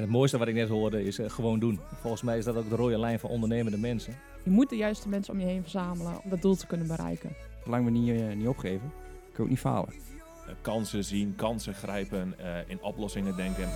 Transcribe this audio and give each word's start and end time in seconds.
En 0.00 0.06
het 0.06 0.14
mooiste 0.14 0.38
wat 0.38 0.48
ik 0.48 0.54
net 0.54 0.68
hoorde 0.68 1.04
is 1.04 1.18
eh, 1.18 1.30
gewoon 1.30 1.58
doen. 1.58 1.80
Volgens 2.00 2.22
mij 2.22 2.38
is 2.38 2.44
dat 2.44 2.56
ook 2.56 2.68
de 2.68 2.76
rode 2.76 2.98
lijn 2.98 3.18
van 3.18 3.30
ondernemende 3.30 3.78
mensen. 3.78 4.14
Je 4.44 4.50
moet 4.50 4.68
de 4.68 4.76
juiste 4.76 5.08
mensen 5.08 5.34
om 5.34 5.40
je 5.40 5.46
heen 5.46 5.62
verzamelen 5.62 6.20
om 6.24 6.30
dat 6.30 6.42
doel 6.42 6.56
te 6.56 6.66
kunnen 6.66 6.86
bereiken. 6.86 7.30
Zolang 7.64 7.84
we 7.84 7.90
niet, 7.90 8.20
eh, 8.20 8.32
niet 8.36 8.46
opgeven, 8.46 8.92
kun 9.22 9.32
je 9.36 9.42
ook 9.42 9.48
niet 9.48 9.58
falen. 9.58 9.88
Eh, 9.88 10.54
kansen 10.60 11.04
zien, 11.04 11.34
kansen 11.36 11.74
grijpen, 11.74 12.38
eh, 12.38 12.68
in 12.68 12.82
oplossingen 12.82 13.36
denken. 13.36 13.68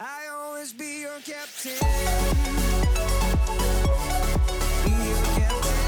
I 0.00 0.28
always 0.30 0.76
be 0.76 0.98
your 1.00 1.20
captain. 1.22 1.78
Be 4.84 4.90
your 5.04 5.48
captain. 5.48 5.80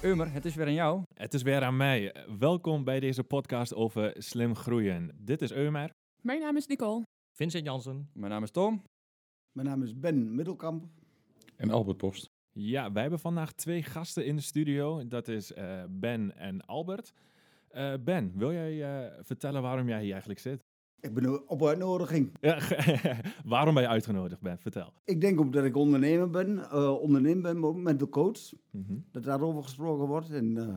Eumer, 0.00 0.32
het 0.32 0.44
is 0.44 0.54
weer 0.54 0.66
aan 0.66 0.72
jou. 0.72 1.02
Het 1.14 1.34
is 1.34 1.42
weer 1.42 1.62
aan 1.62 1.76
mij. 1.76 2.14
Welkom 2.38 2.84
bij 2.84 3.00
deze 3.00 3.24
podcast 3.24 3.74
over 3.74 4.14
slim 4.18 4.56
groeien. 4.56 5.10
Dit 5.18 5.42
is 5.42 5.52
Eumer. 5.52 6.01
Mijn 6.22 6.40
naam 6.40 6.56
is 6.56 6.66
Nicole. 6.66 7.02
Vincent 7.32 7.64
Jansen. 7.64 8.08
Mijn 8.12 8.32
naam 8.32 8.42
is 8.42 8.50
Tom. 8.50 8.82
Mijn 9.52 9.66
naam 9.66 9.82
is 9.82 9.98
Ben 9.98 10.34
Middelkamp. 10.34 10.84
En 11.56 11.70
Albert 11.70 11.96
Post. 11.96 12.30
Ja, 12.52 12.92
wij 12.92 13.02
hebben 13.02 13.20
vandaag 13.20 13.52
twee 13.52 13.82
gasten 13.82 14.26
in 14.26 14.36
de 14.36 14.42
studio. 14.42 15.08
Dat 15.08 15.28
is 15.28 15.52
eh, 15.52 15.82
Ben 15.90 16.36
en 16.36 16.66
Albert. 16.66 17.12
Eh, 17.68 17.94
ben, 18.04 18.32
wil 18.36 18.52
jij 18.52 18.82
eh, 19.06 19.18
vertellen 19.22 19.62
waarom 19.62 19.88
jij 19.88 20.02
hier 20.02 20.10
eigenlijk 20.10 20.40
zit? 20.40 20.64
Ik 21.00 21.14
ben 21.14 21.48
op 21.48 21.64
uitnodiging. 21.64 22.32
Ja, 22.40 22.58
waarom 23.44 23.74
ben 23.74 23.82
je 23.82 23.88
uitgenodigd, 23.88 24.40
Ben? 24.40 24.58
Vertel. 24.58 24.92
Ik 25.04 25.20
denk 25.20 25.40
ook 25.40 25.52
dat 25.52 25.64
ik 25.64 25.76
ondernemer 25.76 26.30
ben, 26.30 26.70
eh 26.70 27.00
ondernemer 27.00 27.60
ben 27.60 27.82
met- 27.82 27.98
de 27.98 28.08
coach. 28.08 28.52
Mhm. 28.70 28.94
Dat 29.10 29.22
daarover 29.24 29.62
gesproken 29.62 30.06
wordt. 30.06 30.30
En, 30.30 30.56
eh, 30.58 30.74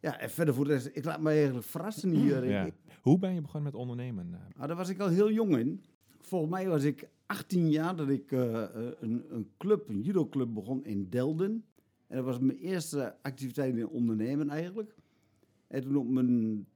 ja, 0.00 0.18
en 0.18 0.30
verder 0.30 0.54
voor 0.54 0.64
de 0.64 0.72
rest, 0.72 0.90
ik 0.92 1.04
laat 1.04 1.20
me 1.20 1.30
eigenlijk 1.30 1.66
verrassen 1.66 2.10
hier. 2.10 2.44
Ja. 2.48 2.64
Ik- 2.64 2.74
Hoe 3.02 3.18
ben 3.18 3.34
je 3.34 3.40
begonnen 3.40 3.72
met 3.72 3.80
ondernemen? 3.80 4.40
Ah, 4.56 4.66
daar 4.66 4.76
was 4.76 4.88
ik 4.88 5.00
al 5.00 5.08
heel 5.08 5.30
jong 5.30 5.56
in. 5.56 5.84
Volgens 6.20 6.50
mij 6.50 6.68
was 6.68 6.82
ik 6.82 7.08
18 7.26 7.70
jaar 7.70 7.96
dat 7.96 8.08
ik 8.08 8.32
eh, 8.32 8.62
eh, 8.62 8.92
een, 9.00 9.24
een 9.28 9.50
club, 9.58 9.88
een 9.88 10.00
judoclub 10.00 10.54
begon 10.54 10.84
in 10.84 11.08
Delden. 11.08 11.64
En 12.06 12.16
dat 12.16 12.24
was 12.24 12.38
mijn 12.38 12.58
eerste 12.58 13.16
activiteit 13.22 13.76
in 13.76 13.88
ondernemen 13.88 14.48
eigenlijk. 14.48 14.94
En 15.66 15.82
toen 15.82 15.96
op 15.96 16.08
mijn 16.08 16.66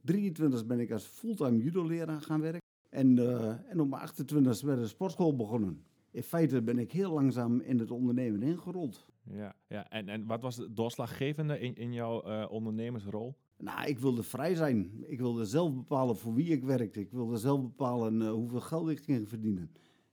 23 0.00 0.66
ben 0.66 0.80
ik 0.80 0.90
als 0.90 1.04
fulltime 1.04 1.62
judo-leraar 1.62 2.20
gaan 2.20 2.40
werken. 2.40 2.62
En, 2.90 3.18
eh, 3.18 3.70
en 3.70 3.80
op 3.80 3.88
mijn 3.88 4.02
28 4.02 4.60
werd 4.60 4.80
de 4.80 4.86
sportschool 4.86 5.36
begonnen. 5.36 5.84
In 6.10 6.22
feite 6.22 6.62
ben 6.62 6.78
ik 6.78 6.92
heel 6.92 7.12
langzaam 7.12 7.60
in 7.60 7.78
het 7.78 7.90
ondernemen 7.90 8.42
ingerold. 8.42 9.10
Ja, 9.22 9.54
ja. 9.68 9.90
En, 9.90 10.08
en 10.08 10.26
wat 10.26 10.42
was 10.42 10.56
het 10.56 10.76
doorslaggevende 10.76 11.58
in, 11.58 11.74
in 11.74 11.92
jouw 11.92 12.46
ondernemersrol? 12.48 13.36
Nou, 13.58 13.88
ik 13.88 13.98
wilde 13.98 14.22
vrij 14.22 14.54
zijn. 14.54 15.04
Ik 15.06 15.18
wilde 15.18 15.44
zelf 15.44 15.74
bepalen 15.74 16.16
voor 16.16 16.34
wie 16.34 16.48
ik 16.52 16.64
werkte. 16.64 17.00
Ik 17.00 17.10
wilde 17.10 17.36
zelf 17.36 17.60
bepalen 17.62 18.22
eh, 18.22 18.30
hoeveel 18.30 18.60
geld 18.60 18.88
ik 18.88 19.00
ging 19.00 19.28
verdienen. 19.28 19.70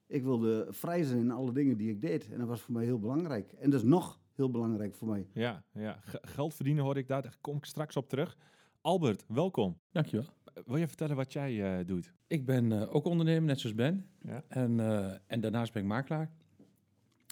Ik 0.08 0.24
wilde 0.24 0.68
vrij 0.70 1.04
zijn 1.04 1.20
in 1.20 1.32
alle 1.32 1.52
dingen 1.52 1.78
die 1.78 1.90
ik 1.90 2.02
deed. 2.02 2.30
En 2.32 2.38
dat 2.40 2.48
was 2.48 2.62
voor 2.62 2.74
mij 2.74 2.84
heel 2.84 3.00
belangrijk. 3.00 3.52
En 3.52 3.70
dat 3.70 3.80
is 3.82 3.88
nog 3.88 4.20
heel 4.34 4.50
belangrijk 4.50 4.96
voor 4.96 5.08
mij. 5.08 5.28
Ja, 5.34 5.64
ja. 5.74 6.00
G- 6.06 6.16
geld 6.22 6.54
verdienen 6.54 6.84
hoorde 6.84 7.00
ik 7.00 7.08
daar. 7.08 7.22
Daar 7.22 7.38
kom 7.42 7.58
ik 7.58 7.66
straks 7.66 7.96
op 7.98 8.10
terug. 8.10 8.38
Albert, 8.82 9.26
welkom. 9.28 9.78
Dankjewel. 9.92 10.26
Eh, 10.54 10.64
Wil 10.66 10.78
je 10.78 10.88
vertellen 10.88 11.16
wat 11.16 11.34
jij 11.34 11.80
eh, 11.80 11.86
doet? 11.88 12.14
Ik 12.28 12.46
ben 12.46 12.72
eh, 12.72 12.96
ook 12.96 13.06
ondernemer, 13.06 13.44
net 13.44 13.60
zoals 13.60 13.76
Ben. 13.76 14.08
Ja. 14.22 14.44
En, 14.48 14.80
eh, 14.80 15.14
en 15.28 15.42
daarnaast 15.42 15.74
ben 15.74 15.82
ik 15.82 15.88
makelaar. 15.88 16.32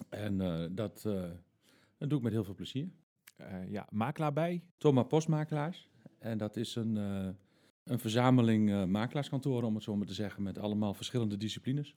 En 0.08 0.40
eh, 0.40 0.64
dat, 0.70 1.04
eh, 1.06 1.30
dat 1.98 2.08
doe 2.08 2.18
ik 2.18 2.24
met 2.24 2.32
heel 2.32 2.44
veel 2.44 2.54
plezier. 2.54 2.88
Eh, 3.36 3.70
ja, 3.70 3.86
makelaar 3.90 4.32
bij. 4.32 4.62
Thomas 4.78 5.06
Postmakelaars. 5.06 5.90
En 6.22 6.38
dat 6.38 6.56
is 6.56 6.74
een, 6.74 6.96
eh, 6.96 7.28
een 7.84 7.98
verzameling 7.98 8.70
eh, 8.70 8.84
makelaarskantoren, 8.84 9.68
om 9.68 9.74
het 9.74 9.82
zo 9.82 9.96
maar 9.96 10.06
te 10.06 10.14
zeggen, 10.14 10.42
met 10.42 10.58
allemaal 10.58 10.94
verschillende 10.94 11.36
disciplines. 11.36 11.94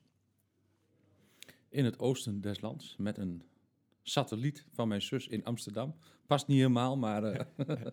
In 1.69 1.85
het 1.85 1.99
oosten 1.99 2.41
des 2.41 2.61
lands, 2.61 2.95
met 2.97 3.17
een 3.17 3.43
satelliet 4.01 4.65
van 4.71 4.87
mijn 4.87 5.01
zus 5.01 5.27
in 5.27 5.43
Amsterdam. 5.43 5.95
Past 6.27 6.47
niet 6.47 6.57
helemaal, 6.57 6.97
maar 6.97 7.23
eh, 7.23 7.45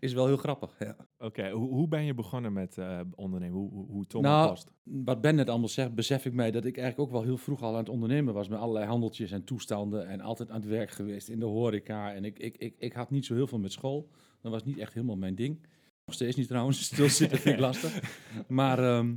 is 0.00 0.12
wel 0.12 0.26
heel 0.26 0.36
grappig. 0.36 0.78
Ja. 0.78 0.96
Oké, 1.18 1.50
hoe, 1.50 1.68
hoe 1.68 1.88
ben 1.88 2.04
je 2.04 2.14
begonnen 2.14 2.52
met 2.52 2.78
ondernemen? 3.14 3.58
Hoe, 3.58 3.70
hoe, 3.70 3.86
hoe 3.86 4.06
Thomas 4.06 4.30
Nou, 4.30 4.48
Post? 4.48 4.70
Wat 4.82 5.20
Ben 5.20 5.34
net 5.34 5.48
allemaal 5.48 5.68
zegt, 5.68 5.94
besef 5.94 6.24
ik 6.24 6.32
mij 6.32 6.50
dat 6.50 6.64
ik 6.64 6.76
eigenlijk 6.76 7.08
ook 7.08 7.14
wel 7.16 7.24
heel 7.24 7.38
vroeg 7.38 7.62
al 7.62 7.72
aan 7.72 7.78
het 7.78 7.88
ondernemen 7.88 8.34
was 8.34 8.48
met 8.48 8.58
allerlei 8.58 8.86
handeltjes 8.86 9.30
en 9.30 9.44
toestanden 9.44 10.08
en 10.08 10.20
altijd 10.20 10.50
aan 10.50 10.60
het 10.60 10.68
werk 10.68 10.90
geweest 10.90 11.28
in 11.28 11.38
de 11.38 11.46
horeca. 11.46 12.14
En 12.14 12.24
ik, 12.24 12.38
ik, 12.38 12.56
ik, 12.56 12.74
ik 12.78 12.92
had 12.92 13.10
niet 13.10 13.24
zo 13.24 13.34
heel 13.34 13.46
veel 13.46 13.58
met 13.58 13.72
school. 13.72 14.10
Dat 14.44 14.52
was 14.52 14.64
niet 14.64 14.78
echt 14.78 14.94
helemaal 14.94 15.16
mijn 15.16 15.34
ding. 15.34 15.66
Nog 16.04 16.14
steeds 16.14 16.36
niet 16.36 16.48
trouwens, 16.48 16.84
stilzitten 16.92 17.38
vind 17.38 17.54
ik 17.54 17.60
lastig. 17.60 18.00
Maar 18.48 18.78
ehm, 18.78 19.14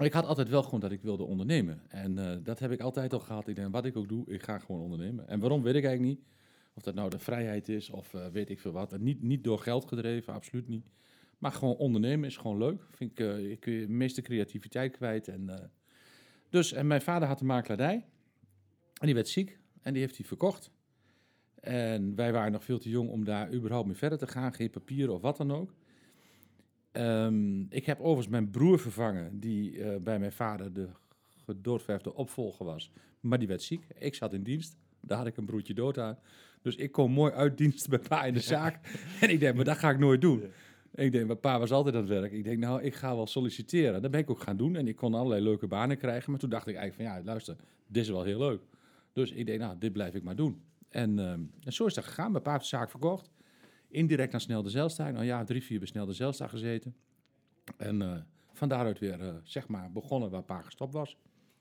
ik 0.00 0.12
had 0.12 0.26
altijd 0.26 0.48
wel 0.48 0.62
gewoon 0.62 0.80
dat 0.80 0.90
ik 0.90 1.02
wilde 1.02 1.22
ondernemen. 1.22 1.82
En 1.88 2.18
eh, 2.18 2.36
dat 2.42 2.58
heb 2.58 2.70
ik 2.70 2.80
altijd 2.80 3.12
al 3.12 3.20
gehad. 3.20 3.48
Ik 3.48 3.56
denk, 3.56 3.72
wat 3.72 3.84
ik 3.84 3.96
ook 3.96 4.08
doe, 4.08 4.24
ik 4.26 4.42
ga 4.42 4.58
gewoon 4.58 4.80
ondernemen. 4.80 5.28
En 5.28 5.40
waarom, 5.40 5.62
weet 5.62 5.74
ik 5.74 5.84
eigenlijk 5.84 6.16
niet. 6.16 6.26
Of 6.74 6.82
dat 6.82 6.94
nou 6.94 7.10
de 7.10 7.18
vrijheid 7.18 7.68
is 7.68 7.90
of 7.90 8.14
eh, 8.14 8.26
weet 8.26 8.50
ik 8.50 8.60
veel 8.60 8.72
wat. 8.72 8.92
En 8.92 9.02
niet, 9.02 9.22
niet 9.22 9.44
door 9.44 9.58
geld 9.58 9.84
gedreven, 9.84 10.32
absoluut 10.32 10.68
niet. 10.68 10.90
Maar 11.38 11.52
gewoon 11.52 11.76
ondernemen 11.76 12.28
is 12.28 12.36
gewoon 12.36 12.58
leuk. 12.58 12.86
Vind 12.90 13.10
ik, 13.10 13.20
eh, 13.20 13.48
je 13.48 13.56
kun 13.56 13.72
je 13.72 13.86
de 13.86 13.92
meeste 13.92 14.22
creativiteit 14.22 14.96
kwijt. 14.96 15.28
En, 15.28 15.70
dus, 16.48 16.72
en 16.72 16.86
mijn 16.86 17.02
vader 17.02 17.28
had 17.28 17.40
een 17.40 17.46
makelaardij. 17.46 18.04
En 19.00 19.06
die 19.06 19.14
werd 19.14 19.28
ziek. 19.28 19.58
En 19.82 19.92
die 19.92 20.02
heeft 20.02 20.16
hij 20.16 20.26
verkocht. 20.26 20.70
En 21.68 22.14
wij 22.14 22.32
waren 22.32 22.52
nog 22.52 22.64
veel 22.64 22.78
te 22.78 22.88
jong 22.88 23.10
om 23.10 23.24
daar 23.24 23.52
überhaupt 23.52 23.86
mee 23.86 23.96
verder 23.96 24.18
te 24.18 24.26
gaan. 24.26 24.52
Geen 24.52 24.70
papieren 24.70 25.14
of 25.14 25.20
wat 25.20 25.36
dan 25.36 25.52
ook. 25.52 25.74
Ehm, 26.92 27.60
ik 27.60 27.86
heb 27.86 27.98
overigens 27.98 28.28
mijn 28.28 28.50
broer 28.50 28.78
vervangen. 28.78 29.40
Die 29.40 29.82
eh, 29.82 30.00
bij 30.00 30.18
mijn 30.18 30.32
vader 30.32 30.72
de 30.72 30.88
gedoodverfde 31.44 32.14
opvolger 32.14 32.64
was. 32.64 32.90
Maar 33.20 33.38
die 33.38 33.48
werd 33.48 33.62
ziek. 33.62 33.86
Ik 33.98 34.14
zat 34.14 34.32
in 34.32 34.42
dienst. 34.42 34.76
Daar 35.00 35.18
had 35.18 35.26
ik 35.26 35.36
een 35.36 35.44
broertje 35.44 35.74
dood 35.74 35.98
aan. 35.98 36.18
Dus 36.62 36.76
ik 36.76 36.92
kom 36.92 37.12
mooi 37.12 37.32
uit 37.32 37.58
dienst 37.58 37.88
bij 37.88 37.98
pa 37.98 38.24
in 38.24 38.34
de 38.34 38.40
zaak. 38.40 38.80
En 39.20 39.30
ik 39.30 39.40
denk, 39.40 39.54
maar 39.54 39.64
dat 39.64 39.78
ga 39.78 39.90
ik 39.90 39.98
nooit 39.98 40.20
doen. 40.20 40.42
Ik 40.94 41.12
denk, 41.12 41.26
mijn 41.26 41.40
pa 41.40 41.58
was 41.58 41.70
altijd 41.70 41.94
aan 41.94 42.00
het 42.00 42.10
werk. 42.10 42.32
Ik 42.32 42.44
denk, 42.44 42.58
nou, 42.58 42.82
ik 42.82 42.94
ga 42.94 43.14
wel 43.14 43.26
solliciteren. 43.26 44.02
Dat 44.02 44.10
ben 44.10 44.20
ik 44.20 44.30
ook 44.30 44.40
gaan 44.40 44.56
doen. 44.56 44.76
En 44.76 44.88
ik 44.88 44.96
kon 44.96 45.14
allerlei 45.14 45.42
leuke 45.42 45.66
banen 45.66 45.98
krijgen. 45.98 46.30
Maar 46.30 46.40
toen 46.40 46.50
dacht 46.50 46.66
ik 46.66 46.76
eigenlijk 46.76 47.10
van, 47.10 47.18
ja, 47.18 47.24
luister, 47.24 47.56
dit 47.86 48.02
is 48.02 48.08
wel 48.08 48.24
heel 48.24 48.38
leuk. 48.38 48.60
Dus 49.12 49.32
ik 49.32 49.46
denk, 49.46 49.60
nou, 49.60 49.78
dit 49.78 49.92
blijf 49.92 50.14
ik 50.14 50.22
maar 50.22 50.36
doen. 50.36 50.62
En, 50.88 51.18
ehm, 51.18 51.42
en 51.64 51.72
zo 51.72 51.86
is 51.86 51.94
dat 51.94 52.04
gegaan. 52.04 52.30
Mijn 52.30 52.42
pa 52.42 52.50
heeft 52.50 52.62
de 52.62 52.68
zaak 52.68 52.90
verkocht. 52.90 53.30
Indirect 53.88 54.32
naar 54.32 54.40
Snel 54.40 54.62
de. 54.62 55.12
Nou 55.12 55.24
ja, 55.24 55.44
drie, 55.44 55.62
vier 55.62 55.78
bij 55.78 55.88
Snel 55.88 56.06
de 56.06 56.12
gezeten. 56.48 56.96
En 57.76 58.02
eh, 58.02 58.16
van 58.52 58.68
daaruit 58.68 58.98
weer, 58.98 59.20
eh, 59.20 59.34
zeg 59.42 59.68
maar, 59.68 59.92
begonnen 59.92 60.30
waar 60.30 60.42
pa 60.42 60.62
gestopt 60.62 60.92
was. 60.92 61.16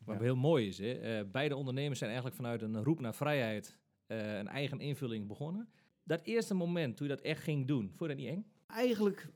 Wat 0.05 0.19
heel 0.19 0.35
mooi 0.35 0.67
is, 0.67 0.77
hè? 0.77 0.91
eh, 0.91 1.25
beide 1.31 1.55
ondernemers 1.55 1.99
zijn 1.99 2.11
eigenlijk 2.11 2.41
vanuit 2.41 2.61
een 2.61 2.83
roep 2.83 2.99
naar 2.99 3.15
vrijheid 3.15 3.77
eh, 4.07 4.37
een 4.37 4.47
eigen 4.47 4.79
invulling 4.79 5.27
begonnen. 5.27 5.69
Dat 6.03 6.21
eerste 6.23 6.53
moment 6.53 6.97
toen 6.97 7.07
je 7.07 7.15
dat 7.15 7.23
echt 7.23 7.43
ging 7.43 7.67
doen, 7.67 7.91
vond 7.95 7.99
je 7.99 8.07
dat 8.07 8.17
niet 8.17 8.27
eng? 8.27 8.45
Eigenlijk, 8.67 9.29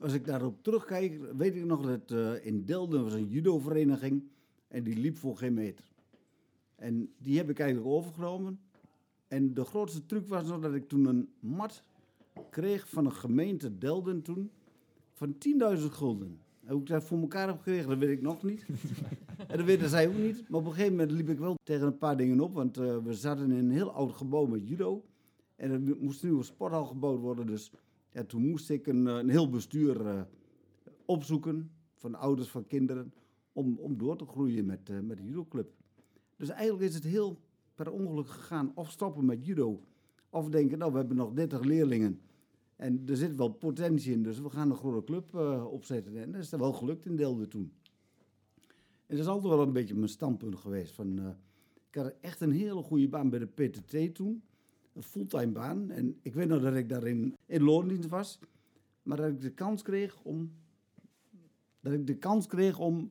als 0.00 0.12
ik 0.12 0.24
daarop 0.24 0.62
terugkijk, 0.62 1.32
weet 1.36 1.54
ik 1.54 1.64
nog 1.64 1.86
dat 1.86 2.10
eh, 2.10 2.46
in 2.46 2.64
Delden 2.64 3.02
was 3.02 3.12
een 3.12 3.28
judo-vereniging 3.28 4.30
en 4.68 4.82
die 4.82 4.96
liep 4.96 5.16
voor 5.16 5.36
geen 5.36 5.54
meter. 5.54 5.84
En 6.76 7.14
die 7.18 7.36
heb 7.36 7.50
ik 7.50 7.58
eigenlijk 7.58 7.90
overgenomen. 7.90 8.60
En 9.28 9.54
de 9.54 9.64
grootste 9.64 10.06
truc 10.06 10.28
was 10.28 10.46
nog 10.46 10.60
dat 10.60 10.74
ik 10.74 10.88
toen 10.88 11.04
een 11.04 11.28
mat 11.40 11.82
kreeg 12.50 12.88
van 12.88 13.04
een 13.04 13.12
gemeente 13.12 13.78
Delden 13.78 14.22
toen 14.22 14.50
van 15.12 15.34
10.000 15.78 15.84
gulden. 15.84 16.40
En 16.64 16.72
hoe 16.72 16.80
ik 16.80 16.88
dat 16.88 17.04
voor 17.04 17.20
elkaar 17.20 17.46
heb 17.46 17.56
gekregen, 17.56 17.88
dat 17.88 17.98
weet 17.98 18.16
ik 18.16 18.22
nog 18.22 18.42
niet. 18.42 18.66
en 19.48 19.56
dat 19.56 19.66
weten 19.66 19.88
zij 19.88 20.08
ook 20.08 20.18
niet. 20.18 20.48
Maar 20.48 20.60
op 20.60 20.66
een 20.66 20.72
gegeven 20.72 20.92
moment 20.92 21.10
liep 21.10 21.28
ik 21.28 21.38
wel 21.38 21.56
tegen 21.62 21.86
een 21.86 21.98
paar 21.98 22.16
dingen 22.16 22.40
op, 22.40 22.54
want 22.54 22.76
eh, 22.76 22.96
we 22.96 23.14
zaten 23.14 23.50
in 23.50 23.58
een 23.58 23.70
heel 23.70 23.92
oud 23.92 24.12
gebouw 24.12 24.46
met 24.46 24.68
judo. 24.68 25.04
En 25.56 25.70
er 25.70 25.96
moest 26.00 26.22
een 26.22 26.44
sporthal 26.44 26.84
gebouwd 26.84 27.20
worden, 27.20 27.46
dus 27.46 27.72
ja, 28.12 28.24
toen 28.24 28.48
moest 28.48 28.70
ik 28.70 28.86
een, 28.86 29.06
eh, 29.06 29.16
een 29.16 29.28
heel 29.28 29.50
bestuur 29.50 30.06
eh, 30.06 30.20
opzoeken 31.04 31.70
van 31.94 32.14
ouders 32.14 32.48
van 32.48 32.66
kinderen 32.66 33.12
om, 33.52 33.78
om 33.78 33.98
door 33.98 34.16
te 34.16 34.26
groeien 34.26 34.66
met, 34.66 34.90
eh, 34.90 35.00
met 35.00 35.16
de 35.16 35.24
judoclub. 35.24 35.70
Dus 36.36 36.48
eigenlijk 36.48 36.88
is 36.88 36.94
het 36.94 37.04
heel 37.04 37.38
per 37.78 37.92
ongeluk 37.92 38.28
gegaan 38.28 38.72
of 38.74 38.90
stoppen 38.90 39.24
met 39.24 39.46
judo 39.46 39.82
of 40.30 40.48
denken, 40.48 40.78
nou 40.78 40.92
we 40.92 40.98
hebben 40.98 41.16
nog 41.16 41.32
30 41.32 41.60
leerlingen 41.60 42.20
en 42.76 43.02
er 43.06 43.16
zit 43.16 43.36
wel 43.36 43.48
potentie 43.48 44.12
in, 44.12 44.22
dus 44.22 44.40
we 44.40 44.50
gaan 44.50 44.70
een 44.70 44.76
grote 44.76 45.04
club 45.04 45.34
eh, 45.34 45.64
opzetten. 45.70 46.16
En 46.16 46.32
dat 46.32 46.42
is 46.42 46.50
wel 46.50 46.72
gelukt 46.72 47.06
in 47.06 47.16
Delden 47.16 47.48
toen. 47.48 47.72
En 49.06 49.16
dat 49.16 49.18
is 49.18 49.26
altijd 49.26 49.52
wel 49.52 49.62
een 49.62 49.72
beetje 49.72 49.94
mijn 49.94 50.08
standpunt 50.08 50.56
geweest. 50.56 50.92
Van, 50.92 51.18
eh, 51.18 51.28
ik 51.88 51.94
had 51.94 52.14
echt 52.20 52.40
een 52.40 52.52
hele 52.52 52.82
goede 52.82 53.08
baan 53.08 53.30
bij 53.30 53.38
de 53.38 53.46
PTT 53.46 54.14
toen 54.14 54.42
een 54.92 55.02
fulltime 55.02 55.52
baan. 55.52 55.90
En 55.90 56.18
ik 56.22 56.34
weet 56.34 56.48
nog 56.48 56.62
dat 56.62 56.74
ik 56.74 56.88
daarin 56.88 57.34
in 57.46 57.62
loondienst 57.62 58.08
was. 58.08 58.38
Maar 59.02 59.16
dat 59.16 59.28
ik 59.28 59.40
de 59.40 59.54
kans 59.54 59.82
kreeg 59.82 60.22
om. 60.22 60.52
Dat 61.80 61.92
ik 61.92 62.06
de 62.06 62.16
kans 62.16 62.46
kreeg 62.46 62.78
om. 62.78 63.10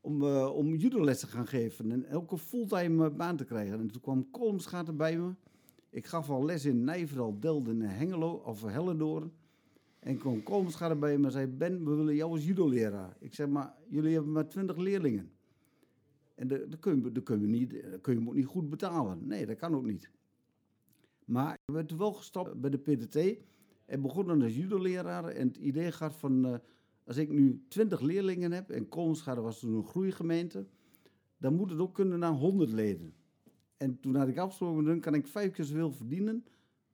Om, 0.00 0.22
eh 0.22 0.56
om 0.56 0.78
te 0.78 1.26
gaan 1.26 1.46
geven. 1.46 1.92
En 1.92 2.14
een 2.30 2.38
fulltime 2.38 3.08
eh, 3.08 3.16
baan 3.16 3.36
te 3.36 3.44
krijgen. 3.44 3.80
En 3.80 3.90
toen 3.90 4.00
kwam 4.00 4.30
Kolmschaten 4.30 4.96
bij 4.96 5.18
me. 5.18 5.34
Ik 5.90 6.06
gaf 6.06 6.30
al 6.30 6.44
les 6.44 6.64
in 6.64 6.84
Nijverdal, 6.84 7.40
Delden 7.40 7.82
en 7.82 7.96
Hengelo. 7.96 8.32
Of 8.32 8.62
Hellendoorn. 8.62 9.32
En 10.00 10.18
kwam 10.18 10.42
Kolmschade 10.42 10.96
bij 10.96 11.18
me 11.18 11.26
en 11.26 11.32
zei, 11.32 11.46
Ben, 11.46 11.84
we 11.84 11.94
willen 11.94 12.14
jou 12.14 12.30
als 12.30 12.46
judo-leraar. 12.46 13.16
Ik 13.18 13.34
zeg, 13.34 13.48
maar 13.48 13.74
jullie 13.88 14.12
hebben 14.12 14.32
maar 14.32 14.48
twintig 14.48 14.76
leerlingen. 14.76 15.30
En 16.34 16.48
dat 16.48 16.78
kun 16.78 17.12
je, 17.40 17.46
niet, 17.46 17.82
dat 17.90 18.00
kun 18.00 18.24
je 18.24 18.32
niet 18.32 18.46
goed 18.46 18.70
betalen. 18.70 19.26
Nee, 19.26 19.46
dat 19.46 19.56
kan 19.56 19.74
ook 19.74 19.84
niet. 19.84 20.10
Maar 21.24 21.52
ik 21.52 21.74
werd 21.74 21.96
wel 21.96 22.12
gestopt 22.12 22.60
bij 22.60 22.70
de 22.70 22.78
PTT 22.78 23.16
en 23.84 24.00
begonnen 24.02 24.42
als 24.42 24.56
judo-leraar. 24.56 25.24
En 25.24 25.48
het 25.48 25.56
idee 25.56 25.92
gaat 25.92 26.14
van, 26.14 26.46
eh, 26.46 26.54
als 27.10 27.18
ik 27.18 27.30
nu 27.30 27.64
20 27.68 28.00
leerlingen 28.00 28.52
heb, 28.52 28.70
en 28.70 28.88
Kolmschade 28.88 29.40
was 29.40 29.58
toen 29.58 29.74
een 29.74 29.84
groeigemeente, 29.84 30.66
dan 31.36 31.54
moet 31.54 31.70
het 31.70 31.78
ook 31.78 31.94
kunnen 31.94 32.18
naar 32.18 32.32
100 32.32 32.70
leden. 32.70 33.14
En 33.76 34.00
toen 34.00 34.14
had 34.14 34.28
ik 34.28 34.38
afgesproken, 34.38 34.84
dan 34.84 35.00
kan 35.00 35.14
ik 35.14 35.26
vijf 35.26 35.52
keer 35.52 35.64
zoveel 35.64 35.92
verdienen 35.92 36.44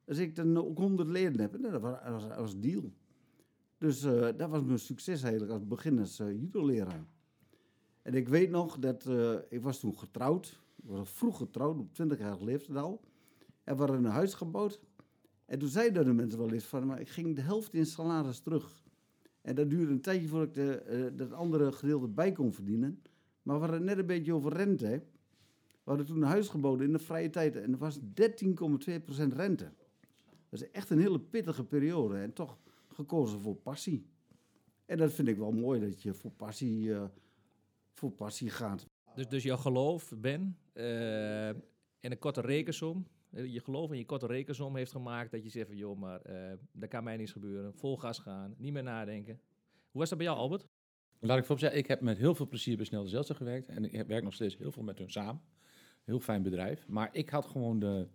als 0.06 0.18
ik 0.18 0.36
dan 0.36 0.56
ook 0.56 0.78
100 0.78 1.08
leden 1.08 1.40
heb. 1.40 1.62
Dat 1.62 1.80
was, 1.80 2.26
was, 2.36 2.60
deal. 2.60 2.92
Dus 3.78 4.02
eh, 4.02 4.28
dat 4.36 4.50
was 4.50 4.62
mijn 4.62 4.78
succes 4.78 5.22
eigenlijk 5.22 5.52
als 5.52 5.66
beginners 5.66 6.20
uh, 6.20 6.32
judo-leraar. 6.32 7.06
En 8.02 8.14
ik 8.14 8.28
weet 8.28 8.50
nog 8.50 8.78
dat, 8.78 9.06
eh, 9.06 9.34
ik 9.48 9.62
was 9.62 9.80
toen 9.80 9.98
getrouwd. 9.98 10.60
Ik 10.82 10.88
was 10.88 11.10
vroeg 11.10 11.36
getrouwd, 11.36 11.78
op 11.78 11.94
20 11.94 12.18
jaar 12.18 12.42
leeftijd 12.42 12.78
al. 12.78 13.00
En 13.64 13.74
we 13.74 13.82
hadden 13.82 14.04
een 14.04 14.10
huis 14.10 14.34
gebouwd. 14.34 14.80
En 15.44 15.58
toen 15.58 15.68
zeiden 15.68 16.04
de 16.04 16.12
mensen 16.12 16.38
wel 16.38 16.52
eens 16.52 16.64
van, 16.64 16.86
maar 16.86 17.00
ik 17.00 17.08
ging 17.08 17.34
de 17.34 17.42
helft 17.42 17.74
in 17.74 17.86
salaris 17.86 18.40
terug. 18.40 18.84
En 19.46 19.54
dat 19.54 19.70
duurde 19.70 19.92
een 19.92 20.00
tijdje 20.00 20.28
voordat 20.28 20.48
ik 20.48 20.54
de, 20.54 20.74
eh, 20.74 21.04
dat 21.16 21.32
andere 21.32 21.72
gedeelte 21.72 22.08
bij 22.08 22.32
kon 22.32 22.52
verdienen. 22.52 23.02
Maar 23.42 23.54
we 23.54 23.62
hadden 23.62 23.84
net 23.84 23.98
een 23.98 24.06
beetje 24.06 24.34
over 24.34 24.52
rente. 24.52 24.86
We 25.70 25.92
hadden 25.92 26.06
toen 26.06 26.16
een 26.16 26.28
huis 26.28 26.48
gebouwd 26.48 26.80
in 26.80 26.92
de 26.92 26.98
vrije 26.98 27.30
tijd 27.30 27.56
en 27.56 27.70
dat 27.70 27.80
was 27.80 27.98
13,2% 28.14 29.32
rente. 29.32 29.72
Dat 30.48 30.60
is 30.60 30.70
echt 30.70 30.90
een 30.90 31.00
hele 31.00 31.20
pittige 31.20 31.64
periode 31.64 32.18
en 32.18 32.32
toch 32.32 32.58
gekozen 32.88 33.40
voor 33.40 33.54
passie. 33.54 34.06
En 34.84 34.98
dat 34.98 35.12
vind 35.12 35.28
ik 35.28 35.36
wel 35.36 35.52
mooi 35.52 35.80
dat 35.80 36.02
je 36.02 36.14
voor 36.14 36.30
passie, 36.30 36.94
eh, 36.94 37.04
voor 37.92 38.10
passie 38.10 38.50
gaat. 38.50 38.86
Dus, 39.14 39.28
dus 39.28 39.42
jouw 39.42 39.56
geloof, 39.56 40.12
Ben, 40.16 40.58
eh, 40.72 41.48
en 41.48 41.58
een 42.00 42.18
korte 42.18 42.40
rekensom. 42.40 43.06
Eh, 43.36 43.52
Je 43.52 43.60
geloof 43.60 43.90
in 43.90 43.98
je 43.98 44.04
korte 44.04 44.26
rekensom 44.26 44.76
heeft 44.76 44.92
gemaakt 44.92 45.30
dat 45.30 45.42
je 45.42 45.50
zegt 45.50 45.66
van... 45.66 45.76
joh, 45.76 45.98
maar 45.98 46.20
eh 46.20 46.52
dat 46.72 46.88
kan 46.88 47.04
mij 47.04 47.16
niets 47.16 47.32
gebeuren. 47.32 47.74
Vol 47.74 47.96
gas 47.96 48.18
gaan, 48.18 48.54
niet 48.58 48.72
meer 48.72 48.82
nadenken. 48.82 49.40
Hoe 49.90 50.00
was 50.00 50.08
dat 50.08 50.18
bij 50.18 50.26
jou, 50.26 50.38
Albert? 50.38 50.66
Laat 51.20 51.38
ik 51.38 51.44
voorop 51.44 51.58
zeggen, 51.58 51.78
ik 51.78 51.86
heb 51.86 52.00
met 52.00 52.18
heel 52.18 52.34
veel 52.34 52.48
plezier 52.48 52.76
bij 52.76 52.84
Snel 52.84 53.02
de 53.02 53.08
Zelster 53.08 53.34
gewerkt. 53.34 53.68
En 53.68 53.92
ik 53.94 54.06
werk 54.06 54.24
nog 54.24 54.34
steeds 54.34 54.56
heel 54.56 54.72
veel 54.72 54.82
met 54.82 54.98
hun 54.98 55.10
samen. 55.10 55.42
Heel 56.04 56.20
fijn 56.20 56.42
bedrijf. 56.42 56.88
Maar 56.88 57.08
ik 57.12 57.30
had 57.30 57.46
gewoon 57.46 57.78
de... 57.78 58.06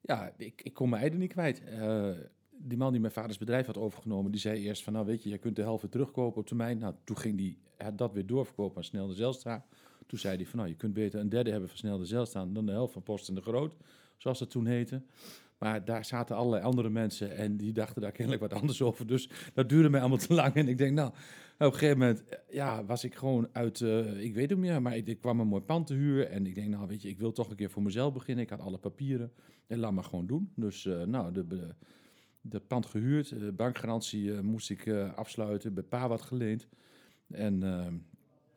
Ja, 0.00 0.32
ik, 0.36 0.62
ik 0.62 0.74
kon 0.74 0.88
mijn 0.88 1.02
eigen 1.02 1.20
niet 1.20 1.32
kwijt. 1.32 1.64
Eh, 1.64 2.10
die 2.50 2.78
man 2.78 2.92
die 2.92 3.00
mijn 3.00 3.12
vaders 3.12 3.38
bedrijf 3.38 3.66
had 3.66 3.76
overgenomen, 3.76 4.30
die 4.30 4.40
zei 4.40 4.60
eerst 4.60 4.82
van... 4.82 4.92
Nou 4.92 5.06
weet 5.06 5.22
je, 5.22 5.28
je 5.28 5.38
kunt 5.38 5.56
de 5.56 5.62
helft 5.62 5.90
terugkopen 5.90 6.40
op 6.40 6.46
termijn. 6.46 6.78
Nou, 6.78 6.94
toen 7.04 7.18
ging 7.18 7.36
die 7.36 7.58
dat 7.94 8.12
weer 8.12 8.26
doorverkopen 8.26 8.76
aan 8.76 8.84
Snel 8.84 9.06
de 9.06 9.14
Zelstra. 9.14 9.66
Toen 10.06 10.18
zei 10.18 10.36
hij 10.36 10.46
van, 10.46 10.58
nou, 10.58 10.70
je 10.70 10.76
kunt 10.76 10.92
beter 10.92 11.20
een 11.20 11.28
derde 11.28 11.50
hebben 11.50 11.68
van 11.68 11.78
Snel 11.78 11.98
de 11.98 12.04
Zelstra... 12.04 12.46
dan 12.46 12.66
de 12.66 12.72
helft 12.72 12.92
van 12.92 13.02
Post 13.02 13.28
en 13.28 13.34
de 13.34 13.40
Groot, 13.40 13.76
zoals 14.20 14.38
dat 14.38 14.50
toen 14.50 14.66
heette. 14.66 15.02
Maar 15.58 15.84
daar 15.84 16.04
zaten 16.04 16.36
allerlei 16.36 16.62
andere 16.62 16.90
mensen 16.90 17.36
en 17.36 17.56
die 17.56 17.72
dachten 17.72 18.02
daar 18.02 18.12
kennelijk 18.12 18.42
wat 18.42 18.60
anders 18.60 18.82
over. 18.82 19.06
Dus 19.06 19.30
dat 19.54 19.68
duurde 19.68 19.88
mij 19.88 20.00
allemaal 20.00 20.18
te 20.18 20.34
lang. 20.34 20.54
En 20.54 20.68
ik 20.68 20.78
denk, 20.78 20.94
nou, 20.94 21.08
op 21.08 21.14
een 21.58 21.72
gegeven 21.72 21.98
moment 21.98 22.24
eh, 22.24 22.38
ja, 22.50 22.84
was 22.84 23.04
ik 23.04 23.14
gewoon 23.14 23.48
uit, 23.52 23.80
eh, 23.80 24.22
ik 24.22 24.34
weet 24.34 24.50
het 24.50 24.58
niet 24.58 24.68
meer, 24.70 24.82
maar 24.82 24.96
ik, 24.96 25.06
ik 25.06 25.20
kwam 25.20 25.40
een 25.40 25.46
mooi 25.46 25.62
pand 25.62 25.86
te 25.86 25.94
huren. 25.94 26.30
En 26.30 26.46
ik 26.46 26.54
denk, 26.54 26.68
nou 26.68 26.86
weet 26.86 27.02
je, 27.02 27.08
ik 27.08 27.18
wil 27.18 27.32
toch 27.32 27.50
een 27.50 27.56
keer 27.56 27.70
voor 27.70 27.82
mezelf 27.82 28.12
beginnen. 28.12 28.44
Ik 28.44 28.50
had 28.50 28.60
alle 28.60 28.78
papieren 28.78 29.32
en 29.66 29.78
laat 29.78 29.92
maar 29.92 30.04
gewoon 30.04 30.26
doen. 30.26 30.52
Dus 30.54 30.86
eh, 30.86 31.02
nou, 31.02 31.32
de, 31.32 31.74
de, 32.40 32.60
pand 32.60 32.86
gehuurd, 32.86 33.28
de 33.28 33.52
bankgarantie 33.52 34.32
moest 34.32 34.70
ik 34.70 34.88
afsluiten, 35.14 35.74
bij 35.74 35.82
pa 35.82 36.08
wat 36.08 36.22
geleend. 36.22 36.68
En, 37.28 37.62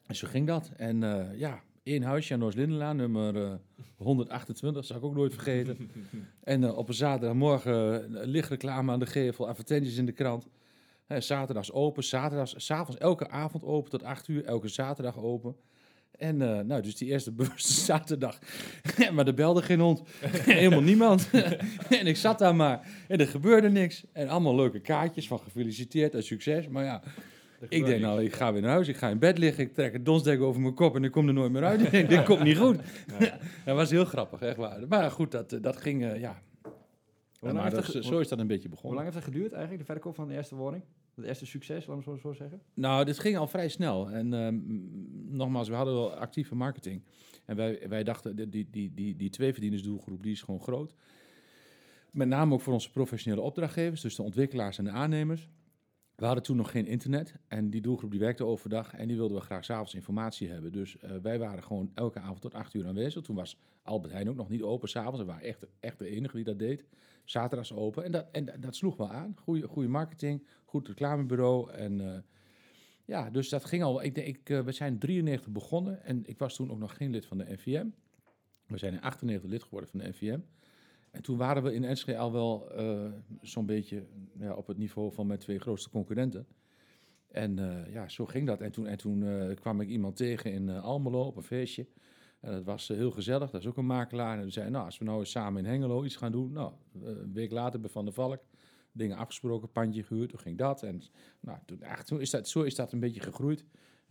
en 0.06 0.16
zo 0.16 0.28
ging 0.28 0.48
dat. 0.48 0.72
En 0.76 1.00
ja, 1.38 1.64
één 1.84 2.04
huisje 2.04 2.34
aan 2.34 2.40
Noors-Lindenlaan, 2.40 2.96
nummer 2.96 3.44
eh, 3.44 3.54
128, 3.96 4.86
zou 4.86 5.00
ik 5.00 5.06
ook 5.06 5.16
nooit 5.16 5.34
vergeten. 5.34 5.78
En 6.44 6.64
eh, 6.64 6.78
op 6.78 6.88
een 6.88 6.94
zaterdagmorgen 6.94 8.12
uh, 8.12 8.20
lichtreclame 8.24 8.92
aan 8.92 9.00
de 9.00 9.06
gevel, 9.06 9.48
advertenties 9.48 9.98
in 9.98 10.06
de 10.06 10.12
krant. 10.12 10.48
Zaterdags 11.18 11.72
open, 11.72 12.04
zaterdags, 12.04 12.54
s'avonds 12.58 13.02
elke 13.02 13.30
avond 13.30 13.64
open 13.64 13.90
tot 13.92 14.04
8 14.04 14.28
uur, 14.28 14.46
elke 14.46 14.68
zaterdag 14.68 15.18
open. 15.18 15.56
En 16.18 16.42
eh, 16.42 16.60
nou, 16.60 16.82
dus 16.82 16.96
die 16.96 17.10
eerste 17.10 17.32
bewuste 17.42 17.74
zaterdag. 17.74 18.40
maar 19.14 19.28
er 19.28 19.34
belde 19.34 19.62
geen 19.62 19.80
hond. 19.80 20.02
Helemaal 20.22 20.82
niemand. 20.82 21.30
en 21.90 22.08
ik 22.08 22.18
zat 22.18 22.40
daar 22.40 22.56
maar. 22.56 22.88
En 23.08 23.20
er 23.20 23.28
gebeurde 23.28 23.70
niks. 23.70 24.04
En 24.12 24.28
allemaal 24.28 24.56
leuke 24.56 24.80
kaartjes 24.80 25.28
van 25.28 25.40
gefeliciteerd 25.40 26.14
en 26.14 26.24
succes. 26.24 26.68
Maar 26.68 26.84
ja, 26.84 27.04
ik 27.70 27.86
denk 27.86 28.02
nou, 28.02 28.24
ik 28.24 28.34
ga 28.34 28.54
weer 28.54 28.62
naar 28.62 28.72
huis. 28.72 28.88
Ik 28.88 28.96
ga 28.98 29.10
in 29.10 29.20
bed 29.20 29.38
liggen. 29.38 29.64
Ik 29.64 29.74
trek 29.74 29.94
een 29.94 30.04
donsdek 30.04 30.42
over 30.42 30.62
mijn 30.62 30.74
kop 30.74 30.96
en 30.96 31.04
ik 31.04 31.12
kom 31.12 31.28
er 31.28 31.34
nooit 31.34 31.52
meer 31.52 31.64
uit. 31.64 31.82
Ik 31.82 31.92
denk, 31.92 32.10
dit 32.16 32.24
komt 32.24 32.44
niet 32.44 32.58
goed. 32.58 32.78
dat 33.66 33.76
was 33.76 33.90
heel 33.90 34.06
grappig, 34.06 34.42
echt 34.42 34.58
waar. 34.58 34.88
Maar 34.88 35.12
goed, 35.12 35.32
dat, 35.32 35.54
eh, 35.54 35.62
dat 35.62 35.78
ging, 35.78 36.04
eh, 36.04 36.20
ja. 36.20 36.42
lang 37.40 37.62
dat, 37.62 37.72
dat 37.72 37.86
ge- 37.86 38.04
zo 38.04 38.20
is 38.20 38.28
dat 38.28 38.40
een 38.40 38.48
beetje 38.48 38.68
Hoe 38.68 38.76
begonnen. 38.76 39.00
lang 39.04 39.14
heeft 39.14 39.26
dat 39.26 39.34
geduurd 39.34 39.52
eigenlijk, 39.54 39.88
de 39.88 39.94
verkoop 39.94 40.16
van 40.16 40.28
de 40.28 40.34
eerste 40.34 40.56
woning? 40.56 40.84
Het 41.16 41.26
eerste 41.26 41.46
succes, 41.46 41.86
laten 41.86 42.04
we 42.06 42.12
het 42.12 42.22
zo, 42.22 42.28
zo 42.32 42.34
zeggen? 42.34 42.62
Nou, 42.74 43.06
dit 43.06 43.20
ging 43.20 43.38
al 43.38 43.48
vrij 43.48 43.70
snel. 43.70 44.10
En 44.10 44.34
ehm, 44.34 44.60
nogmaals, 45.38 45.70
we 45.70 45.76
hadden 45.76 45.94
wel 45.94 46.14
actieve 46.14 46.56
marketing. 46.56 47.04
En 47.46 47.56
wij, 47.56 47.80
wij 47.90 48.04
dachten, 48.04 48.36
die, 48.36 48.50
die, 48.50 48.68
die, 48.72 48.94
die, 48.94 49.16
die 49.16 49.30
tweeverdienersdoelgroep, 49.30 50.24
die 50.24 50.32
is 50.32 50.42
gewoon 50.42 50.60
groot. 50.62 50.94
Met 52.12 52.28
name 52.28 52.54
ook 52.54 52.62
voor 52.62 52.74
onze 52.74 52.92
professionele 52.92 53.42
opdrachtgevers, 53.42 54.02
dus 54.02 54.16
de 54.16 54.24
ontwikkelaars 54.24 54.78
en 54.78 54.84
de 54.84 54.90
aannemers. 54.90 55.50
We 56.24 56.30
hadden 56.30 56.48
toen 56.48 56.58
nog 56.58 56.72
geen 56.72 56.88
internet 56.88 57.36
en 57.48 57.70
die 57.70 57.82
doelgroep 57.82 58.12
die 58.12 58.20
werkte 58.20 58.46
overdag 58.46 58.94
en 58.94 59.08
die 59.08 59.18
wilden 59.18 59.38
we 59.38 59.44
graag 59.44 59.66
s'avonds 59.66 59.94
informatie 59.94 60.50
hebben. 60.50 60.72
Dus 60.72 60.98
eh, 60.98 61.12
wij 61.22 61.40
waren 61.40 61.64
gewoon 61.64 61.92
elke 61.94 62.20
avond 62.20 62.42
tot 62.42 62.54
acht 62.54 62.74
uur 62.74 62.88
aanwezig. 62.88 63.24
Toen 63.24 63.36
was 63.36 63.60
Albert 63.82 64.14
Heijn 64.14 64.30
ook 64.30 64.36
nog 64.36 64.50
niet 64.50 64.62
open 64.62 64.90
s'avonds. 64.90 65.20
We 65.20 65.26
waren 65.26 65.44
echt, 65.44 65.66
echt 65.80 66.00
de 66.00 66.08
enige 66.10 66.36
die 66.36 66.46
dat 66.46 66.60
deed. 66.60 66.86
Zaterdags 67.24 67.74
open 67.74 68.04
en 68.04 68.12
dat, 68.12 68.28
en 68.32 68.46
dat, 68.60 68.76
sloeg 68.76 68.96
wel 68.96 69.12
aan. 69.12 69.36
Goeie, 69.40 69.68
goede 69.68 69.88
marketing, 69.90 70.48
goed 70.66 70.88
reclamebureau 70.88 71.72
en... 71.72 72.14
eh, 72.14 72.20
ja, 73.06 73.30
dus 73.30 73.50
dat 73.50 73.66
ging 73.66 73.84
al. 73.84 74.04
Ik, 74.04 74.18
ik, 74.18 74.50
eh, 74.50 74.60
we 74.60 74.72
zijn 74.72 74.94
in 74.94 75.00
93 75.00 75.52
begonnen 75.52 76.04
en 76.04 76.22
ik 76.26 76.38
was 76.38 76.56
toen 76.56 76.72
ook 76.72 76.80
nog 76.80 76.98
geen 76.98 77.12
lid 77.12 77.26
van 77.26 77.38
de 77.38 77.46
NVM. 77.48 77.88
We 78.68 78.78
zijn 78.78 78.94
in 78.94 79.02
98 79.02 79.50
lid 79.50 79.64
geworden 79.64 79.90
van 79.90 80.00
de 80.00 80.08
NVM. 80.08 80.40
En 81.14 81.22
toen 81.22 81.38
waren 81.38 81.64
we 81.64 81.74
in 81.74 81.84
Enschede 81.84 82.18
al 82.18 82.32
wel 82.32 82.72
eh, 82.72 83.12
zo'n 83.42 83.66
beetje 83.66 84.06
ja, 84.40 84.54
op 84.54 84.68
het 84.68 84.78
niveau 84.78 85.14
van 85.14 85.28
mijn 85.28 85.40
twee 85.40 85.60
grootste 85.60 85.90
concurrenten. 85.90 86.48
En 87.28 87.60
eh, 87.60 87.94
ja, 87.94 88.10
zo 88.10 88.26
ging 88.26 88.48
dat. 88.48 88.62
En 88.62 88.72
toen, 88.72 88.88
en 88.88 88.98
toen 88.98 89.24
eh, 89.24 89.56
kwam 89.56 89.82
ik 89.82 89.90
iemand 89.90 90.16
tegen 90.16 90.52
in 90.52 90.70
Almelo 90.70 91.22
op 91.22 91.36
een 91.36 91.44
feestje. 91.44 91.88
En 92.40 92.52
dat 92.52 92.64
was 92.64 92.88
heel 92.88 93.12
gezellig. 93.12 93.52
Dat 93.52 93.62
is 93.62 93.68
ook 93.68 93.78
een 93.78 93.86
makelaar. 93.86 94.38
En 94.38 94.44
die 94.44 94.52
zei, 94.52 94.70
nou, 94.70 94.86
als 94.86 94.98
we 94.98 95.06
nou 95.06 95.20
eens 95.20 95.32
samen 95.32 95.66
in 95.66 95.72
Hengelo 95.72 96.04
iets 96.04 96.16
gaan 96.16 96.32
doen. 96.32 96.52
Nou, 96.52 96.74
een 97.02 97.34
week 97.34 97.52
later 97.52 97.80
bij 97.80 97.90
Van 97.90 98.06
der 98.06 98.14
Valk. 98.14 98.44
Dingen 98.92 99.18
afgesproken, 99.18 99.72
pandje 99.72 100.04
gehuurd. 100.04 100.30
Toen 100.30 100.40
ging 100.40 100.58
dat. 100.58 100.84
En 100.84 101.02
nou, 101.40 101.60
toen, 101.66 101.84
ach, 101.84 102.04
toen 102.04 102.22
is 102.22 102.30
dat, 102.30 102.48
zo 102.48 102.62
is 102.62 102.76
dat 102.76 102.92
een 102.92 103.00
beetje 103.00 103.22
gegroeid. 103.22 103.66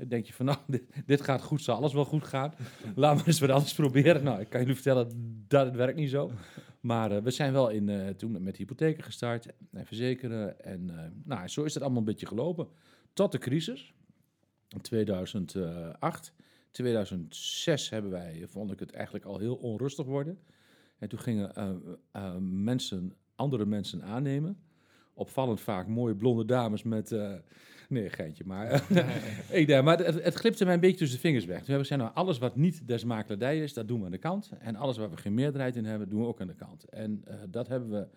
Denk 0.09 0.27
je 0.27 0.33
van, 0.33 0.47
nou, 0.51 0.59
dit, 0.67 0.83
dit 1.07 1.21
gaat 1.21 1.43
goed, 1.43 1.63
zal 1.63 1.77
alles 1.77 1.93
wel 1.93 2.05
goed 2.05 2.25
gaan. 2.25 2.55
Laten 2.95 3.21
we 3.21 3.27
eens 3.27 3.41
wat 3.41 3.51
anders 3.51 3.75
proberen. 3.75 4.25
Nou, 4.25 4.41
ik 4.41 4.49
kan 4.49 4.61
jullie 4.61 4.75
vertellen, 4.75 5.09
dat 5.49 5.67
het 5.67 5.77
werkt 5.77 5.99
niet 5.99 6.11
zo. 6.11 6.31
Maar 6.83 7.13
eh, 7.13 7.23
we 7.23 7.31
zijn 7.31 7.53
wel 7.53 7.69
in, 7.69 7.89
eh, 7.89 8.09
toen 8.09 8.43
met 8.43 8.57
hypotheken 8.57 9.05
gestart 9.05 9.47
en 9.73 9.87
verzekeren. 9.87 10.65
En 10.65 10.91
eh, 10.91 11.11
nou, 11.25 11.49
zo 11.49 11.65
is 11.65 11.75
het 11.75 11.83
allemaal 11.83 12.01
een 12.01 12.07
beetje 12.07 12.27
gelopen. 12.27 12.69
Tot 13.13 13.33
de 13.33 13.39
crisis. 13.39 13.95
In 14.69 14.81
2008. 14.81 16.33
2006 16.71 17.91
hebben 17.91 18.11
wij, 18.11 18.45
vond 18.47 18.73
ik 18.73 18.79
het 18.81 18.93
eigenlijk 18.93 19.25
al 19.25 19.39
heel 19.39 19.55
onrustig 19.55 20.07
worden. 20.07 20.39
En 20.99 21.09
toen 21.09 21.19
gingen 21.19 21.53
mensen, 22.65 23.17
andere 23.35 23.67
mensen 23.67 24.03
aannemen. 24.03 24.57
Opvallend 25.15 25.61
vaak 25.61 25.87
mooie 25.87 26.17
blonde 26.17 26.45
dames 26.45 26.83
met... 26.83 27.17
nee, 27.93 28.11
geintje, 28.11 28.45
maar... 28.47 28.85
ik 29.61 29.83
maar 29.83 29.99
het, 29.99 30.25
het 30.25 30.35
glipte 30.35 30.65
mij 30.65 30.75
een 30.75 30.81
beetje 30.81 30.97
tussen 30.97 31.17
de 31.17 31.23
vingers 31.23 31.45
weg. 31.45 31.59
Toen 31.59 31.67
hebben 31.67 31.89
we 31.89 31.93
gezegd, 31.93 32.01
nou, 32.01 32.27
alles 32.27 32.39
wat 32.39 32.57
niet 32.57 32.87
des 32.87 33.05
makelaardij 33.05 33.59
is, 33.63 33.73
dat 33.73 33.89
doen 33.89 33.99
we 33.99 34.05
aan 34.05 34.11
de 34.11 34.19
kant. 34.19 34.51
En 34.59 34.77
alles 34.77 34.97
waar 34.97 35.11
we 35.11 35.17
geen 35.17 35.35
meerderheid 35.35 35.77
in 35.77 35.85
hebben, 35.85 36.09
doen 36.09 36.21
we 36.21 36.27
ook 36.27 36.41
aan 36.41 36.47
de 36.47 36.55
kant. 36.55 36.85
En 36.85 37.23
eh, 37.25 37.35
dat 37.49 37.69
hebben 37.69 37.91
we 37.91 38.09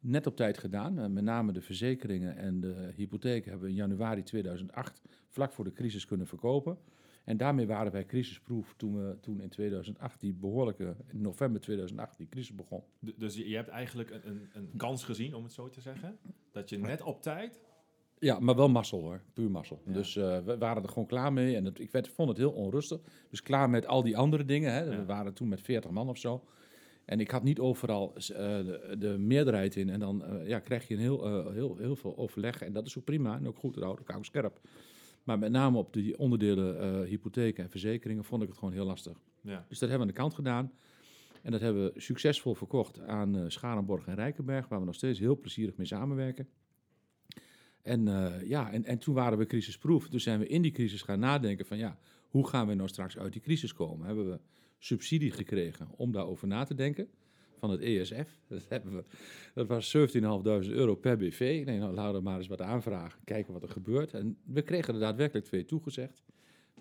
net 0.00 0.26
op 0.26 0.36
tijd 0.36 0.58
gedaan. 0.58 0.98
Eh, 0.98 1.06
met 1.06 1.24
name 1.24 1.52
de 1.52 1.60
verzekeringen 1.60 2.36
en 2.36 2.60
de 2.60 2.92
hypotheken 2.96 3.50
hebben 3.50 3.68
we 3.68 3.74
in 3.74 3.80
januari 3.80 4.22
2008, 4.22 5.02
vlak 5.28 5.52
voor 5.52 5.64
de 5.64 5.72
crisis, 5.72 6.06
kunnen 6.06 6.26
verkopen. 6.26 6.78
En 7.24 7.36
daarmee 7.36 7.66
waren 7.66 7.92
wij 7.92 8.06
crisisproof 8.06 8.74
toen 8.76 8.94
we 8.94 9.16
toen 9.20 9.40
in 9.40 9.48
2008, 9.48 10.20
die 10.20 10.32
behoorlijke, 10.32 10.96
in 11.06 11.20
november 11.20 11.60
2008, 11.60 12.16
die 12.16 12.28
crisis 12.28 12.54
begon. 12.54 12.82
Dus 13.00 13.34
je 13.34 13.48
je 13.48 13.56
hebt 13.56 13.68
eigenlijk 13.68 14.10
een, 14.10 14.26
een, 14.26 14.48
een 14.52 14.70
kans 14.76 15.04
gezien, 15.04 15.34
om 15.34 15.42
het 15.42 15.52
zo 15.52 15.68
te 15.68 15.80
zeggen. 15.80 16.18
Dat 16.52 16.68
je 16.68 16.78
net 16.78 17.02
op 17.02 17.22
tijd. 17.22 17.60
Ja, 18.22 18.38
maar 18.40 18.56
wel 18.56 18.68
mazzel 18.68 19.00
hoor, 19.00 19.20
puur 19.32 19.50
mazzel. 19.50 19.82
Ja. 19.86 19.92
Dus 19.92 20.16
eh, 20.16 20.38
we 20.38 20.58
waren 20.58 20.82
er 20.82 20.88
gewoon 20.88 21.06
klaar 21.06 21.32
mee 21.32 21.56
en 21.56 21.64
het, 21.64 21.78
ik 21.78 21.90
werd, 21.90 22.08
vond 22.08 22.28
het 22.28 22.38
heel 22.38 22.50
onrustig. 22.50 23.00
Dus 23.30 23.42
klaar 23.42 23.70
met 23.70 23.86
al 23.86 24.02
die 24.02 24.16
andere 24.16 24.44
dingen. 24.44 24.72
Hè. 24.72 24.80
Ja. 24.80 24.90
We 24.90 25.04
waren 25.04 25.34
toen 25.34 25.48
met 25.48 25.60
40 25.60 25.90
man 25.90 26.08
of 26.08 26.18
zo. 26.18 26.44
En 27.04 27.20
ik 27.20 27.30
had 27.30 27.42
niet 27.42 27.58
overal 27.58 28.12
eh, 28.14 28.24
de, 28.24 28.96
de 28.98 29.18
meerderheid 29.18 29.76
in. 29.76 29.90
En 29.90 30.00
dan 30.00 30.24
eh, 30.24 30.48
ja, 30.48 30.58
krijg 30.58 30.88
je 30.88 30.94
een 30.94 31.00
heel, 31.00 31.50
heel, 31.52 31.76
heel 31.76 31.96
veel 31.96 32.16
overleg. 32.16 32.62
En 32.62 32.72
dat 32.72 32.86
is 32.86 32.98
ook 32.98 33.04
prima 33.04 33.36
en 33.36 33.48
ook 33.48 33.56
goed, 33.56 33.74
daar 33.74 33.84
houd 33.84 34.00
ik 34.00 34.16
ook 34.16 34.24
scherp. 34.24 34.60
Maar 35.22 35.38
met 35.38 35.50
name 35.50 35.78
op 35.78 35.92
die 35.92 36.18
onderdelen 36.18 37.04
hypotheken 37.04 37.64
en 37.64 37.70
verzekeringen 37.70 38.24
vond 38.24 38.42
ik 38.42 38.48
het 38.48 38.58
gewoon 38.58 38.74
heel 38.74 38.86
lastig. 38.86 39.20
Ja. 39.40 39.64
Dus 39.68 39.78
dat 39.78 39.88
hebben 39.88 40.08
we 40.08 40.12
aan 40.12 40.18
de 40.18 40.20
kant 40.20 40.34
gedaan. 40.34 40.72
En 41.42 41.52
dat 41.52 41.60
hebben 41.60 41.84
we 41.84 42.00
succesvol 42.00 42.54
verkocht 42.54 43.00
aan 43.00 43.50
Scharenborg 43.50 44.06
en 44.06 44.14
Rijkenberg, 44.14 44.68
waar 44.68 44.78
we 44.78 44.84
nog 44.84 44.94
steeds 44.94 45.18
heel 45.18 45.40
plezierig 45.40 45.76
mee 45.76 45.86
samenwerken. 45.86 46.48
En, 47.82 48.08
eh, 48.08 48.48
ja, 48.48 48.72
en, 48.72 48.84
en 48.84 48.98
toen 48.98 49.14
waren 49.14 49.38
we 49.38 49.46
crisisproof. 49.46 50.08
Dus 50.08 50.22
zijn 50.22 50.38
we 50.38 50.46
in 50.46 50.62
die 50.62 50.70
crisis 50.70 51.02
gaan 51.02 51.18
nadenken 51.18 51.66
van 51.66 51.78
ja, 51.78 51.98
hoe 52.28 52.48
gaan 52.48 52.66
we 52.66 52.74
nou 52.74 52.88
straks 52.88 53.18
uit 53.18 53.32
die 53.32 53.42
crisis 53.42 53.72
komen? 53.72 54.06
Hebben 54.06 54.30
we 54.30 54.38
subsidie 54.78 55.30
gekregen 55.30 55.88
om 55.96 56.12
daarover 56.12 56.46
na 56.46 56.64
te 56.64 56.74
denken 56.74 57.08
van 57.54 57.70
het 57.70 57.80
ESF. 57.80 58.40
Dat, 58.48 58.66
hebben 58.68 58.96
we, 58.96 59.04
dat 59.54 59.66
was 59.66 59.96
17.500 59.96 60.02
euro 60.70 60.94
per 60.94 61.16
BV. 61.16 61.62
Nee, 61.66 61.78
nou, 61.78 61.94
laten 61.94 62.14
we 62.14 62.20
maar 62.20 62.38
eens 62.38 62.46
wat 62.46 62.60
aanvragen, 62.60 63.20
kijken 63.24 63.52
wat 63.52 63.62
er 63.62 63.68
gebeurt. 63.68 64.14
En 64.14 64.38
we 64.44 64.62
kregen 64.62 64.94
er 64.94 65.00
daadwerkelijk 65.00 65.46
twee 65.46 65.64
toegezegd. 65.64 66.22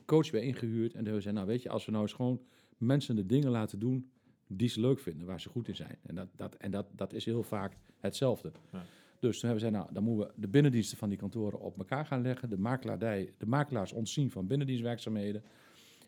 Coach 0.06 0.32
weer 0.32 0.44
ingehuurd. 0.44 0.94
En 0.94 1.04
we 1.04 1.10
zeiden, 1.10 1.34
nou 1.34 1.48
weet 1.48 1.62
je, 1.62 1.70
als 1.70 1.86
we 1.86 1.92
nou 1.92 2.04
eens 2.04 2.14
gewoon 2.14 2.42
mensen 2.78 3.16
de 3.16 3.26
dingen 3.26 3.50
laten 3.50 3.80
doen 3.80 4.12
die 4.48 4.70
ze 4.70 4.80
leuk 4.80 5.00
vinden, 5.00 5.28
waar 5.28 5.42
ze 5.42 5.50
goed 5.50 5.68
in 5.68 5.76
zijn. 5.76 5.98
En 6.02 6.16
dat, 6.16 6.28
dat, 6.36 6.56
en 6.56 6.72
dat, 6.72 6.86
dat 6.96 7.14
is 7.14 7.26
heel 7.26 7.44
vaak 7.44 7.78
hetzelfde. 8.00 8.52
Ja. 8.72 8.86
Dus 9.22 9.40
toen 9.40 9.50
hebben 9.50 9.66
we 9.68 9.72
gezegd, 9.72 9.84
nou, 9.84 9.94
dan 9.94 10.04
moeten 10.04 10.28
we 10.28 10.42
de 10.42 10.48
binnendiensten 10.48 10.98
van 10.98 11.10
die 11.10 11.18
kantoren 11.18 11.60
op 11.60 11.78
elkaar 11.78 12.06
gaan 12.06 12.22
leggen. 12.22 12.50
De, 12.50 12.58
makelaardij, 12.58 13.34
de 13.38 13.46
makelaars 13.46 13.92
ontzien 13.92 14.32
van 14.32 14.48
binnendienstwerkzaamheden. 14.48 15.44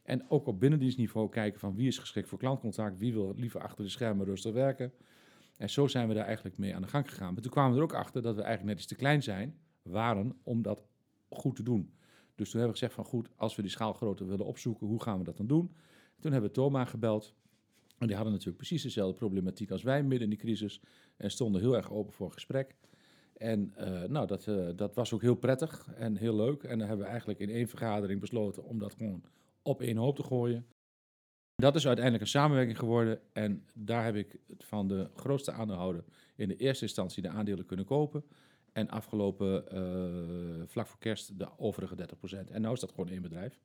En 0.03 0.29
ook 0.29 0.47
op 0.47 0.59
binnendienstniveau 0.59 1.29
kijken 1.29 1.59
van 1.59 1.75
wie 1.75 1.87
is 1.87 1.97
geschikt 1.97 2.27
voor 2.27 2.37
klantcontact, 2.37 2.97
wie 2.97 3.13
wil 3.13 3.33
liever 3.35 3.61
achter 3.61 3.83
de 3.83 3.89
schermen 3.89 4.25
rustig 4.25 4.53
werken. 4.53 4.93
En 5.57 5.69
zo 5.69 5.87
zijn 5.87 6.07
we 6.07 6.13
daar 6.13 6.25
eigenlijk 6.25 6.57
mee 6.57 6.75
aan 6.75 6.81
de 6.81 6.87
gang 6.87 7.09
gegaan. 7.09 7.33
Maar 7.33 7.41
toen 7.41 7.51
kwamen 7.51 7.71
we 7.71 7.77
er 7.77 7.83
ook 7.83 7.93
achter 7.93 8.21
dat 8.21 8.35
we 8.35 8.41
eigenlijk 8.41 8.71
net 8.71 8.83
iets 8.83 8.93
te 8.93 8.99
klein 8.99 9.23
zijn, 9.23 9.57
waren 9.81 10.37
om 10.43 10.61
dat 10.61 10.83
goed 11.29 11.55
te 11.55 11.63
doen. 11.63 11.93
Dus 12.35 12.49
toen 12.49 12.59
hebben 12.59 12.79
we 12.79 12.79
gezegd 12.79 12.93
van 12.93 13.05
goed, 13.05 13.29
als 13.35 13.55
we 13.55 13.61
die 13.61 13.71
schaalgrootte 13.71 14.25
willen 14.25 14.45
opzoeken, 14.45 14.87
hoe 14.87 15.01
gaan 15.01 15.17
we 15.17 15.23
dat 15.23 15.37
dan 15.37 15.47
doen? 15.47 15.75
Toen 16.19 16.31
hebben 16.31 16.49
we 16.49 16.55
Thoma 16.55 16.85
gebeld. 16.85 17.33
En 17.97 18.07
die 18.07 18.15
hadden 18.15 18.33
natuurlijk 18.33 18.57
precies 18.57 18.83
dezelfde 18.83 19.17
problematiek 19.17 19.71
als 19.71 19.83
wij 19.83 20.01
midden 20.01 20.21
in 20.21 20.29
die 20.29 20.39
crisis. 20.39 20.81
En 21.17 21.31
stonden 21.31 21.61
heel 21.61 21.75
erg 21.75 21.91
open 21.91 22.13
voor 22.13 22.31
gesprek. 22.31 22.75
En 23.37 23.73
eh, 23.75 24.03
nou, 24.03 24.27
dat, 24.27 24.47
eh, 24.47 24.67
dat 24.75 24.95
was 24.95 25.13
ook 25.13 25.21
heel 25.21 25.35
prettig 25.35 25.87
en 25.95 26.15
heel 26.15 26.35
leuk. 26.35 26.63
En 26.63 26.77
dan 26.77 26.87
hebben 26.87 27.05
we 27.05 27.11
eigenlijk 27.11 27.39
in 27.39 27.49
één 27.49 27.67
vergadering 27.67 28.19
besloten 28.19 28.63
om 28.63 28.79
dat 28.79 28.93
gewoon 28.93 29.23
op 29.61 29.81
één 29.81 29.97
hoop 29.97 30.15
te 30.15 30.23
gooien. 30.23 30.65
Dat 31.55 31.75
is 31.75 31.85
uiteindelijk 31.85 32.23
een 32.23 32.29
samenwerking 32.29 32.79
geworden. 32.79 33.19
En 33.33 33.65
daar 33.73 34.03
heb 34.03 34.15
ik 34.15 34.39
van 34.57 34.87
de 34.87 35.09
grootste 35.15 35.51
aandeelhouder 35.51 36.03
in 36.35 36.47
de 36.47 36.55
eerste 36.55 36.83
instantie 36.83 37.21
de 37.21 37.29
aandelen 37.29 37.65
kunnen 37.65 37.85
kopen. 37.85 38.23
En 38.71 38.89
afgelopen 38.89 39.71
eh, 39.71 40.67
vlak 40.67 40.87
voor 40.87 40.99
kerst 40.99 41.39
de 41.39 41.47
overige 41.57 41.95
30%. 41.95 42.51
En 42.51 42.61
nu 42.61 42.71
is 42.71 42.79
dat 42.79 42.89
gewoon 42.89 43.09
één 43.09 43.21
bedrijf. 43.21 43.59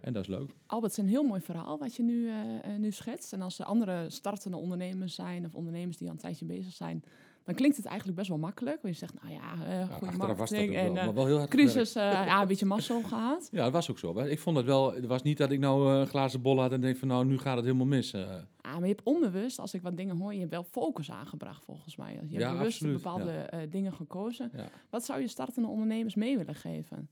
En 0.00 0.12
dat 0.12 0.22
is 0.22 0.28
leuk. 0.28 0.54
Albert, 0.66 0.96
het 0.96 1.00
is 1.00 1.04
een 1.04 1.16
heel 1.16 1.26
mooi 1.26 1.40
verhaal 1.40 1.78
wat 1.78 1.96
je 1.96 2.02
nu, 2.02 2.30
nu 2.78 2.90
schetst. 2.90 3.32
En 3.32 3.42
als 3.42 3.58
er 3.58 3.64
andere 3.64 4.10
startende 4.10 4.56
ondernemers 4.56 5.14
zijn 5.14 5.44
of 5.44 5.54
ondernemers 5.54 5.96
die 5.96 6.06
al 6.06 6.12
een 6.12 6.20
tijdje 6.20 6.44
bezig 6.44 6.72
zijn, 6.72 7.04
dan 7.50 7.58
klinkt 7.58 7.76
het 7.76 7.86
eigenlijk 7.86 8.16
best 8.18 8.28
wel 8.30 8.38
makkelijk. 8.38 8.82
Want 8.82 8.94
je 8.94 9.00
zegt, 9.06 9.22
nou 9.22 9.34
ja, 9.34 9.52
eh 9.64 9.70
Ja, 9.78 9.86
goede 9.86 10.34
was 10.34 10.50
dat 10.50 10.58
en 10.58 10.72
wel, 10.72 10.96
eh, 10.96 11.04
maar 11.04 11.14
wel 11.14 11.26
heel 11.26 11.36
hard 11.38 11.50
crisis, 11.50 11.94
eh, 11.94 12.02
ja, 12.02 12.40
een 12.42 12.48
beetje 12.48 12.66
mazzel 12.66 13.02
gehad. 13.02 13.48
Ja, 13.52 13.62
dat 13.64 13.72
was 13.72 13.90
ook 13.90 13.98
zo. 13.98 14.18
Ik 14.20 14.38
vond 14.38 14.56
het 14.56 14.66
wel, 14.66 14.92
het 14.94 15.06
was 15.06 15.22
niet 15.22 15.38
dat 15.38 15.50
ik 15.50 15.58
nou 15.58 15.92
eh, 15.94 16.00
een 16.00 16.06
glazen 16.06 16.42
bol 16.42 16.60
had 16.60 16.72
en 16.72 16.80
denk 16.80 16.96
van 16.96 17.08
nou, 17.08 17.24
nu 17.26 17.38
gaat 17.38 17.56
het 17.56 17.64
helemaal 17.64 17.86
mis. 17.86 18.12
eh. 18.12 18.20
Ah, 18.60 18.72
maar 18.72 18.80
je 18.88 18.94
hebt 18.94 19.02
onbewust, 19.02 19.58
als 19.58 19.74
ik 19.74 19.82
wat 19.82 19.96
dingen 19.96 20.16
hoor, 20.16 20.32
je 20.32 20.38
hebt 20.38 20.50
wel 20.50 20.64
focus 20.64 21.10
aangebracht 21.10 21.64
volgens 21.64 21.96
mij. 21.96 22.12
Je 22.12 22.18
hebt 22.18 22.30
Ja, 22.32 22.52
bewust 22.52 22.66
absoluut, 22.72 22.94
bepaalde 23.02 23.30
eh, 23.32 23.60
dingen 23.70 23.92
gekozen. 23.92 24.50
Ja. 24.56 24.68
Wat 24.90 25.04
zou 25.04 25.20
je 25.20 25.28
startende 25.28 25.68
ondernemers 25.68 26.14
mee 26.14 26.36
willen 26.38 26.54
geven? 26.54 27.08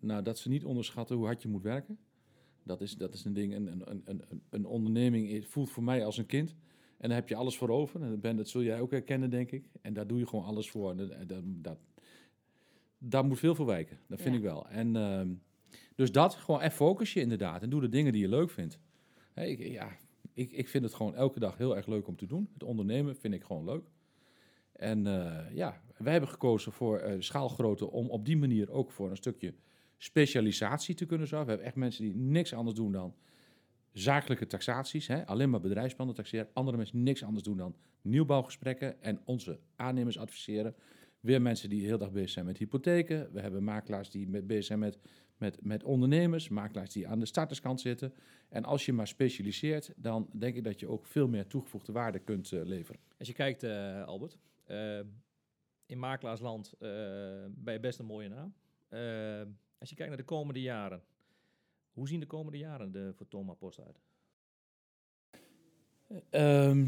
Nou, 0.00 0.22
dat 0.22 0.38
ze 0.38 0.48
niet 0.48 0.64
onderschatten 0.64 1.16
hoe 1.16 1.24
hard 1.26 1.42
je 1.42 1.48
moet 1.48 1.62
werken. 1.62 1.98
Dat 2.64 2.80
is, 2.80 2.96
dat 2.96 3.14
is 3.14 3.24
een 3.24 3.32
ding. 3.32 3.54
Een, 3.54 3.66
een, 3.66 3.82
een, 4.04 4.22
een, 4.28 4.42
een 4.50 4.66
onderneming 4.66 5.28
is- 5.28 5.46
voelt 5.46 5.70
voor 5.70 5.82
mij 5.82 6.04
als 6.04 6.16
een 6.18 6.26
kind. 6.26 6.54
En 7.02 7.08
daar 7.08 7.18
heb 7.18 7.28
je 7.28 7.34
alles 7.36 7.56
voor 7.56 7.68
over. 7.68 8.02
En 8.02 8.20
Ben, 8.20 8.36
dat 8.36 8.48
zul 8.48 8.62
jij 8.62 8.80
ook 8.80 8.90
herkennen, 8.90 9.30
denk 9.30 9.50
ik. 9.50 9.64
En 9.80 9.92
daar 9.92 10.06
doe 10.06 10.18
je 10.18 10.26
gewoon 10.26 10.44
alles 10.44 10.70
voor. 10.70 10.90
En 10.90 11.26
Dat, 11.62 11.78
daar 12.98 13.24
moet 13.24 13.38
veel 13.38 13.54
voor 13.54 13.66
wijken. 13.66 13.98
Dat 14.08 14.20
vind 14.20 14.34
Ja. 14.34 14.40
ik 14.40 14.46
wel. 14.46 14.68
En 14.68 14.96
ehm, 14.96 15.28
dus 15.94 16.12
dat, 16.12 16.34
gewoon 16.34 16.60
en 16.60 16.70
focus 16.72 17.12
je 17.12 17.20
inderdaad. 17.20 17.62
En 17.62 17.70
doe 17.70 17.80
de 17.80 17.88
dingen 17.88 18.12
die 18.12 18.20
je 18.22 18.28
leuk 18.28 18.50
vindt. 18.50 18.78
Ik, 19.34 19.58
ja, 19.58 19.96
ik, 20.32 20.52
ik 20.52 20.68
vind 20.68 20.84
het 20.84 20.94
gewoon 20.94 21.14
elke 21.14 21.38
dag 21.38 21.56
heel 21.56 21.76
erg 21.76 21.86
leuk 21.86 22.06
om 22.06 22.16
te 22.16 22.26
doen. 22.26 22.48
Het 22.52 22.62
ondernemen 22.62 23.16
vind 23.16 23.34
ik 23.34 23.44
gewoon 23.44 23.64
leuk. 23.64 23.84
En 24.72 25.06
eh, 25.06 25.54
ja, 25.56 25.82
wij 25.96 26.12
hebben 26.12 26.30
gekozen 26.30 26.72
voor 26.72 26.98
eh, 26.98 27.20
schaalgrootte 27.20 27.90
om 27.90 28.08
op 28.10 28.24
die 28.24 28.36
manier 28.36 28.70
ook 28.70 28.90
voor 28.90 29.10
een 29.10 29.16
stukje 29.16 29.54
specialisatie 29.98 30.94
te 30.94 31.06
kunnen 31.06 31.26
zorgen. 31.26 31.46
We 31.46 31.52
hebben 31.52 31.70
echt 31.70 31.78
mensen 31.80 32.04
die 32.04 32.14
niks 32.16 32.52
anders 32.54 32.76
doen 32.76 32.92
dan 32.92 33.14
zakelijke 33.92 34.46
taxaties, 34.46 35.06
hè, 35.06 35.26
alleen 35.26 35.50
maar 35.50 35.60
bedrijfsplannen 35.60 36.14
taxeren. 36.14 36.48
Andere 36.52 36.76
mensen 36.76 37.02
niks 37.02 37.24
anders 37.24 37.44
doen 37.44 37.56
dan 37.56 37.76
nieuwbouwgesprekken 38.02 39.02
en 39.02 39.20
onze 39.24 39.58
aannemers 39.76 40.18
adviseren. 40.18 40.74
Weer 41.20 41.42
mensen 41.42 41.68
die 41.68 41.86
heel 41.86 41.98
dag 41.98 42.12
bezig 42.12 42.30
zijn 42.30 42.46
met 42.46 42.58
hypotheken. 42.58 43.32
We 43.32 43.40
hebben 43.40 43.64
makelaars 43.64 44.10
die 44.10 44.28
met, 44.28 44.46
bezig 44.46 44.64
zijn 44.64 44.78
met, 44.78 44.98
met, 45.36 45.64
met 45.64 45.84
ondernemers, 45.84 46.48
makelaars 46.48 46.92
die 46.92 47.08
aan 47.08 47.18
de 47.18 47.26
starterskant 47.26 47.80
zitten. 47.80 48.14
En 48.48 48.64
als 48.64 48.86
je 48.86 48.92
maar 48.92 49.06
specialiseert, 49.06 49.92
dan 49.96 50.28
denk 50.32 50.56
ik 50.56 50.64
dat 50.64 50.80
je 50.80 50.88
ook 50.88 51.06
veel 51.06 51.28
meer 51.28 51.46
toegevoegde 51.46 51.92
waarde 51.92 52.18
kunt 52.18 52.52
eh, 52.52 52.64
leveren. 52.64 53.00
Als 53.18 53.28
je 53.28 53.34
kijkt, 53.34 53.62
eh, 53.62 54.04
Albert, 54.04 54.38
eh, 54.64 55.00
in 55.86 55.98
makelaarsland 55.98 56.74
ben 56.78 57.72
je 57.72 57.80
best 57.80 57.98
een 57.98 58.06
mooie 58.06 58.28
naam. 58.28 58.54
Als 59.78 59.90
je 59.90 59.96
kijkt 59.96 60.08
naar 60.08 60.16
de 60.16 60.24
komende 60.24 60.60
jaren, 60.60 61.02
hoe 61.92 62.08
zien 62.08 62.20
de 62.20 62.26
komende 62.26 62.58
jaren 62.58 62.94
er 62.94 63.14
voor 63.14 63.28
Thomas 63.28 63.56
Post 63.56 63.80
uit? 63.80 64.00
Ehm, 66.30 66.86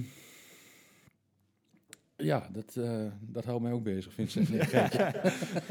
ja, 2.16 2.48
dat, 2.52 2.76
eh, 2.76 3.12
dat 3.20 3.44
houdt 3.44 3.62
mij 3.62 3.72
ook 3.72 3.82
bezig, 3.82 4.12
Vincent. 4.12 4.48
Nee, 4.48 4.66
kijk. 4.66 5.22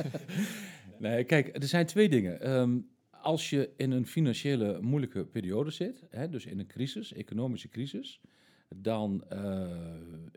nee, 1.00 1.24
kijk, 1.24 1.56
er 1.56 1.68
zijn 1.68 1.86
twee 1.86 2.10
dingen. 2.10 2.42
Ehm, 2.42 2.80
als 3.10 3.50
je 3.50 3.74
in 3.78 3.92
een 3.92 4.08
financiële 4.08 4.82
moeilijke 4.82 5.26
periode 5.26 5.72
zit, 5.72 6.04
hè, 6.10 6.30
dus 6.30 6.46
in 6.46 6.60
een 6.60 6.68
crisis, 6.68 7.14
economische 7.14 7.70
crisis, 7.70 8.22
dan 8.76 9.24
eh, 9.30 9.70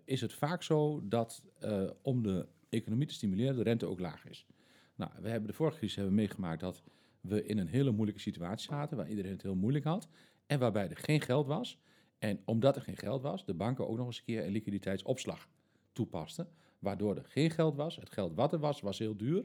is 0.04 0.20
het 0.20 0.32
vaak 0.32 0.62
zo 0.62 1.08
dat 1.08 1.42
eh, 1.58 1.90
om 2.02 2.22
de 2.22 2.46
economie 2.68 3.06
te 3.06 3.14
stimuleren, 3.14 3.56
de 3.56 3.62
rente 3.62 3.86
ook 3.86 4.00
laag 4.00 4.26
is. 4.28 4.46
Nou, 4.94 5.10
we 5.20 5.28
hebben 5.28 5.48
de 5.48 5.56
vorige 5.56 5.78
crisis 5.78 5.96
hebben 5.96 6.14
meegemaakt 6.14 6.60
dat 6.60 6.82
we 7.28 7.44
in 7.44 7.58
een 7.58 7.68
hele 7.68 7.90
moeilijke 7.90 8.20
situatie 8.20 8.68
zaten, 8.68 8.96
waar 8.96 9.08
iedereen 9.08 9.32
het 9.32 9.42
heel 9.42 9.54
moeilijk 9.54 9.84
had, 9.84 10.08
en 10.46 10.58
waarbij 10.58 10.88
er 10.88 10.96
geen 10.96 11.20
geld 11.20 11.46
was. 11.46 11.78
En 12.18 12.40
omdat 12.44 12.76
er 12.76 12.82
geen 12.82 12.96
geld 12.96 13.22
was, 13.22 13.44
de 13.44 13.54
banken 13.54 13.88
ook 13.88 13.96
nog 13.96 14.06
eens 14.06 14.18
een 14.18 14.24
keer 14.24 14.44
een 14.44 14.52
liquiditeitsopslag 14.52 15.48
toepasten. 15.92 16.48
Waardoor 16.78 17.16
er 17.16 17.24
geen 17.24 17.50
geld 17.50 17.76
was. 17.76 17.96
Het 17.96 18.10
geld 18.10 18.34
wat 18.34 18.52
er 18.52 18.58
was, 18.58 18.80
was 18.80 18.98
heel 18.98 19.16
duur. 19.16 19.44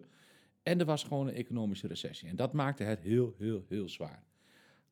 En 0.64 0.80
er 0.80 0.86
was 0.86 1.04
gewoon 1.04 1.28
een 1.28 1.34
economische 1.34 1.88
recessie. 1.88 2.30
En 2.30 2.36
dat 2.36 2.54
maakte 2.54 2.84
het 2.84 3.00
heel, 3.00 3.36
heel, 3.38 3.66
heel 3.68 3.90
zwaar. 3.90 4.24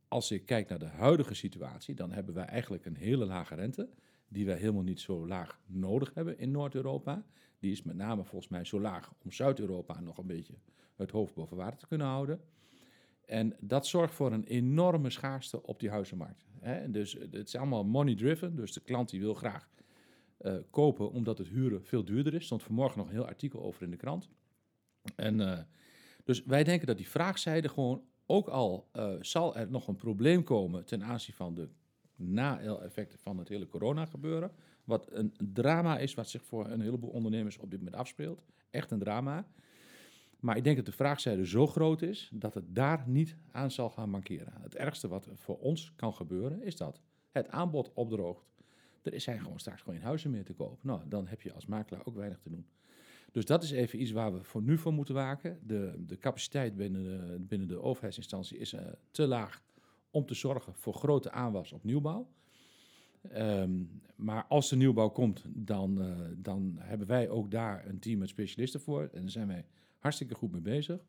Als 0.08 0.32
ik 0.32 0.46
kijk 0.46 0.70
naar 0.70 0.80
de 0.80 0.86
huidige 0.86 1.34
situatie, 1.34 1.96
dan 1.96 2.12
hebben 2.12 2.34
wij 2.34 2.46
eigenlijk 2.46 2.86
een 2.86 2.96
hele 2.96 3.26
lage 3.26 3.56
rente. 3.56 3.90
Die 4.28 4.46
wij 4.46 4.58
helemaal 4.58 4.84
niet 4.84 5.00
zo 5.00 5.28
laag 5.28 5.60
nodig 5.66 6.14
hebben 6.14 6.38
in 6.38 6.52
Noord-Europa. 6.52 7.26
Die 7.60 7.72
is 7.72 7.84
met 7.84 7.96
name 7.96 8.24
volgens 8.24 8.52
mij 8.52 8.66
zo 8.66 8.82
laag 8.82 9.14
om 9.24 9.32
Zuid-Europa 9.32 10.00
nog 10.00 10.18
een 10.18 10.28
beetje 10.28 10.54
het 10.96 11.12
hoofd 11.12 11.34
boven 11.34 11.58
water 11.58 11.80
te 11.80 11.88
kunnen 11.88 12.08
houden. 12.08 12.42
En 13.30 13.56
dat 13.60 13.88
zorgt 13.88 14.14
voor 14.14 14.32
een 14.32 14.44
enorme 14.44 15.10
schaarste 15.10 15.64
op 15.64 15.80
die 15.80 15.90
huizenmarkt. 15.90 16.46
En 16.60 16.92
Dus 16.92 17.14
het 17.14 17.48
is 17.48 17.56
allemaal 17.56 17.84
money 17.84 18.16
driven. 18.16 18.56
Dus 18.56 18.74
de 18.74 18.80
klant 18.80 19.10
die 19.10 19.20
wil 19.20 19.34
graag 19.34 19.70
eh, 20.38 20.56
kopen 20.70 21.12
omdat 21.12 21.38
het 21.38 21.48
huren 21.48 21.84
veel 21.84 22.06
duurder 22.06 22.34
is. 22.34 22.46
Stond 22.46 22.64
vanmorgen 22.64 22.98
nog 22.98 23.08
een 23.08 23.14
heel 23.14 23.26
artikel 23.26 23.62
over 23.62 23.84
in 23.84 23.92
de 23.92 23.98
krant. 23.98 24.30
En, 25.16 25.42
eh, 25.42 25.60
dus 26.24 26.44
wij 26.44 26.64
denken 26.64 26.88
dat 26.88 26.98
die 26.98 27.10
vraagzijde 27.10 27.70
gewoon, 27.70 28.04
ook 28.26 28.48
al 28.48 28.90
eh, 28.92 29.14
zal 29.20 29.56
er 29.56 29.70
nog 29.70 29.88
een 29.88 29.96
probleem 29.96 30.44
komen 30.44 30.86
ten 30.86 31.04
aanzien 31.04 31.36
van 31.36 31.56
de 31.56 31.70
na-effecten 32.16 33.20
van 33.20 33.38
het 33.38 33.48
hele 33.48 33.68
corona 33.68 34.06
gebeuren. 34.06 34.52
Wat 34.84 35.08
een 35.12 35.34
drama 35.54 35.98
is 35.98 36.14
wat 36.14 36.30
zich 36.30 36.44
voor 36.44 36.70
een 36.70 36.82
heleboel 36.82 37.10
ondernemers 37.10 37.58
op 37.58 37.72
dit 37.72 37.80
moment 37.80 37.98
afspeelt. 37.98 38.44
Echt 38.70 38.92
een 38.92 39.00
drama. 39.00 39.48
Maar 40.40 40.58
ik 40.58 40.64
denk 40.64 40.76
dat 40.76 40.86
de 40.86 40.92
vraagzijde 40.92 41.48
zo 41.48 41.68
groot 41.68 42.02
is 42.02 42.30
dat 42.34 42.54
het 42.54 42.76
daar 42.76 43.04
niet 43.08 43.36
aan 43.52 43.72
zal 43.72 43.90
gaan 43.90 44.10
mankeren. 44.10 44.54
Het 44.62 44.76
ergste 44.76 45.08
wat 45.08 45.30
voor 45.34 45.58
ons 45.58 45.94
kan 45.96 46.14
gebeuren 46.14 46.64
is 46.64 46.76
dat 46.76 47.02
het 47.32 47.50
aanbod 47.50 47.92
opdroogt. 47.94 48.48
Er 49.04 49.22
zijn 49.22 49.40
gewoon 49.40 49.60
straks 49.60 49.82
geen 49.82 50.02
huizen 50.02 50.32
meer 50.32 50.46
te 50.46 50.54
kopen. 50.54 50.88
Nou, 50.88 51.02
dan 51.08 51.28
heb 51.28 51.42
je 51.42 51.54
als 51.54 51.66
makelaar 51.66 52.06
ook 52.06 52.16
weinig 52.16 52.40
te 52.40 52.50
doen. 52.50 52.66
Dus 53.32 53.46
dat 53.46 53.64
is 53.64 53.72
even 53.72 54.02
iets 54.02 54.12
waar 54.12 54.34
we 54.34 54.44
voor 54.44 54.62
nu 54.62 54.78
voor 54.78 54.94
moeten 54.94 55.16
waken. 55.16 55.60
De, 55.64 56.04
de 56.06 56.18
capaciteit 56.18 56.76
binnen 56.76 57.04
de, 57.04 57.40
binnen 57.40 57.68
de 57.68 57.82
overheidsinstantie 57.82 58.58
is 58.58 58.74
eh, 58.74 58.86
te 59.12 59.28
laag 59.28 59.62
om 60.12 60.26
te 60.26 60.34
zorgen 60.34 60.74
voor 60.76 60.94
grote 60.94 61.32
aanwas 61.32 61.72
op 61.72 61.84
nieuwbouw. 61.84 62.28
Ehm, 63.22 63.84
maar 64.16 64.46
als 64.46 64.70
de 64.70 64.76
nieuwbouw 64.76 65.10
komt, 65.10 65.44
dan, 65.48 66.02
eh, 66.02 66.18
dan 66.38 66.76
hebben 66.80 67.08
wij 67.08 67.30
ook 67.30 67.52
daar 67.52 67.88
een 67.88 68.00
team 68.00 68.20
met 68.20 68.30
specialisten 68.30 68.80
voor. 68.80 69.10
En 69.14 69.22
daar 69.22 69.30
zijn 69.30 69.48
wij 69.48 69.66
hartstikke 70.00 70.36
goed 70.36 70.52
mee 70.52 70.62
bezig. 70.62 71.00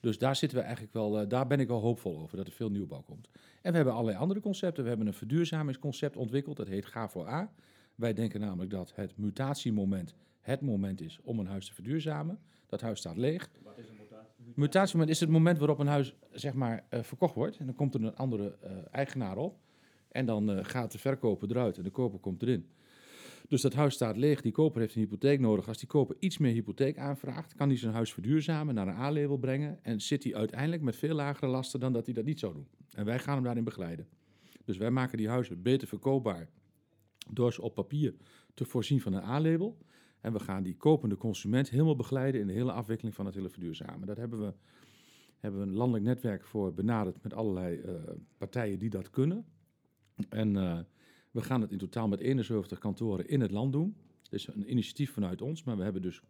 Dus 0.00 0.18
daar 0.18 0.36
zitten 0.36 0.58
we 0.58 0.64
eigenlijk 0.64 0.94
wel, 0.94 1.20
eh, 1.20 1.28
daar 1.28 1.46
ben 1.46 1.60
ik 1.60 1.68
wel 1.68 1.80
hoopvol 1.80 2.18
over 2.18 2.36
dat 2.36 2.46
er 2.46 2.52
veel 2.52 2.70
nieuwbouw 2.70 3.02
komt. 3.02 3.28
En 3.62 3.70
we 3.70 3.76
hebben 3.76 3.94
allerlei 3.94 4.18
andere 4.18 4.40
concepten. 4.40 4.82
We 4.82 4.88
hebben 4.88 5.06
een 5.06 5.14
verduurzamingsconcept 5.14 6.16
ontwikkeld, 6.16 6.56
dat 6.56 6.68
heet 6.68 6.86
Ga 6.86 7.08
voor 7.08 7.28
A. 7.28 7.52
Wij 7.94 8.12
denken 8.12 8.40
namelijk 8.40 8.70
dat 8.70 8.92
het 8.94 9.16
mutatiemoment 9.16 10.14
het 10.40 10.60
moment 10.60 11.00
is 11.00 11.18
om 11.22 11.38
een 11.38 11.46
huis 11.46 11.66
te 11.66 11.74
verduurzamen. 11.74 12.38
Dat 12.66 12.80
huis 12.80 12.98
staat 12.98 13.16
leeg. 13.16 13.50
Mutatiemoment 14.54 15.10
is 15.10 15.20
het 15.20 15.28
moment 15.28 15.58
waarop 15.58 15.78
een 15.78 15.86
huis 15.86 16.14
zeg 16.32 16.54
maar, 16.54 16.84
eh, 16.88 17.02
verkocht 17.02 17.34
wordt. 17.34 17.56
En 17.56 17.66
dan 17.66 17.74
komt 17.74 17.94
er 17.94 18.02
een 18.02 18.16
andere 18.16 18.56
eh, 18.60 18.72
eigenaar 18.90 19.36
op. 19.36 19.58
En 20.08 20.26
dan 20.26 20.64
gaat 20.64 20.92
de 20.92 20.98
verkoper 20.98 21.50
eruit 21.50 21.76
en 21.76 21.82
de 21.82 21.90
koper 21.90 22.18
komt 22.18 22.42
erin. 22.42 22.70
Dus 23.48 23.60
dat 23.60 23.74
huis 23.74 23.94
staat 23.94 24.16
leeg, 24.16 24.40
die 24.40 24.52
koper 24.52 24.80
heeft 24.80 24.94
een 24.94 25.00
hypotheek 25.00 25.40
nodig. 25.40 25.68
Als 25.68 25.78
die 25.78 25.88
koper 25.88 26.16
iets 26.18 26.38
meer 26.38 26.52
hypotheek 26.52 26.98
aanvraagt, 26.98 27.54
kan 27.54 27.68
hij 27.68 27.76
zijn 27.76 27.92
huis 27.92 28.12
verduurzamen, 28.12 28.74
naar 28.74 28.88
een 28.88 28.94
A-label 28.94 29.38
brengen. 29.38 29.78
En 29.82 30.00
zit 30.00 30.24
hij 30.24 30.34
uiteindelijk 30.34 30.82
met 30.82 30.96
veel 30.96 31.14
lagere 31.14 31.46
lasten 31.46 31.80
dan 31.80 31.92
dat 31.92 32.04
hij 32.04 32.14
dat 32.14 32.24
niet 32.24 32.38
zou 32.38 32.52
doen. 32.52 32.66
En 32.90 33.04
wij 33.04 33.18
gaan 33.18 33.34
hem 33.34 33.44
daarin 33.44 33.64
begeleiden. 33.64 34.08
Dus 34.64 34.76
wij 34.76 34.90
maken 34.90 35.18
die 35.18 35.28
huizen 35.28 35.62
beter 35.62 35.88
verkoopbaar 35.88 36.48
door 37.30 37.52
ze 37.52 37.62
op 37.62 37.74
papier 37.74 38.14
te 38.54 38.64
voorzien 38.64 39.00
van 39.00 39.12
een 39.12 39.24
A-label. 39.24 39.78
En 40.20 40.32
we 40.32 40.40
gaan 40.40 40.62
die 40.62 40.76
kopende 40.76 41.16
consument 41.16 41.70
helemaal 41.70 41.96
begeleiden 41.96 42.40
in 42.40 42.46
de 42.46 42.52
hele 42.52 42.72
afwikkeling 42.72 43.14
van 43.14 43.26
het 43.26 43.34
hele 43.34 43.48
verduurzamen. 43.48 44.06
Dat 44.06 44.16
hebben 44.16 44.40
we, 44.40 44.54
hebben 45.38 45.60
een 45.60 45.72
landelijk 45.72 46.04
netwerk 46.04 46.44
voor 46.44 46.74
benaderd 46.74 47.22
met 47.22 47.34
allerlei 47.34 47.80
eh, 47.80 47.94
partijen 48.38 48.78
die 48.78 48.90
dat 48.90 49.10
kunnen. 49.10 49.44
En 50.28 50.56
eh, 50.56 50.78
we 51.30 51.42
gaan 51.42 51.60
het 51.60 51.72
in 51.72 51.78
totaal 51.78 52.08
met 52.08 52.20
71 52.20 52.78
kantoren 52.78 53.28
in 53.28 53.40
het 53.40 53.50
land 53.50 53.72
doen. 53.72 53.96
Het 54.22 54.32
is 54.32 54.46
een 54.46 54.70
initiatief 54.70 55.12
vanuit 55.12 55.42
ons, 55.42 55.64
maar 55.64 55.76
we 55.76 55.82
hebben 55.82 56.02
dus 56.02 56.22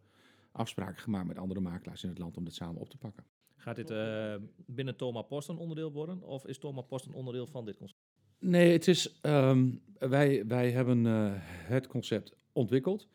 afspraken 0.52 1.02
gemaakt 1.02 1.26
met 1.26 1.38
andere 1.38 1.61
makelaars 1.61 2.02
in 2.02 2.09
het 2.09 2.19
land 2.19 2.37
om 2.37 2.45
dit 2.45 2.54
samen 2.54 2.80
op 2.80 2.90
te 2.90 2.97
pakken. 2.97 3.25
Gaat 3.57 3.76
dit 3.76 3.90
eh, 3.90 4.35
binnen 4.57 4.97
Thomas 4.97 5.26
Post 5.28 5.49
een 5.49 5.57
onderdeel 5.57 5.92
worden? 5.92 6.23
Of 6.23 6.47
is 6.47 6.59
Thomas 6.59 6.87
Post 6.87 7.07
een 7.07 7.12
onderdeel 7.12 7.47
van 7.47 7.64
dit 7.64 7.76
concept? 7.76 8.00
Nee, 8.38 8.73
het 8.73 8.88
is, 8.88 9.21
ehm, 9.21 9.71
wij, 9.99 10.47
wij 10.47 10.71
hebben 10.71 11.07
eh, 11.07 11.33
het 11.42 11.87
concept 11.87 12.37
ontwikkeld. 12.52 13.09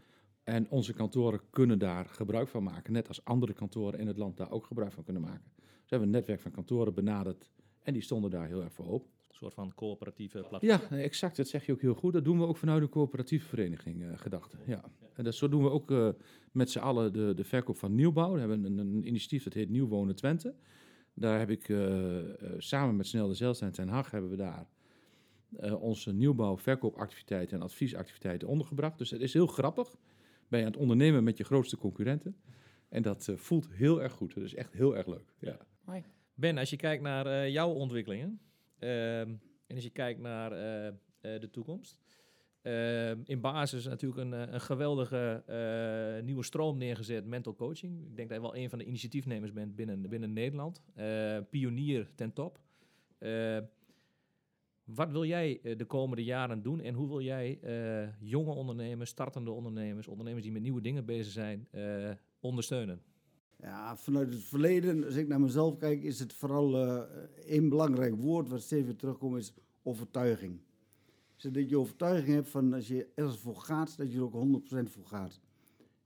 En 0.44 0.70
onze 0.70 0.94
kantoren 0.94 1.42
kunnen 1.50 1.80
daar 1.80 2.06
gebruik 2.06 2.48
van 2.48 2.64
maken. 2.64 2.94
Net 2.94 3.08
als 3.08 3.26
andere 3.26 3.54
kantoren 3.54 4.00
in 4.00 4.08
het 4.08 4.18
land 4.18 4.38
daar 4.38 4.52
ook 4.52 4.66
gebruik 4.66 4.92
van 4.92 5.04
kunnen 5.04 5.22
maken. 5.22 5.52
Dus 5.56 5.64
we 5.66 5.86
hebben 5.88 6.08
een 6.08 6.16
netwerk 6.16 6.40
van 6.40 6.52
kantoren 6.52 6.94
benaderd. 6.94 7.50
En 7.82 7.94
die 7.94 8.02
stonden 8.02 8.30
daar 8.30 8.48
heel 8.48 8.64
erg 8.64 8.74
voor 8.74 8.88
open. 8.88 9.10
Een 9.36 9.42
soort 9.42 9.54
van 9.54 9.74
coöperatieve 9.76 10.46
platform. 10.50 10.98
Ja, 10.98 11.04
exact. 11.04 11.36
Dat 11.36 11.48
zeg 11.48 11.66
je 11.66 11.72
ook 11.72 11.82
heel 11.82 11.94
goed. 11.94 12.14
Dat 12.14 12.24
doen 12.24 12.40
we 12.40 12.46
ook 12.46 12.58
vanuit 12.58 12.82
een 12.82 12.90
coöperatieve 12.90 13.48
vereniging 13.48 14.02
uh, 14.02 14.18
gedachte. 14.18 14.58
Ja. 14.66 14.84
En 15.14 15.24
dat, 15.24 15.36
zo 15.36 15.50
doen 15.50 15.64
we 15.64 15.70
ook 15.70 15.92
uh, 15.92 16.10
met 16.52 16.72
z'n 16.72 16.80
allen 16.80 17.14
de, 17.14 17.34
de 17.34 17.44
verkoop 17.44 17.78
van 17.78 17.96
nieuwbouw. 17.96 18.34
We 18.34 18.40
hebben 18.40 18.64
een, 18.64 18.78
een 18.78 19.08
initiatief 19.08 19.44
dat 19.44 19.54
heet 19.54 19.70
Nieuw 19.70 19.88
Wonen 19.88 20.16
Twente. 20.16 20.56
Daar 21.14 21.40
heb 21.40 21.50
ik 21.50 21.68
uh, 21.68 22.18
samen 22.58 22.96
met 22.96 23.08
Snel 23.08 23.28
de 23.28 23.56
en 23.60 23.72
Ten 23.72 23.88
Hag 23.88 24.12
hebben 24.12 24.30
we 24.30 24.36
daar 24.36 24.68
onze 25.80 26.14
nieuwbouw, 26.14 26.58
verkoopactiviteiten 26.58 27.58
en 27.58 27.64
adviesactiviteiten 27.64 28.48
ondergebracht. 28.48 28.98
Dus 28.98 29.10
het 29.10 29.22
is 29.22 29.34
heel 29.34 29.48
grappig. 29.48 29.96
Ben 30.48 30.60
je 30.60 30.66
aan 30.66 30.72
het 30.72 30.82
ondernemen 30.82 31.24
met 31.24 31.38
je 31.38 31.44
grootste 31.44 31.78
concurrenten. 31.78 32.36
En 32.90 33.02
dat 33.02 33.32
voelt 33.36 33.68
heel 33.72 34.02
erg 34.02 34.14
goed. 34.14 34.34
Dat 34.34 34.44
is 34.44 34.56
echt 34.56 34.74
heel 34.74 34.98
erg 34.98 35.08
leuk. 35.08 35.34
Ja. 35.40 35.58
Ben, 36.34 36.58
als 36.58 36.70
je 36.70 36.76
kijkt 36.76 37.04
naar 37.04 37.50
jouw 37.50 37.72
ontwikkelingen. 37.72 38.40
Ehm, 38.86 39.36
en 39.68 39.76
als 39.76 39.84
je 39.84 39.90
kijkt 39.90 40.20
naar 40.20 40.52
uh, 40.52 40.86
uh, 40.86 41.40
de 41.40 41.50
toekomst. 41.52 41.98
Uh, 42.64 43.10
in 43.10 43.42
basis 43.42 43.86
natuurlijk 43.86 44.22
een, 44.22 44.54
een 44.54 44.62
geweldige 44.62 45.44
nieuwe 46.24 46.44
stroom 46.44 46.78
neergezet, 46.78 47.26
mental 47.26 47.56
coaching. 47.56 48.06
Ik 48.06 48.16
denk 48.16 48.30
dat 48.30 48.38
je 48.38 48.44
wel 48.44 48.56
een 48.56 48.70
van 48.70 48.80
de 48.80 48.86
initiatiefnemers 48.86 49.54
bent 49.54 49.76
binnen, 49.76 50.10
binnen 50.10 50.34
Nederland. 50.34 50.82
pionier 51.50 52.10
ten 52.16 52.34
top. 52.34 52.60
wat 54.84 55.12
wil 55.12 55.26
jij 55.26 55.60
de 55.78 55.86
komende 55.86 56.24
jaren 56.24 56.62
doen 56.62 56.80
en 56.82 56.94
hoe 56.94 57.08
wil 57.08 57.22
jij 57.22 57.60
jonge 58.20 58.54
ondernemers, 58.54 59.10
startende 59.10 59.52
ondernemers, 59.52 60.08
ondernemers 60.08 60.44
die 60.44 60.54
met 60.54 60.62
nieuwe 60.62 60.82
dingen 60.82 61.06
bezig 61.06 61.32
zijn, 61.32 61.68
ondersteunen? 62.40 63.02
Ja, 63.66 63.98
vanuit 63.98 64.34
het 64.34 64.44
verleden, 64.44 65.06
als 65.06 65.16
ik 65.16 65.28
naar 65.28 65.42
mezelf 65.42 65.78
kijk, 65.78 66.04
is 66.04 66.20
het 66.20 66.34
vooral 66.34 66.86
uh, 66.86 67.02
één 67.46 67.70
belangrijk 67.70 68.16
woord 68.16 68.50
wat 68.50 68.62
steeds 68.62 68.86
weer 68.86 68.96
terugkomt, 68.96 69.38
is 69.38 69.54
overtuiging. 69.84 70.60
Zodat 71.36 71.70
je 71.70 71.78
overtuiging 71.78 72.36
hebt 72.36 72.50
van 72.50 72.74
als 72.74 72.88
je 72.88 73.08
ergens 73.16 73.38
voor 73.38 73.56
gaat, 73.56 73.98
dat 73.98 74.12
je 74.12 74.18
er 74.18 74.24
ook 74.24 74.62
100% 74.64 74.90
voor 74.90 75.06
gaat. 75.06 75.42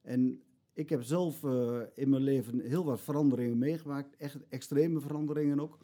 En 0.01 0.41
ik 0.73 0.89
heb 0.89 1.03
zelf 1.03 1.43
uh, 1.43 1.81
in 1.95 2.09
mijn 2.09 2.23
leven 2.23 2.59
heel 2.59 2.85
wat 2.85 3.01
veranderingen 3.01 3.57
meegemaakt, 3.57 4.15
echt 4.15 4.47
extreme 4.47 4.99
veranderingen 4.99 5.59
ook. 5.59 5.77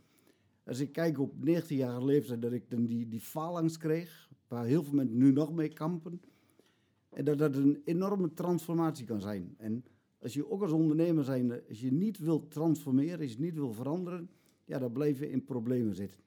Als 0.64 0.80
ik 0.80 0.92
kijk 0.92 1.20
op 1.20 1.44
19 1.44 1.78
jaar 1.78 2.04
leeftijd, 2.04 2.42
dat 2.42 2.52
ik 2.52 2.70
dan 2.70 2.86
die, 2.86 3.08
die 3.08 3.22
faalangst 3.22 3.78
kreeg, 3.78 4.30
waar 4.48 4.66
heel 4.66 4.84
veel 4.84 4.94
mensen 4.94 5.18
nu 5.18 5.32
nog 5.32 5.54
mee 5.54 5.74
kampen. 5.74 6.22
En 7.10 7.26
dat 7.26 7.38
dat 7.38 7.56
een 7.56 7.82
enorme 7.86 8.34
transformatie 8.34 9.06
kan 9.06 9.22
zijn. 9.22 9.56
En 9.58 9.86
als 10.26 10.34
je 10.34 10.52
ook 10.52 10.62
als 10.62 10.72
ondernemer 10.72 11.24
zijn, 11.24 11.52
als 11.70 11.82
je 11.82 11.92
niet 11.92 12.18
wilt 12.18 12.52
transformeren, 12.52 13.20
als 13.20 13.32
je 13.32 13.40
niet 13.40 13.56
wil 13.56 13.74
veranderen, 13.74 14.30
ja, 14.66 14.80
dan 14.80 14.92
blijf 14.92 15.20
je 15.20 15.30
in 15.30 15.44
problemen 15.44 15.96
zitten. 15.96 16.20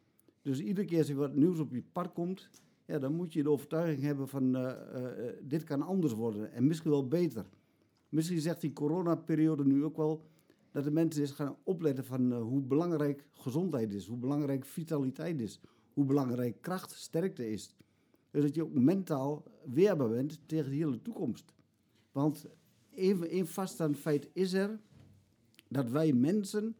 Dus 0.42 0.60
iedere 0.60 0.86
keer 0.86 0.98
als 0.98 1.08
er 1.08 1.16
wat 1.16 1.34
nieuws 1.34 1.58
op 1.58 1.72
je 1.72 1.82
pad 1.92 2.12
komt, 2.12 2.50
ja, 2.84 2.98
dan 2.98 3.14
moet 3.14 3.32
je 3.32 3.42
de 3.42 3.50
overtuiging 3.50 4.02
hebben 4.02 4.28
van 4.28 4.56
uh, 4.56 4.62
uh, 4.62 5.02
dit 5.42 5.64
kan 5.64 5.82
anders 5.82 6.12
worden 6.12 6.52
en 6.52 6.66
misschien 6.66 6.90
wel 6.90 7.08
beter. 7.08 7.46
Misschien 8.08 8.40
zegt 8.40 8.60
die 8.60 8.72
coronaperiode 8.72 9.64
nu 9.64 9.84
ook 9.84 9.96
wel 9.96 10.24
dat 10.70 10.84
de 10.84 10.90
mensen 10.90 11.22
eens 11.22 11.30
gaan 11.30 11.56
opletten 11.62 12.04
van 12.04 12.32
hoe 12.32 12.60
belangrijk 12.60 13.28
gezondheid 13.32 13.92
is, 13.92 14.06
hoe 14.06 14.18
belangrijk 14.18 14.64
vitaliteit 14.64 15.40
is, 15.40 15.60
hoe 15.92 16.04
belangrijk 16.04 16.60
kracht, 16.60 16.92
sterkte 16.92 17.50
is. 17.50 17.74
Dus 18.30 18.42
dat 18.42 18.54
je 18.54 18.62
ook 18.62 18.74
mentaal 18.74 19.42
weerbaar 19.64 20.08
bent 20.08 20.40
tegen 20.46 20.70
de 20.70 20.76
hele 20.76 21.02
toekomst. 21.02 21.52
Want 22.12 22.46
een, 22.98 23.36
een 23.36 23.46
vaststaand 23.46 23.96
feit 23.96 24.28
is 24.32 24.52
er 24.52 24.80
dat 25.68 25.90
wij 25.90 26.12
mensen 26.12 26.76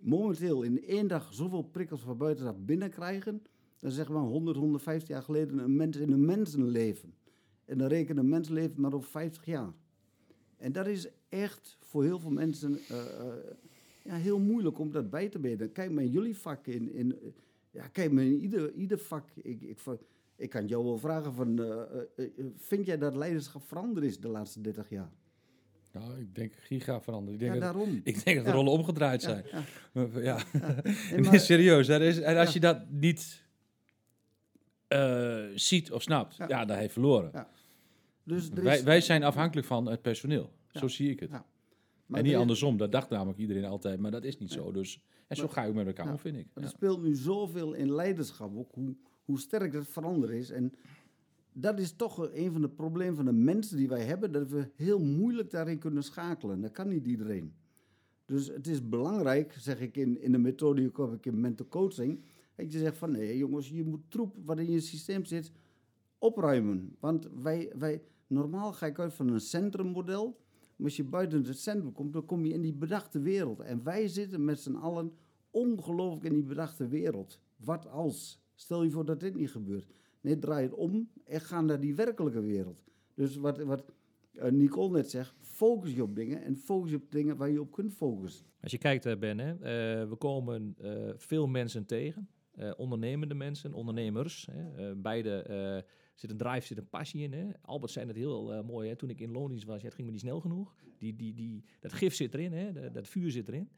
momenteel 0.00 0.62
in 0.62 0.86
één 0.86 1.08
dag 1.08 1.34
zoveel 1.34 1.62
prikkels 1.62 2.00
van 2.00 2.16
buitenaf 2.16 2.56
binnenkrijgen. 2.58 3.42
Dan 3.78 3.90
zeggen 3.90 4.14
we 4.14 4.20
100, 4.20 4.56
150 4.56 5.08
jaar 5.08 5.22
geleden 5.22 5.58
een 5.58 5.76
mens 5.76 5.96
in 5.96 6.12
een 6.12 6.24
mensenleven. 6.24 7.14
En 7.64 7.78
dan 7.78 7.88
rekenen 7.88 8.28
mensenleven 8.28 8.80
maar 8.80 8.92
op 8.92 9.04
50 9.04 9.44
jaar. 9.44 9.72
En 10.56 10.72
dat 10.72 10.86
is 10.86 11.08
echt 11.28 11.76
voor 11.80 12.04
heel 12.04 12.18
veel 12.18 12.30
mensen 12.30 12.72
uh, 12.72 12.96
uh, 12.96 13.34
ja, 14.04 14.14
heel 14.14 14.38
moeilijk 14.38 14.78
om 14.78 14.90
dat 14.90 15.10
bij 15.10 15.28
te 15.28 15.38
benen. 15.38 15.72
Kijk 15.72 15.90
maar 15.90 16.04
in 16.04 16.10
jullie 16.10 16.36
vak. 16.36 16.66
In, 16.66 16.92
in, 16.92 17.34
ja, 17.70 17.88
kijk 17.88 18.12
maar 18.12 18.24
in 18.24 18.40
ieder, 18.40 18.72
ieder 18.72 18.98
vak. 18.98 19.30
Ik, 19.34 19.76
ik, 20.36 20.50
kan 20.50 20.66
jou 20.66 20.84
wel 20.84 20.98
vragen 20.98 21.34
van, 21.34 21.60
uh, 21.60 21.82
vind 22.56 22.86
jij 22.86 22.98
dat 22.98 23.14
leiderschap 23.14 23.62
veranderd 23.62 24.06
is 24.06 24.20
de 24.20 24.28
laatste 24.28 24.60
30 24.60 24.90
jaar? 24.90 25.12
Nou, 25.98 26.20
ik 26.20 26.34
denk 26.34 26.52
giga 26.60 27.00
veranderd. 27.00 27.34
Ik 27.34 27.40
denk 27.40 27.54
Ja, 27.62 27.72
dat, 27.72 27.86
ik 28.04 28.24
denk 28.24 28.36
dat 28.36 28.44
de 28.46 28.52
rollen 28.52 28.72
omgedraaid 28.72 29.22
zijn. 29.22 29.44
Ja. 30.14 30.38
Nee, 31.10 31.20
maar- 31.20 31.40
serieus. 31.40 31.88
Er 31.88 32.02
is- 32.02 32.20
en 32.20 32.36
als 32.36 32.52
je 32.52 32.60
dat 32.60 32.90
niet 32.90 33.44
eh, 34.88 35.44
ziet 35.54 35.92
of 35.92 36.02
snapt, 36.02 36.36
ja. 36.36 36.64
Dan 36.64 36.76
heeft 36.76 36.92
verloren. 36.92 37.46
Dus 38.24 38.50
er 38.50 38.56
is, 38.58 38.62
Wij, 38.64 38.84
wij 38.84 39.00
zijn 39.00 39.22
afhankelijk 39.22 39.66
van 39.66 39.86
het 39.90 40.02
personeel. 40.02 40.52
Zo 40.72 40.88
zie 40.88 41.10
ik 41.10 41.20
het. 41.20 41.30
Ja. 41.30 41.44
maar 42.06 42.18
en 42.18 42.24
niet 42.24 42.34
er- 42.34 42.40
andersom. 42.40 42.76
Dat 42.76 42.92
dacht 42.92 43.10
namelijk 43.10 43.38
iedereen 43.38 43.64
altijd, 43.64 43.98
maar 44.00 44.10
dat 44.10 44.24
is 44.24 44.38
niet 44.38 44.52
zo. 44.52 44.72
Dus, 44.72 45.00
en 45.26 45.36
zo 45.36 45.48
ga 45.48 45.62
je 45.62 45.68
ook 45.68 45.74
met 45.74 45.86
elkaar 45.86 46.10
om, 46.12 46.18
vind 46.18 46.36
ik. 46.36 46.46
Ja. 46.54 46.62
er 46.62 46.68
speelt 46.68 47.02
nu 47.02 47.14
zoveel 47.14 47.72
in 47.72 47.92
leiderschap 47.94 48.56
ook, 48.56 48.70
hoe, 48.74 48.94
hoe 49.24 49.38
sterk 49.40 49.72
dat 49.72 49.86
veranderen 49.88 50.36
is. 50.36 50.50
En 50.50 50.72
dat 51.58 51.78
is 51.78 51.92
toch 51.92 52.28
een 52.32 52.52
van 52.52 52.60
de 52.60 52.68
problemen 52.68 53.16
van 53.16 53.24
de 53.24 53.32
mensen 53.32 53.76
die 53.76 53.88
wij 53.88 54.04
hebben, 54.04 54.32
dat 54.32 54.50
we 54.50 54.70
heel 54.74 55.00
moeilijk 55.00 55.50
daarin 55.50 55.78
kunnen 55.78 56.02
schakelen. 56.02 56.60
Dat 56.60 56.70
kan 56.70 56.88
niet 56.88 57.06
iedereen. 57.06 57.54
Dus 58.24 58.46
het 58.46 58.66
is 58.66 58.88
belangrijk, 58.88 59.52
zeg 59.52 59.80
ik 59.80 59.96
in, 59.96 60.20
in 60.20 60.32
de 60.32 60.38
methode 60.38 60.80
die 60.80 61.06
ik 61.14 61.26
in 61.26 61.40
mental 61.40 61.68
coaching, 61.68 62.20
dat 62.54 62.72
je 62.72 62.78
zegt 62.78 62.96
van 62.96 63.10
nee 63.10 63.36
jongens, 63.36 63.68
je 63.68 63.84
moet 63.84 64.00
troep 64.08 64.36
wat 64.44 64.58
in 64.58 64.70
je 64.70 64.80
systeem 64.80 65.24
zit 65.24 65.52
opruimen. 66.18 66.96
Want 67.00 67.28
wij, 67.42 67.72
wij, 67.78 68.02
normaal 68.26 68.72
ga 68.72 68.86
ik 68.86 68.98
uit 68.98 69.14
van 69.14 69.28
een 69.28 69.40
centrummodel, 69.40 70.40
maar 70.76 70.86
als 70.86 70.96
je 70.96 71.04
buiten 71.04 71.44
het 71.44 71.58
centrum 71.58 71.92
komt, 71.92 72.12
dan 72.12 72.24
kom 72.24 72.44
je 72.44 72.52
in 72.52 72.62
die 72.62 72.74
bedachte 72.74 73.20
wereld. 73.20 73.60
En 73.60 73.82
wij 73.84 74.08
zitten 74.08 74.44
met 74.44 74.60
z'n 74.60 74.74
allen 74.74 75.12
ongelooflijk 75.50 76.24
in 76.24 76.32
die 76.32 76.42
bedachte 76.42 76.88
wereld. 76.88 77.40
Wat 77.56 77.88
als? 77.88 78.44
Stel 78.54 78.82
je 78.82 78.90
voor 78.90 79.04
dat 79.04 79.20
dit 79.20 79.34
niet 79.34 79.50
gebeurt. 79.50 79.86
Nee, 80.26 80.38
draai 80.38 80.62
het 80.62 80.74
om 80.74 81.10
en 81.24 81.40
ga 81.40 81.60
naar 81.60 81.80
die 81.80 81.94
werkelijke 81.94 82.40
wereld. 82.40 82.84
Dus 83.14 83.36
wat, 83.36 83.58
wat 83.58 83.84
eh, 84.32 84.50
Nicole 84.50 84.90
net 84.90 85.10
zegt, 85.10 85.34
focus 85.40 85.94
je 85.94 86.02
op 86.02 86.16
dingen 86.16 86.42
en 86.42 86.56
focus 86.56 86.90
je 86.90 86.96
op 86.96 87.10
dingen 87.10 87.36
waar 87.36 87.50
je 87.50 87.60
op 87.60 87.72
kunt 87.72 87.92
focussen. 87.92 88.46
Als 88.60 88.72
je 88.72 88.78
kijkt, 88.78 89.06
eh, 89.06 89.16
Ben, 89.16 89.38
hè, 89.38 89.52
eh, 89.52 90.08
we 90.08 90.16
komen 90.16 90.76
veel 91.16 91.46
mensen 91.46 91.86
tegen. 91.86 92.28
ondernemende 92.76 93.34
mensen, 93.34 93.72
ondernemers. 93.72 94.48
Hè. 94.50 94.96
Beide 94.96 95.84
zit 96.14 96.30
een 96.30 96.36
drive, 96.36 96.66
zit 96.66 96.78
een 96.78 96.88
passie 96.88 97.22
in. 97.22 97.32
Hè. 97.32 97.46
Albert 97.62 97.92
zei 97.92 98.06
het 98.06 98.16
heel 98.16 98.64
mooi, 98.64 98.88
hè. 98.88 98.96
toen 98.96 99.10
ik 99.10 99.20
in 99.20 99.30
Lonings 99.30 99.64
was, 99.64 99.80
ja, 99.80 99.86
het 99.86 99.94
ging 99.94 100.06
me 100.06 100.12
niet 100.12 100.22
snel 100.22 100.40
genoeg. 100.40 100.76
Die, 100.98 101.16
die, 101.16 101.34
die, 101.34 101.64
dat 101.80 101.92
gif 101.92 102.14
zit 102.14 102.34
erin, 102.34 102.52
hè. 102.52 102.90
Dat 102.90 103.08
vuur 103.08 103.30
zit 103.30 103.48
erin. 103.48 103.68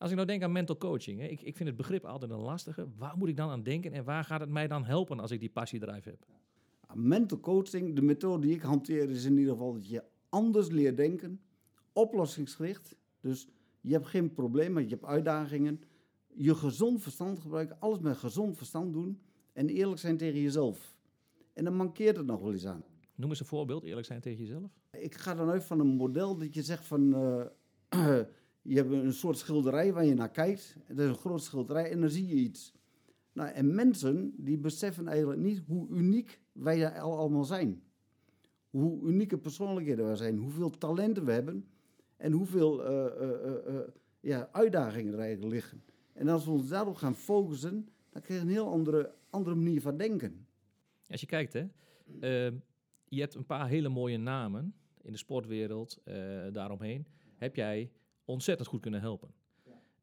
Als 0.00 0.10
ik 0.10 0.16
nou 0.16 0.28
denk 0.28 0.42
aan 0.42 0.52
mental 0.52 0.76
coaching, 0.76 1.20
hè, 1.20 1.26
ik, 1.26 1.40
ik 1.42 1.56
vind 1.56 1.68
het 1.68 1.78
begrip 1.78 2.04
altijd 2.04 2.30
een 2.30 2.40
lastige. 2.40 2.88
Waar 2.96 3.16
moet 3.16 3.28
ik 3.28 3.36
dan 3.36 3.50
aan 3.50 3.62
denken 3.62 3.92
en 3.92 4.04
waar 4.04 4.24
gaat 4.24 4.40
het 4.40 4.48
mij 4.48 4.68
dan 4.68 4.84
helpen 4.84 5.20
als 5.20 5.30
ik 5.30 5.40
die 5.40 5.50
passiedrive 5.50 6.08
heb? 6.08 6.26
Mental 6.94 7.40
coaching, 7.40 7.94
de 7.94 8.02
methode 8.02 8.46
die 8.46 8.54
ik 8.54 8.62
hanteer, 8.62 9.10
is 9.10 9.24
in 9.24 9.38
ieder 9.38 9.52
geval 9.52 9.72
dat 9.72 9.88
je 9.88 10.04
anders 10.28 10.68
leert 10.68 10.96
denken, 10.96 11.40
oplossingsgericht. 11.92 12.96
Dus 13.20 13.48
je 13.80 13.92
hebt 13.92 14.06
geen 14.06 14.32
problemen, 14.32 14.82
je 14.82 14.88
hebt 14.88 15.04
uitdagingen. 15.04 15.80
Je 16.26 16.54
gezond 16.54 17.02
verstand 17.02 17.38
gebruiken, 17.38 17.80
alles 17.80 17.98
met 17.98 18.16
gezond 18.16 18.56
verstand 18.56 18.92
doen 18.92 19.20
en 19.52 19.68
eerlijk 19.68 20.00
zijn 20.00 20.16
tegen 20.16 20.40
jezelf. 20.40 20.96
En 21.52 21.64
dan 21.64 21.76
mankeert 21.76 22.16
het 22.16 22.26
nog 22.26 22.40
wel 22.40 22.52
eens 22.52 22.66
aan. 22.66 22.84
Noem 23.14 23.30
eens 23.30 23.40
een 23.40 23.46
voorbeeld, 23.46 23.84
eerlijk 23.84 24.06
zijn 24.06 24.20
tegen 24.20 24.44
jezelf. 24.44 24.70
Ik 24.90 25.14
ga 25.14 25.34
dan 25.34 25.50
uit 25.50 25.64
van 25.64 25.80
een 25.80 25.96
model 25.96 26.36
dat 26.36 26.54
je 26.54 26.62
zegt 26.62 26.86
van... 26.86 27.14
eh, 27.88 28.20
je 28.62 28.76
hebt 28.76 28.90
een 28.90 29.12
soort 29.12 29.38
schilderij 29.38 29.92
waar 29.92 30.04
je 30.04 30.14
naar 30.14 30.30
kijkt. 30.30 30.76
Het 30.84 30.98
is 30.98 31.08
een 31.08 31.14
groot 31.14 31.42
schilderij 31.42 31.90
en 31.90 32.00
dan 32.00 32.10
zie 32.10 32.26
je 32.26 32.34
iets. 32.34 32.72
Nou, 33.32 33.48
en 33.48 33.74
mensen 33.74 34.32
die 34.36 34.58
beseffen 34.58 35.08
eigenlijk 35.08 35.40
niet 35.40 35.62
hoe 35.66 35.88
uniek 35.88 36.40
wij 36.52 37.00
al 37.00 37.18
allemaal 37.18 37.44
zijn. 37.44 37.82
Hoe 38.70 39.02
unieke 39.02 39.38
persoonlijkheden 39.38 40.08
we 40.08 40.16
zijn. 40.16 40.38
Hoeveel 40.38 40.70
talenten 40.70 41.24
we 41.24 41.32
hebben. 41.32 41.68
En 42.16 42.32
hoeveel 42.32 42.84
eh, 42.84 43.06
eh, 43.06 43.66
eh, 43.66 43.88
ja, 44.20 44.48
uitdagingen 44.52 45.12
er 45.12 45.18
eigenlijk 45.18 45.52
liggen. 45.52 45.82
En 46.12 46.28
als 46.28 46.44
we 46.44 46.50
ons 46.50 46.68
daarop 46.68 46.94
gaan 46.94 47.14
focussen, 47.14 47.88
dan 48.10 48.22
krijg 48.22 48.40
je 48.40 48.46
een 48.46 48.52
heel 48.52 48.70
andere, 48.70 49.14
andere 49.30 49.56
manier 49.56 49.80
van 49.80 49.96
denken. 49.96 50.46
Als 51.08 51.20
je 51.20 51.26
kijkt, 51.26 51.52
hè, 51.52 51.66
ehm, 52.20 52.54
je 53.08 53.20
hebt 53.20 53.34
een 53.34 53.46
paar 53.46 53.68
hele 53.68 53.88
mooie 53.88 54.18
namen 54.18 54.74
in 55.02 55.12
de 55.12 55.18
sportwereld, 55.18 56.02
daaromheen. 56.52 57.06
Heb 57.36 57.56
jij 57.56 57.90
ontzettend 58.30 58.68
goed 58.68 58.80
kunnen 58.80 59.00
helpen. 59.00 59.28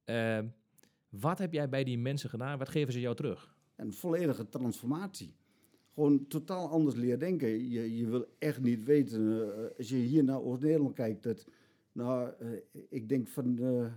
Ehm, 0.04 0.48
wat 1.10 1.38
heb 1.38 1.54
jij 1.54 1.70
bij 1.70 1.84
die 1.84 1.98
mensen 1.98 2.30
gedaan? 2.30 2.58
Wat 2.58 2.70
geven 2.70 2.94
ze 2.94 3.00
jou 3.00 3.16
terug? 3.16 3.56
Een 3.76 3.94
volledige 3.94 4.50
transformatie. 4.50 5.36
Gewoon 5.94 6.28
totaal 6.28 6.70
anders 6.70 6.96
leren 6.96 7.20
denken. 7.20 7.70
Je, 7.70 7.98
je 7.98 8.06
wil 8.06 8.26
echt 8.40 8.62
niet 8.62 8.84
weten, 8.84 9.54
eh, 9.56 9.78
als 9.78 9.90
je 9.90 9.96
hier 9.96 10.24
naar 10.24 10.42
Oost-Nederland 10.42 10.94
kijkt, 10.94 11.24
dat, 11.24 11.48
nou, 11.92 12.32
eh, 12.40 12.48
ik 12.90 13.10
denk 13.10 13.28
van 13.28 13.56
de, 13.56 13.90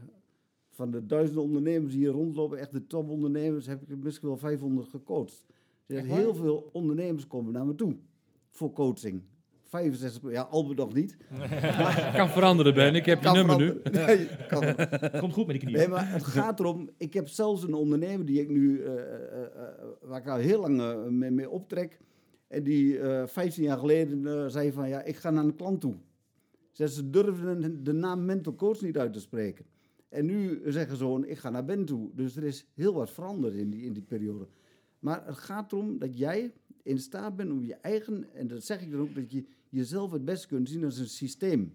van 0.70 0.90
de 0.90 1.06
duizenden 1.06 1.42
ondernemers 1.42 1.92
die 1.92 2.02
hier 2.02 2.12
rondlopen, 2.12 2.58
echt 2.58 2.72
de 2.72 2.86
topondernemers, 2.86 3.66
heb 3.66 3.90
ik 3.90 4.02
misschien 4.02 4.28
wel 4.28 4.36
500 4.38 4.88
gecoacht. 4.88 5.44
Er 5.86 5.94
zijn 5.94 6.06
heel 6.06 6.34
veel 6.34 6.70
ondernemers 6.72 7.26
komen 7.26 7.52
naar 7.52 7.66
me 7.66 7.74
toe 7.74 7.96
voor 8.50 8.72
coaching. 8.72 9.22
65, 9.70 10.30
ja, 10.30 10.42
Albert 10.42 10.78
nog 10.78 10.94
niet. 10.94 11.16
Kan 12.16 12.28
veranderen, 12.28 12.74
Ben. 12.74 12.94
Ik 12.94 13.06
heb 13.06 13.22
je 13.22 13.30
nummer 13.30 13.56
nu. 13.56 13.80
Nee, 13.92 14.28
kan 14.48 14.74
Komt 15.20 15.32
goed 15.32 15.46
met 15.46 15.60
die 15.60 15.64
knieën. 15.64 15.78
Nee, 15.78 15.88
maar 15.88 16.12
het 16.12 16.24
gaat 16.24 16.60
erom, 16.60 16.90
ik 16.96 17.14
heb 17.14 17.28
zelfs 17.28 17.62
een 17.62 17.74
ondernemer 17.74 18.26
die 18.26 18.40
ik 18.40 18.48
nu, 18.48 18.82
eh, 18.82 18.92
eh, 18.92 19.42
eh, 19.42 19.68
waar 20.02 20.20
ik 20.20 20.28
al 20.28 20.36
heel 20.36 20.60
lang 20.60 21.08
mee, 21.10 21.30
mee 21.30 21.50
optrek. 21.50 22.00
En 22.50 22.62
die 22.62 22.98
eh 22.98 23.26
15 23.26 23.62
jaar 23.62 23.78
geleden 23.78 24.26
eh, 24.26 24.46
zei 24.46 24.72
van, 24.72 24.88
ja, 24.88 25.02
ik 25.02 25.16
ga 25.16 25.30
naar 25.30 25.44
een 25.44 25.54
klant 25.54 25.80
toe. 25.80 25.94
Ze, 26.72 26.88
ze 26.88 27.10
durfden 27.10 27.84
de 27.84 27.92
naam 27.92 28.24
mental 28.24 28.54
coach 28.54 28.80
niet 28.80 28.98
uit 28.98 29.12
te 29.12 29.20
spreken. 29.20 29.64
En 30.08 30.26
nu 30.26 30.62
zeggen 30.64 30.96
ze 30.96 31.02
gewoon, 31.02 31.24
ik 31.26 31.38
ga 31.38 31.50
naar 31.50 31.64
Ben 31.64 31.84
toe. 31.84 32.10
Dus 32.14 32.36
er 32.36 32.44
is 32.44 32.66
heel 32.74 32.94
wat 32.94 33.10
veranderd 33.10 33.54
in 33.54 33.70
die, 33.70 33.82
in 33.82 33.92
die 33.92 34.02
periode. 34.02 34.48
Maar 34.98 35.26
het 35.26 35.36
gaat 35.38 35.72
erom 35.72 35.98
dat 35.98 36.18
jij 36.18 36.52
in 36.82 36.98
staat 36.98 37.36
bent 37.36 37.50
om 37.50 37.64
je 37.64 37.74
eigen, 37.74 38.34
en 38.34 38.46
dat 38.46 38.64
zeg 38.64 38.82
ik 38.82 38.90
dan 38.90 39.00
ook, 39.00 39.14
dat 39.14 39.32
je 39.32 39.44
jezelf 39.70 40.12
het 40.12 40.24
best 40.24 40.46
kunt 40.46 40.68
zien 40.68 40.84
als 40.84 40.98
een 40.98 41.08
systeem. 41.08 41.74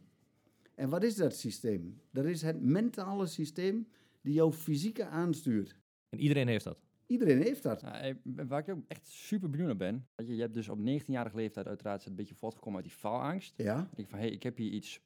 En 0.75 0.89
wat 0.89 1.03
is 1.03 1.15
dat 1.15 1.35
systeem? 1.35 1.99
Dat 2.11 2.25
is 2.25 2.41
het 2.41 2.61
mentale 2.61 3.25
systeem 3.27 3.87
die 4.21 4.33
jouw 4.33 4.51
fysieke 4.51 5.05
aanstuurt. 5.05 5.75
En 6.09 6.19
iedereen 6.19 6.47
heeft 6.47 6.63
dat. 6.63 6.77
Iedereen 7.07 7.41
heeft 7.41 7.63
dat. 7.63 7.81
Ja, 7.81 8.13
waar 8.23 8.59
ik 8.59 8.69
ook 8.75 8.83
echt 8.87 9.07
super 9.07 9.49
benieuwd 9.49 9.67
naar 9.67 9.77
ben. 9.77 10.07
Je, 10.27 10.35
je 10.35 10.41
hebt 10.41 10.53
dus 10.53 10.69
op 10.69 10.79
19-jarige 10.79 11.35
leeftijd 11.35 11.67
uiteraard 11.67 12.05
een 12.05 12.15
beetje 12.15 12.35
voortgekomen 12.35 12.79
uit 12.79 12.89
die 12.89 12.97
faalangst. 12.97 13.53
Ja, 13.57 13.87
Ik 13.91 13.95
denk 13.95 14.09
van, 14.09 14.19
hé, 14.19 14.25
hey, 14.25 14.33
ik 14.33 14.43
heb 14.43 14.57
hier 14.57 14.71
iets, 14.71 15.01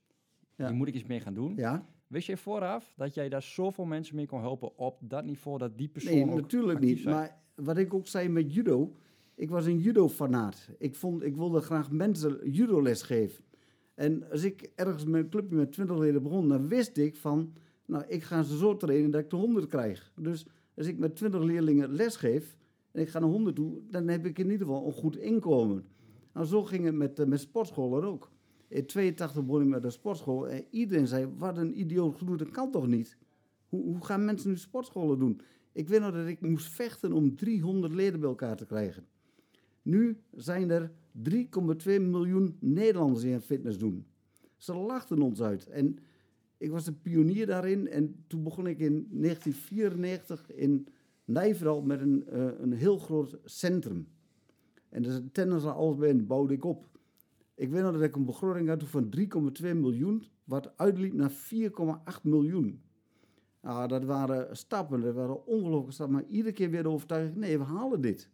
Ja. 0.55 0.67
hier 0.67 0.75
moet 0.75 0.87
ik 0.87 0.93
iets 0.93 1.07
mee 1.07 1.19
gaan 1.19 1.33
doen. 1.33 1.53
ja. 1.55 1.85
Wist 2.07 2.27
je 2.27 2.37
vooraf 2.37 2.93
dat 2.97 3.13
jij 3.13 3.29
daar 3.29 3.41
zoveel 3.41 3.85
mensen 3.85 4.15
mee 4.15 4.25
kon 4.25 4.39
helpen 4.41 4.77
op 4.77 4.97
dat 5.01 5.23
niveau, 5.25 5.57
dat 5.57 5.77
die 5.77 5.87
persoon 5.87 6.13
Nee, 6.13 6.23
ook 6.29 6.35
natuurlijk 6.41 6.79
niet. 6.79 6.99
zijn? 6.99 7.15
Maar 7.15 7.37
wat 7.55 7.77
ik 7.77 7.93
ook 7.93 8.07
zei 8.07 8.29
met 8.29 8.53
judo, 8.53 8.95
ik 9.39 9.49
was 9.49 9.65
een 9.65 9.79
judo-fanaat. 9.79 10.69
Ik, 10.77 10.95
vond, 10.95 11.23
ik 11.23 11.35
wilde 11.35 11.61
graag 11.61 11.91
mensen 11.91 12.51
judo-les 12.51 13.01
geven. 13.01 13.43
En 13.95 14.29
als 14.31 14.43
ik 14.43 14.71
ergens 14.75 15.05
met 15.05 15.23
een 15.23 15.29
clubje 15.29 15.55
met 15.55 15.71
20 15.71 15.97
leden 15.97 16.23
begon, 16.23 16.47
dan 16.47 16.67
wist 16.67 16.97
ik 16.97 17.15
van, 17.15 17.53
nou, 17.85 18.03
ik 18.07 18.23
ga 18.23 18.43
ze 18.43 18.57
zo 18.57 18.77
trainen 18.77 19.11
dat 19.11 19.21
ik 19.21 19.29
de 19.29 19.35
100 19.35 19.67
krijg. 19.67 20.11
Dus 20.15 20.45
als 20.75 20.87
ik 20.87 20.97
met 20.97 21.15
20 21.15 21.41
leerlingen 21.41 21.91
les 21.91 22.15
geef 22.15 22.57
en 22.91 23.01
ik 23.01 23.09
ga 23.09 23.19
naar 23.19 23.29
100 23.29 23.55
toe, 23.55 23.81
dan 23.89 24.07
heb 24.07 24.25
ik 24.25 24.39
in 24.39 24.51
ieder 24.51 24.67
geval 24.67 24.85
een 24.85 24.93
goed 24.93 25.17
inkomen. 25.17 25.85
Nou, 26.33 26.45
zo 26.45 26.63
ging 26.63 26.85
het 26.85 26.95
met, 26.95 27.19
eh, 27.19 27.25
met 27.25 27.39
sportscholen 27.39 28.03
ook. 28.03 28.31
In 28.67 28.85
82 28.85 29.45
begon 29.45 29.61
ik 29.61 29.67
met 29.67 29.83
een 29.83 29.91
sportschool 29.91 30.49
en 30.49 30.65
iedereen 30.69 31.07
zei, 31.07 31.27
wat 31.37 31.57
een 31.57 31.79
idioot 31.79 32.15
gedoe, 32.15 32.37
dat 32.37 32.49
kan 32.49 32.71
toch 32.71 32.87
niet? 32.87 33.17
Hoe, 33.69 33.83
hoe 33.83 34.05
gaan 34.05 34.25
mensen 34.25 34.49
nu 34.49 34.57
sportscholen 34.57 35.19
doen? 35.19 35.41
Ik 35.71 35.87
weet 35.87 35.99
nog 35.99 36.13
dat 36.13 36.27
ik 36.27 36.41
moest 36.41 36.71
vechten 36.71 37.11
om 37.11 37.35
300 37.35 37.93
leden 37.93 38.19
bij 38.19 38.29
elkaar 38.29 38.55
te 38.55 38.65
krijgen. 38.65 39.05
Nu 39.81 40.21
zijn 40.31 40.69
er 40.69 40.91
3,2 41.29 42.01
miljoen 42.01 42.57
Nederlanders 42.59 43.21
die 43.21 43.33
aan 43.33 43.41
fitness 43.41 43.77
doen. 43.77 44.05
Ze 44.57 44.75
lachten 44.75 45.21
ons 45.21 45.41
uit. 45.41 45.67
En 45.67 45.97
ik 46.57 46.71
was 46.71 46.87
een 46.87 47.01
pionier 47.01 47.45
daarin. 47.45 47.87
En 47.87 48.23
toen 48.27 48.43
begon 48.43 48.67
ik 48.67 48.79
in 48.79 49.07
1994 49.09 50.51
in 50.51 50.87
Nijverdal 51.25 51.81
met 51.81 52.01
een, 52.01 52.27
eh, 52.27 52.59
een 52.59 52.73
heel 52.73 52.97
groot 52.97 53.37
centrum. 53.43 54.07
En 54.89 55.01
dus 55.01 55.21
tennis 55.31 55.63
en 56.01 56.27
bouwde 56.27 56.53
ik 56.53 56.65
op. 56.65 56.89
Ik 57.55 57.69
weet 57.69 57.81
nog 57.81 57.91
dat 57.91 58.01
ik 58.01 58.15
een 58.15 58.25
begroting 58.25 58.67
had 58.67 58.83
van 58.83 59.09
3,2 59.09 59.75
miljoen, 59.75 60.23
wat 60.43 60.77
uitliep 60.77 61.13
naar 61.13 61.31
4,8 61.31 62.23
miljoen. 62.23 62.81
Nou, 63.61 63.87
dat 63.87 64.03
waren 64.03 64.57
stappen, 64.57 65.01
dat 65.01 65.13
waren 65.13 65.45
ongelooflijke 65.45 65.91
stappen. 65.91 66.15
Maar 66.15 66.25
iedere 66.25 66.53
keer 66.53 66.69
weer 66.69 66.83
de 66.83 66.89
overtuiging, 66.89 67.35
nee, 67.35 67.57
we 67.57 67.63
halen 67.63 68.01
dit. 68.01 68.29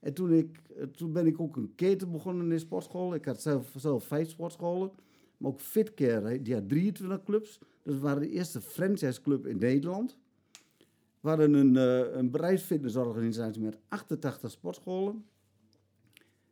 En 0.00 0.14
toen, 0.14 0.32
ik, 0.32 0.60
toen 0.96 1.12
ben 1.12 1.26
ik 1.26 1.40
ook 1.40 1.56
een 1.56 1.74
keten 1.74 2.10
begonnen 2.10 2.52
in 2.52 2.60
sportscholen. 2.60 3.18
Ik 3.18 3.24
had 3.24 3.42
zelf, 3.42 3.74
zelf 3.76 4.04
vijf 4.04 4.30
sportscholen. 4.30 4.90
Maar 5.36 5.50
ook 5.50 5.60
Fitcare, 5.60 6.42
die 6.42 6.54
had 6.54 6.68
23 6.68 7.22
clubs. 7.22 7.58
Dus 7.82 7.94
we 7.94 8.00
waren 8.00 8.22
de 8.22 8.30
eerste 8.30 8.60
franchiseclub 8.60 9.46
in 9.46 9.58
Nederland. 9.58 10.18
We 11.20 11.28
hadden 11.28 11.54
een, 11.54 11.76
eh 11.76 12.16
een 12.16 12.30
bedrijfsfitnessorganisatie 12.30 13.62
met 13.62 13.78
88 13.88 14.50
sportscholen. 14.50 15.24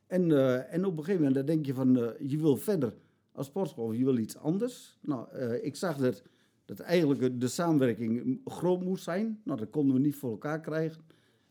En, 0.07 0.33
eh, 0.33 0.75
en 0.75 0.85
op 0.85 0.93
een 0.93 1.05
gegeven 1.05 1.27
moment 1.27 1.35
dan 1.35 1.47
denk 1.47 1.67
je 1.67 1.75
van, 1.75 1.99
eh, 1.99 2.31
je 2.31 2.39
wil 2.39 2.57
verder 2.57 2.95
als 3.33 3.47
sportschool, 3.47 3.93
je 3.93 4.05
wil 4.05 4.17
iets 4.17 4.37
anders. 4.37 4.99
Nou, 5.01 5.39
ik 5.63 5.77
zag 5.77 5.97
dat, 5.97 6.23
dat 6.65 6.81
eigenlijk 6.81 7.41
de 7.41 7.49
samenwerking 7.49 8.41
groot 8.45 8.83
moest 8.83 9.05
zijn. 9.05 9.41
Nou, 9.45 9.59
dat 9.59 9.71
konden 9.71 9.95
we 9.95 10.01
niet 10.01 10.17
voor 10.17 10.31
elkaar 10.31 10.61
krijgen. 10.61 11.03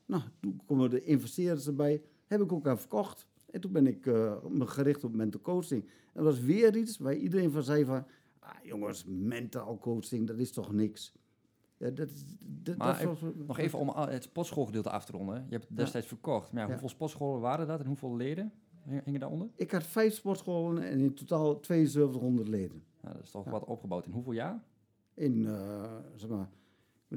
Nou, 0.05 0.21
toen 0.39 0.61
komen 0.65 0.89
de 0.89 1.03
investeerders 1.03 1.67
erbij. 1.67 2.01
Heb 2.25 2.41
ik 2.41 2.51
ook 2.51 2.67
aan 2.67 2.79
verkocht. 2.79 3.27
En 3.51 3.61
toen 3.61 3.71
ben 3.71 3.87
ik 3.87 4.05
eh, 4.05 4.43
me 4.49 4.67
gericht 4.67 5.03
op 5.03 5.13
mental 5.15 5.41
coaching. 5.41 5.83
En 5.83 6.23
dat 6.23 6.33
was 6.33 6.39
weer 6.39 6.75
iets 6.77 6.97
waar 6.97 7.15
iedereen 7.15 7.51
van 7.51 7.63
zei 7.63 7.85
van... 7.85 8.05
Ah, 8.39 8.51
jongens, 8.63 9.03
mental 9.07 9.77
coaching, 9.77 10.27
dat 10.27 10.37
is 10.37 10.51
toch 10.51 10.71
niks. 10.71 11.13
Ja, 11.77 11.89
dat, 11.89 12.09
Maar 12.77 13.03
dat 13.03 13.19
was- 13.21 13.31
Nog 13.47 13.57
even 13.57 13.79
om 13.79 13.89
al- 13.89 14.07
het 14.07 14.23
sportschoolgedeelte 14.23 14.89
af 14.89 15.05
te 15.05 15.11
ronden. 15.11 15.45
Je 15.49 15.55
hebt 15.55 15.75
destijds 15.75 16.07
verkocht. 16.07 16.51
Maar 16.51 16.61
ja, 16.63 16.69
hoeveel 16.69 16.89
sportscholen 16.89 17.41
waren 17.41 17.67
dat 17.67 17.79
en 17.79 17.85
hoeveel 17.85 18.15
leden 18.15 18.51
hingen 19.03 19.19
daaronder? 19.19 19.47
Ik 19.55 19.71
had 19.71 19.83
vijf 19.83 20.13
sportscholen 20.13 20.83
en 20.83 20.99
in 20.99 21.13
totaal 21.13 21.57
7200 21.61 22.47
leden. 22.47 22.83
Nou, 23.01 23.15
dat 23.15 23.23
is 23.23 23.31
toch 23.31 23.43
wat 23.45 23.63
opgebouwd. 23.63 24.05
In 24.05 24.11
hoeveel 24.11 24.31
jaar? 24.31 24.63
In, 25.13 25.45
eh, 25.47 25.93
zeg 26.15 26.29
maar, 26.29 26.49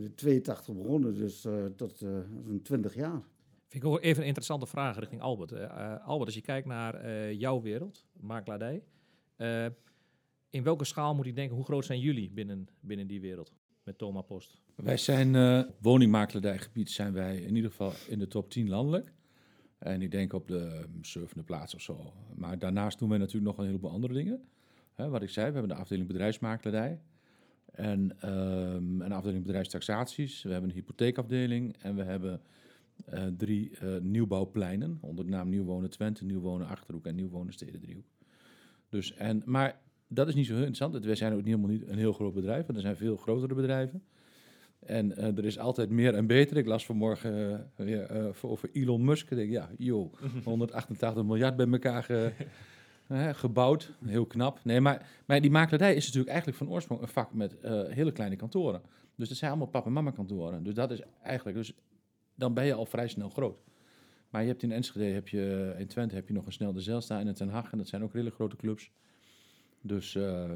in 0.02 0.14
82 0.14 0.74
begonnen, 0.74 1.14
dus 1.14 1.44
eh, 1.44 1.64
tot 1.76 2.00
eh, 2.02 2.10
zo'n 2.46 2.62
20 2.62 2.94
jaar. 2.94 3.22
Vind 3.68 3.82
ik 3.84 3.88
ook 3.90 4.00
even 4.00 4.20
een 4.20 4.26
interessante 4.26 4.66
vraag 4.66 4.98
richting 4.98 5.20
Albert. 5.20 5.52
Eh, 5.52 5.64
eh, 5.64 6.06
Albert, 6.06 6.26
als 6.26 6.34
je 6.34 6.40
kijkt 6.40 6.66
naar 6.66 6.94
eh, 6.94 7.32
jouw 7.32 7.62
wereld, 7.62 8.06
makelaardij. 8.20 8.82
eh, 9.36 9.66
in 10.50 10.62
welke 10.62 10.84
schaal 10.84 11.14
moet 11.14 11.26
ik 11.26 11.34
denken, 11.34 11.56
hoe 11.56 11.64
groot 11.64 11.84
zijn 11.84 12.00
jullie 12.00 12.30
binnen, 12.30 12.68
binnen 12.80 13.06
die 13.06 13.20
wereld? 13.20 13.52
Met 13.84 13.98
Thomas 13.98 14.24
Post. 14.26 14.60
Wij 14.74 14.96
zijn 14.96 15.34
eh 15.34 15.62
woningmakelaardijgebied 15.80 16.90
zijn 16.90 17.12
wij 17.12 17.36
in 17.36 17.54
ieder 17.56 17.70
geval 17.70 17.92
in 18.08 18.18
de 18.18 18.28
top 18.28 18.50
10 18.50 18.68
landelijk. 18.68 19.12
En 19.78 20.02
ik 20.02 20.10
denk 20.10 20.32
op 20.32 20.48
de 20.48 20.84
mm, 20.94 21.04
zevende 21.04 21.42
plaats 21.42 21.74
of 21.74 21.80
zo. 21.80 22.12
Maar 22.34 22.58
daarnaast 22.58 22.98
doen 22.98 23.08
wij 23.08 23.18
natuurlijk 23.18 23.46
nog 23.46 23.58
een 23.58 23.64
heleboel 23.66 23.90
andere 23.90 24.12
dingen. 24.14 24.48
Hè, 24.94 25.08
wat 25.08 25.22
ik 25.22 25.28
zei, 25.30 25.46
we 25.46 25.52
hebben 25.52 25.76
de 25.76 25.82
afdeling 25.82 26.06
bedrijfsmakelaardij. 26.06 27.00
En 27.78 28.12
ehm, 28.20 29.00
een 29.00 29.12
afdeling 29.12 29.44
bedrijfstaxaties. 29.44 30.42
We 30.42 30.50
hebben 30.50 30.68
een 30.70 30.76
hypotheekafdeling. 30.76 31.76
En 31.80 31.96
we 31.96 32.02
hebben 32.02 32.40
eh, 33.06 33.22
drie 33.36 33.70
eh, 33.80 33.88
nieuwbouwpleinen 34.00 34.98
onder 35.00 35.24
de 35.24 35.30
naam 35.30 35.48
Nieuw 35.48 35.64
Wonen 35.64 35.90
Twente, 35.90 36.24
Nieuw 36.24 36.40
Wonen 36.40 36.66
Achterhoek 36.66 37.06
en 37.06 37.14
Nieuw 37.14 37.28
Wonen 37.28 37.52
Stedendriehoek. 37.52 38.04
Dus, 38.88 39.14
en, 39.14 39.42
maar 39.44 39.78
dat 40.08 40.28
is 40.28 40.34
niet 40.34 40.46
zo 40.46 40.52
heel 40.54 40.64
interessant. 40.64 41.04
Wij 41.04 41.14
zijn 41.14 41.32
ook 41.32 41.38
niet 41.38 41.46
helemaal 41.46 41.70
niet 41.70 41.88
een 41.88 41.98
heel 41.98 42.12
groot 42.12 42.34
bedrijf, 42.34 42.62
want 42.66 42.74
er 42.78 42.84
zijn 42.84 42.96
veel 42.96 43.16
grotere 43.16 43.54
bedrijven. 43.54 44.02
En 44.78 45.16
eh, 45.16 45.36
er 45.38 45.44
is 45.44 45.58
altijd 45.58 45.90
meer 45.90 46.14
en 46.14 46.26
beter. 46.26 46.56
Ik 46.56 46.66
las 46.66 46.86
vanmorgen 46.86 47.70
weer 47.76 48.34
over 48.42 48.68
Elon 48.72 49.04
Musk. 49.04 49.30
Ik 49.30 49.36
denk, 49.36 49.50
ja, 49.50 49.70
joh, 49.78 50.12
188 50.44 51.24
miljard 51.24 51.56
bij 51.56 51.66
elkaar 51.70 52.02
ge- 52.02 52.32
hè, 53.08 53.34
gebouwd. 53.34 53.92
Heel 54.04 54.26
knap. 54.26 54.60
Nee, 54.64 54.80
maar, 54.80 55.08
maar 55.26 55.40
die 55.40 55.50
makelaardij 55.50 55.94
is 55.94 56.04
natuurlijk 56.04 56.30
eigenlijk 56.30 56.58
van 56.58 56.70
oorsprong 56.70 57.00
een 57.00 57.08
vak 57.08 57.32
met 57.32 57.60
eh, 57.60 57.82
hele 57.88 58.12
kleine 58.12 58.36
kantoren. 58.36 58.82
Dus 59.14 59.28
dat 59.28 59.36
zijn 59.36 59.50
allemaal 59.50 59.68
papa 59.68 59.86
en 59.86 59.92
mama 59.92 60.10
kantoren. 60.10 60.62
Dus 60.62 60.74
dat 60.74 60.90
is 60.90 61.00
eigenlijk, 61.22 61.56
dus 61.56 61.72
dan 62.34 62.54
ben 62.54 62.64
je 62.64 62.74
al 62.74 62.86
vrij 62.86 63.08
snel 63.08 63.28
groot. 63.28 63.60
Maar 64.30 64.42
je 64.42 64.48
hebt 64.48 64.62
in 64.62 64.72
Enschede, 64.72 65.04
heb 65.04 65.28
je, 65.28 65.74
in 65.78 65.86
Twente 65.86 66.14
heb 66.14 66.28
je 66.28 66.34
nog 66.34 66.46
een 66.46 66.52
snel 66.52 66.72
de 66.72 66.80
Zijlstra 66.80 67.20
en 67.20 67.26
in 67.26 67.32
Den 67.32 67.48
Haag. 67.48 67.72
En 67.72 67.78
dat 67.78 67.88
zijn 67.88 68.02
ook 68.02 68.12
hele 68.12 68.30
grote 68.30 68.56
clubs. 68.56 68.90
Dus, 69.80 70.14
eh, 70.14 70.50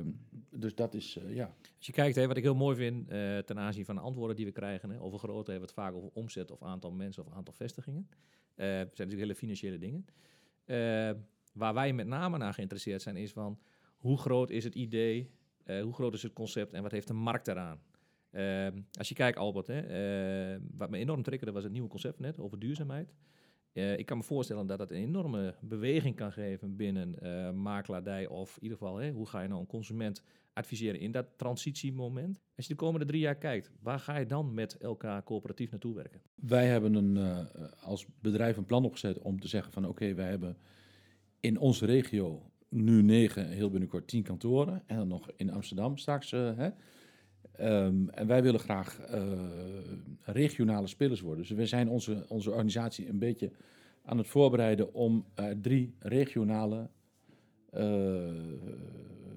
dus 0.51 0.75
dat 0.75 0.95
is, 0.95 1.17
eh, 1.17 1.35
ja. 1.35 1.55
Als 1.77 1.87
je 1.87 1.93
kijkt, 1.93 2.17
hè, 2.17 2.27
wat 2.27 2.37
ik 2.37 2.43
heel 2.43 2.55
mooi 2.55 2.77
vind 2.77 3.09
eh, 3.09 3.38
ten 3.38 3.59
aanzien 3.59 3.85
van 3.85 3.95
de 3.95 4.01
antwoorden 4.01 4.37
die 4.37 4.45
we 4.45 4.53
krijgen, 4.53 4.91
hè, 4.91 5.01
over 5.01 5.19
grootte 5.19 5.51
hebben 5.51 5.69
we 5.69 5.75
het 5.75 5.85
vaak 5.85 5.95
over 5.95 6.11
omzet 6.12 6.51
of 6.51 6.62
aantal 6.62 6.93
mensen 6.93 7.27
of 7.27 7.33
aantal 7.33 7.55
vestigingen. 7.55 8.09
Eh 8.55 8.67
het 8.67 8.97
zijn 8.97 9.09
natuurlijk 9.09 9.21
hele 9.21 9.35
financiële 9.35 9.79
dingen. 9.79 10.07
Waar 11.53 11.75
wij 11.75 11.93
met 11.93 12.07
name 12.07 12.38
naar 12.38 12.55
geïnteresseerd 12.55 13.03
zijn, 13.03 13.17
is 13.17 13.33
van 13.33 13.59
hoe 13.97 14.19
groot 14.19 14.51
is 14.51 14.65
het 14.65 14.75
idee, 14.75 15.31
eh, 15.65 15.83
hoe 15.83 15.93
groot 15.93 16.15
is 16.15 16.23
het 16.23 16.33
concept 16.33 16.73
en 16.73 16.83
wat 16.83 16.93
heeft 16.93 17.09
de 17.09 17.15
markt 17.15 17.49
eraan? 17.49 17.81
Eh, 18.33 18.67
als 18.99 19.09
je 19.09 19.15
kijkt, 19.15 19.38
Albert, 19.38 19.67
hè, 19.67 19.81
eh, 19.81 20.61
wat 20.77 20.91
me 20.91 20.99
enorm 20.99 21.23
triggerde 21.23 21.53
was 21.53 21.62
het 21.62 21.73
nieuwe 21.73 21.88
concept 21.88 22.19
net 22.19 22.38
over 22.38 22.59
duurzaamheid. 22.59 23.15
Eh, 23.73 23.99
ik 23.99 24.07
kan 24.07 24.17
me 24.17 24.23
voorstellen 24.23 24.67
dat 24.67 24.79
dat 24.79 24.91
een 24.91 24.97
enorme 24.97 25.55
beweging 25.61 26.17
kan 26.17 26.33
geven 26.33 26.77
binnen 26.77 27.17
makelaardij 27.62 28.27
of 28.27 28.57
in 28.57 28.62
ieder 28.62 28.79
geval, 28.79 28.97
hè, 28.97 29.11
hoe 29.11 29.29
ga 29.29 29.41
je 29.41 29.49
nou 29.49 29.61
een 29.61 29.67
consument 29.67 30.23
adviseren 30.53 31.01
in 31.01 31.11
dat 31.11 31.27
transitiemoment. 31.37 32.41
Als 32.57 32.67
je 32.67 32.73
de 32.73 32.79
komende 32.79 33.07
drie 33.07 33.21
jaar 33.21 33.37
kijkt, 33.37 33.71
waar 33.81 33.99
ga 33.99 34.17
je 34.17 34.27
dan 34.27 34.55
met 34.55 34.77
elkaar 34.77 35.25
coöperatief 35.25 35.71
naartoe 35.71 35.95
werken? 35.95 36.23
Wij 36.35 36.67
hebben 36.67 36.95
een, 36.95 37.47
als 37.81 38.07
bedrijf 38.21 38.57
een 38.57 38.67
plan 38.67 38.85
opgezet 38.85 39.19
om 39.19 39.41
te 39.41 39.49
zeggen 39.49 39.73
van 39.73 39.87
oké, 39.87 40.15
wij 40.15 40.29
hebben 40.29 40.57
in 41.42 41.59
onze 41.59 41.87
regio 41.87 42.42
nu 42.68 43.02
negen, 43.02 43.48
heel 43.48 43.70
binnenkort 43.70 44.07
tien 44.07 44.22
kantoren. 44.22 44.83
En 44.87 44.96
dan 44.96 45.09
nog 45.09 45.31
in 45.37 45.50
Amsterdam 45.50 45.96
straks. 45.96 46.33
eh, 46.33 46.57
hè. 46.57 46.70
Ehm, 47.52 48.09
en 48.09 48.26
wij 48.26 48.42
willen 48.42 48.61
graag 48.61 49.00
eh, 49.00 49.22
regionale 50.22 50.87
spelers 50.87 51.20
worden. 51.20 51.46
Dus 51.46 51.57
we 51.57 51.66
zijn 51.66 51.88
onze, 51.88 52.24
onze 52.28 52.50
organisatie 52.50 53.09
een 53.09 53.18
beetje 53.18 53.50
aan 54.05 54.18
het 54.18 54.26
voorbereiden 54.26 54.94
om 54.94 55.24
eh, 55.35 55.46
drie 55.61 55.94
regionale 55.98 56.90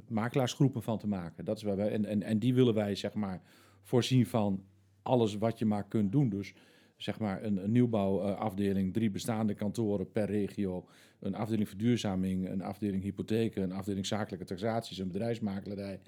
makelaarsgroepen 0.08 0.84
van 0.84 0.98
te 0.98 1.08
maken. 1.08 1.46
Dat 1.46 1.58
is 1.58 1.64
waar 1.64 1.76
wij, 1.76 1.92
en, 1.92 2.06
en, 2.06 2.24
en 2.24 2.40
die 2.40 2.54
willen 2.54 2.74
wij 2.74 2.96
zeg 2.96 3.14
maar 3.14 3.42
voorzien 3.82 4.26
van 4.26 4.64
alles 5.02 5.36
wat 5.36 5.60
je 5.60 5.66
maar 5.66 5.88
kunt 5.88 6.12
doen. 6.12 6.30
Dus 6.30 6.54
zeg 6.98 7.20
maar 7.20 7.44
een, 7.44 7.64
een 7.64 7.72
nieuwbouwafdeling, 7.72 8.94
drie 8.94 9.10
bestaande 9.10 9.54
kantoren 9.54 10.12
per 10.12 10.26
regio, 10.26 10.86
een 11.20 11.36
afdeling 11.36 11.68
verduurzaming, 11.68 12.50
een 12.50 12.62
afdeling 12.62 13.04
hypotheken, 13.04 13.64
een 13.64 13.72
afdeling 13.72 14.06
zakelijke 14.06 14.46
taxaties, 14.46 14.98
een 14.98 15.08
bedrijfsmakelaarij. 15.08 16.00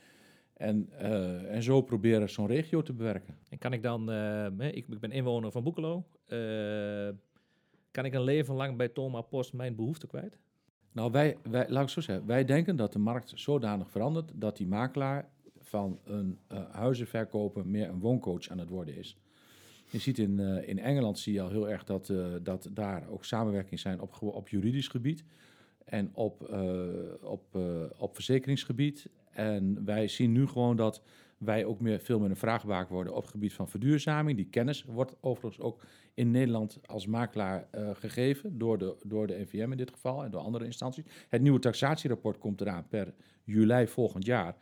En, 0.53 0.89
eh, 0.97 1.55
en 1.55 1.63
zo 1.63 1.81
proberen 1.81 2.29
zo'n 2.29 2.47
regio 2.47 2.81
te 2.81 2.93
bewerken. 2.93 3.35
En 3.49 3.57
kan 3.57 3.73
ik 3.73 3.83
dan, 3.83 4.11
eh, 4.11 4.45
ik, 4.59 4.87
ik 4.87 4.99
ben 4.99 5.11
inwoner 5.11 5.51
van 5.51 5.63
Boekelo, 5.63 6.05
eh, 6.25 7.09
kan 7.91 8.05
ik 8.05 8.13
een 8.13 8.23
leven 8.23 8.55
lang 8.55 8.77
bij 8.77 8.87
Toma 8.87 9.21
Post 9.21 9.53
mijn 9.53 9.75
behoeften 9.75 10.07
kwijt? 10.07 10.37
Nou, 10.91 11.11
wij, 11.11 11.37
wij, 11.49 11.69
laat 11.69 11.83
ik 11.83 11.89
zo 11.89 12.01
zeggen, 12.01 12.25
wij 12.25 12.45
denken 12.45 12.75
dat 12.75 12.93
de 12.93 12.99
markt 12.99 13.31
zodanig 13.35 13.91
verandert 13.91 14.31
dat 14.35 14.57
die 14.57 14.67
makelaar 14.67 15.29
van 15.59 15.99
een 16.03 16.39
huizenverkoper 16.71 17.67
meer 17.67 17.89
een 17.89 17.99
wooncoach 17.99 18.49
aan 18.49 18.57
het 18.57 18.69
worden 18.69 18.97
is. 18.97 19.17
Je 19.89 19.99
ziet 19.99 20.17
in, 20.17 20.39
eh, 20.39 20.69
in 20.69 20.79
Engeland 20.79 21.19
zie 21.19 21.33
je 21.33 21.41
al 21.41 21.49
heel 21.49 21.69
erg 21.69 21.83
dat, 21.83 22.09
eh, 22.09 22.25
dat 22.41 22.69
daar 22.71 23.07
ook 23.09 23.25
samenwerking 23.25 23.79
zijn 23.79 24.01
op, 24.01 24.21
op 24.21 24.49
juridisch 24.49 24.87
gebied 24.87 25.23
en 25.85 26.09
op, 26.13 26.43
eh, 26.49 26.87
op, 27.21 27.57
op 27.97 28.15
verzekeringsgebied. 28.15 29.09
En 29.31 29.85
wij 29.85 30.07
zien 30.07 30.31
nu 30.31 30.47
gewoon 30.47 30.75
dat 30.75 31.01
wij 31.37 31.65
ook 31.65 31.79
meer, 31.79 31.99
veel 31.99 32.19
meer 32.19 32.29
een 32.29 32.35
vraagbaak 32.35 32.89
worden 32.89 33.15
op 33.15 33.21
het 33.21 33.31
gebied 33.31 33.53
van 33.53 33.69
verduurzaming. 33.69 34.37
Die 34.37 34.49
kennis 34.49 34.83
wordt 34.83 35.15
overigens 35.21 35.65
ook 35.65 35.83
in 36.13 36.31
Nederland 36.31 36.79
als 36.85 37.05
makelaar 37.05 37.67
gegeven 37.93 38.57
door 38.57 38.77
de, 38.77 38.95
door 39.03 39.27
de 39.27 39.39
NVM 39.39 39.71
in 39.71 39.77
dit 39.77 39.91
geval 39.91 40.23
en 40.23 40.31
door 40.31 40.41
andere 40.41 40.65
instanties. 40.65 41.03
Het 41.29 41.41
nieuwe 41.41 41.59
taxatierapport 41.59 42.37
komt 42.37 42.61
eraan 42.61 42.87
per 42.87 43.13
juli 43.43 43.87
volgend 43.87 44.25
jaar. 44.25 44.55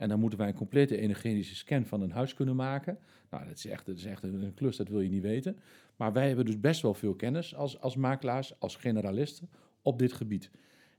En 0.00 0.08
dan 0.08 0.20
moeten 0.20 0.38
wij 0.38 0.48
een 0.48 0.54
complete 0.54 0.96
energetische 0.96 1.54
scan 1.54 1.86
van 1.86 2.00
een 2.00 2.10
huis 2.10 2.34
kunnen 2.34 2.56
maken. 2.56 2.98
Nou, 3.30 3.44
dat 3.46 3.56
is 3.56 3.66
echt, 3.66 3.86
dat 3.86 3.96
is 3.96 4.04
echt 4.04 4.22
een, 4.22 4.54
klus, 4.54 4.76
dat 4.76 4.88
wil 4.88 5.00
je 5.00 5.08
niet 5.08 5.22
weten. 5.22 5.56
Maar 5.96 6.12
wij 6.12 6.26
hebben 6.26 6.44
dus 6.44 6.60
best 6.60 6.82
wel 6.82 6.94
veel 6.94 7.14
kennis 7.14 7.54
als, 7.54 7.80
als 7.80 7.96
makelaars, 7.96 8.60
als 8.60 8.76
generalisten 8.76 9.48
op 9.82 9.98
dit 9.98 10.12
gebied. 10.12 10.50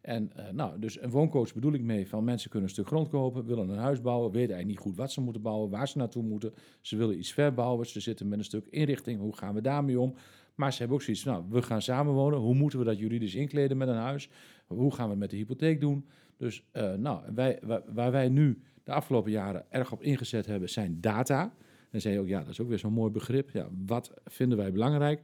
En 0.02 0.32
uh, 0.38 0.50
nou, 0.50 0.80
dus 0.80 1.02
een 1.02 1.10
wooncoach 1.10 1.54
bedoel 1.54 1.74
ik 1.74 1.82
mee 1.82 2.08
van 2.08 2.24
mensen 2.24 2.50
kunnen 2.50 2.70
een 2.70 2.76
stuk 2.76 2.88
grond 2.88 3.10
kopen, 3.10 3.46
willen 3.46 3.70
een 3.70 3.78
huis 3.78 4.02
bouwen, 4.02 4.32
weten 4.32 4.56
eigenlijk 4.56 4.80
niet 4.80 4.88
goed 4.88 4.98
wat 4.98 5.12
ze 5.12 5.22
moeten 5.22 5.42
bouwen, 5.42 5.70
waar 5.70 5.88
ze 5.88 5.98
naartoe 5.98 6.24
moeten. 6.24 6.54
Ze 6.82 6.98
willen 6.98 7.18
iets 7.18 7.34
verbouwen, 7.34 7.86
ze 7.86 8.00
zitten 8.00 8.28
met 8.28 8.40
een 8.40 8.46
stuk 8.46 8.68
inrichting, 8.70 9.20
hoe 9.20 9.36
gaan 9.36 9.54
we 9.54 9.62
daarmee 9.62 10.00
om? 10.00 10.16
Maar 10.56 10.72
ze 10.72 10.80
hebben 10.80 10.98
ook 10.98 11.04
zoiets 11.04 11.24
nou, 11.24 11.46
we 11.50 11.62
gaan 11.62 11.82
samenwonen, 11.82 12.40
hoe 12.40 12.56
moeten 12.56 12.80
we 12.80 12.86
dat 12.86 13.00
juridisch 13.00 13.36
inkleden 13.36 13.78
met 13.78 13.88
een 13.88 13.96
huis? 13.96 14.30
Hoe 14.68 14.94
gaan 14.94 15.06
we 15.06 15.12
het 15.12 15.20
met 15.20 15.30
de 15.30 15.36
hypotheek 15.36 15.80
doen? 15.80 16.06
Dus 16.38 16.64
uh, 16.74 16.94
nou, 16.94 17.22
wij, 17.34 17.60
waar 17.94 18.12
wij 18.12 18.30
nu 18.30 18.62
de 18.92 18.98
afgelopen 18.98 19.32
jaren 19.32 19.66
erg 19.70 19.92
op 19.92 20.04
ingezet 20.04 20.46
hebben, 20.46 20.70
zijn 20.70 21.02
data. 21.02 21.54
Dan 21.92 22.02
zei 22.02 22.20
ook, 22.20 22.28
ja, 22.28 22.40
dat 22.40 22.50
is 22.50 22.60
ook 22.60 22.68
weer 22.68 22.80
zo'n 22.80 22.94
mooi 22.94 23.12
begrip. 23.12 23.50
Ja, 23.50 23.70
wat 23.86 24.14
vinden 24.26 24.58
wij 24.58 24.72
belangrijk? 24.72 25.22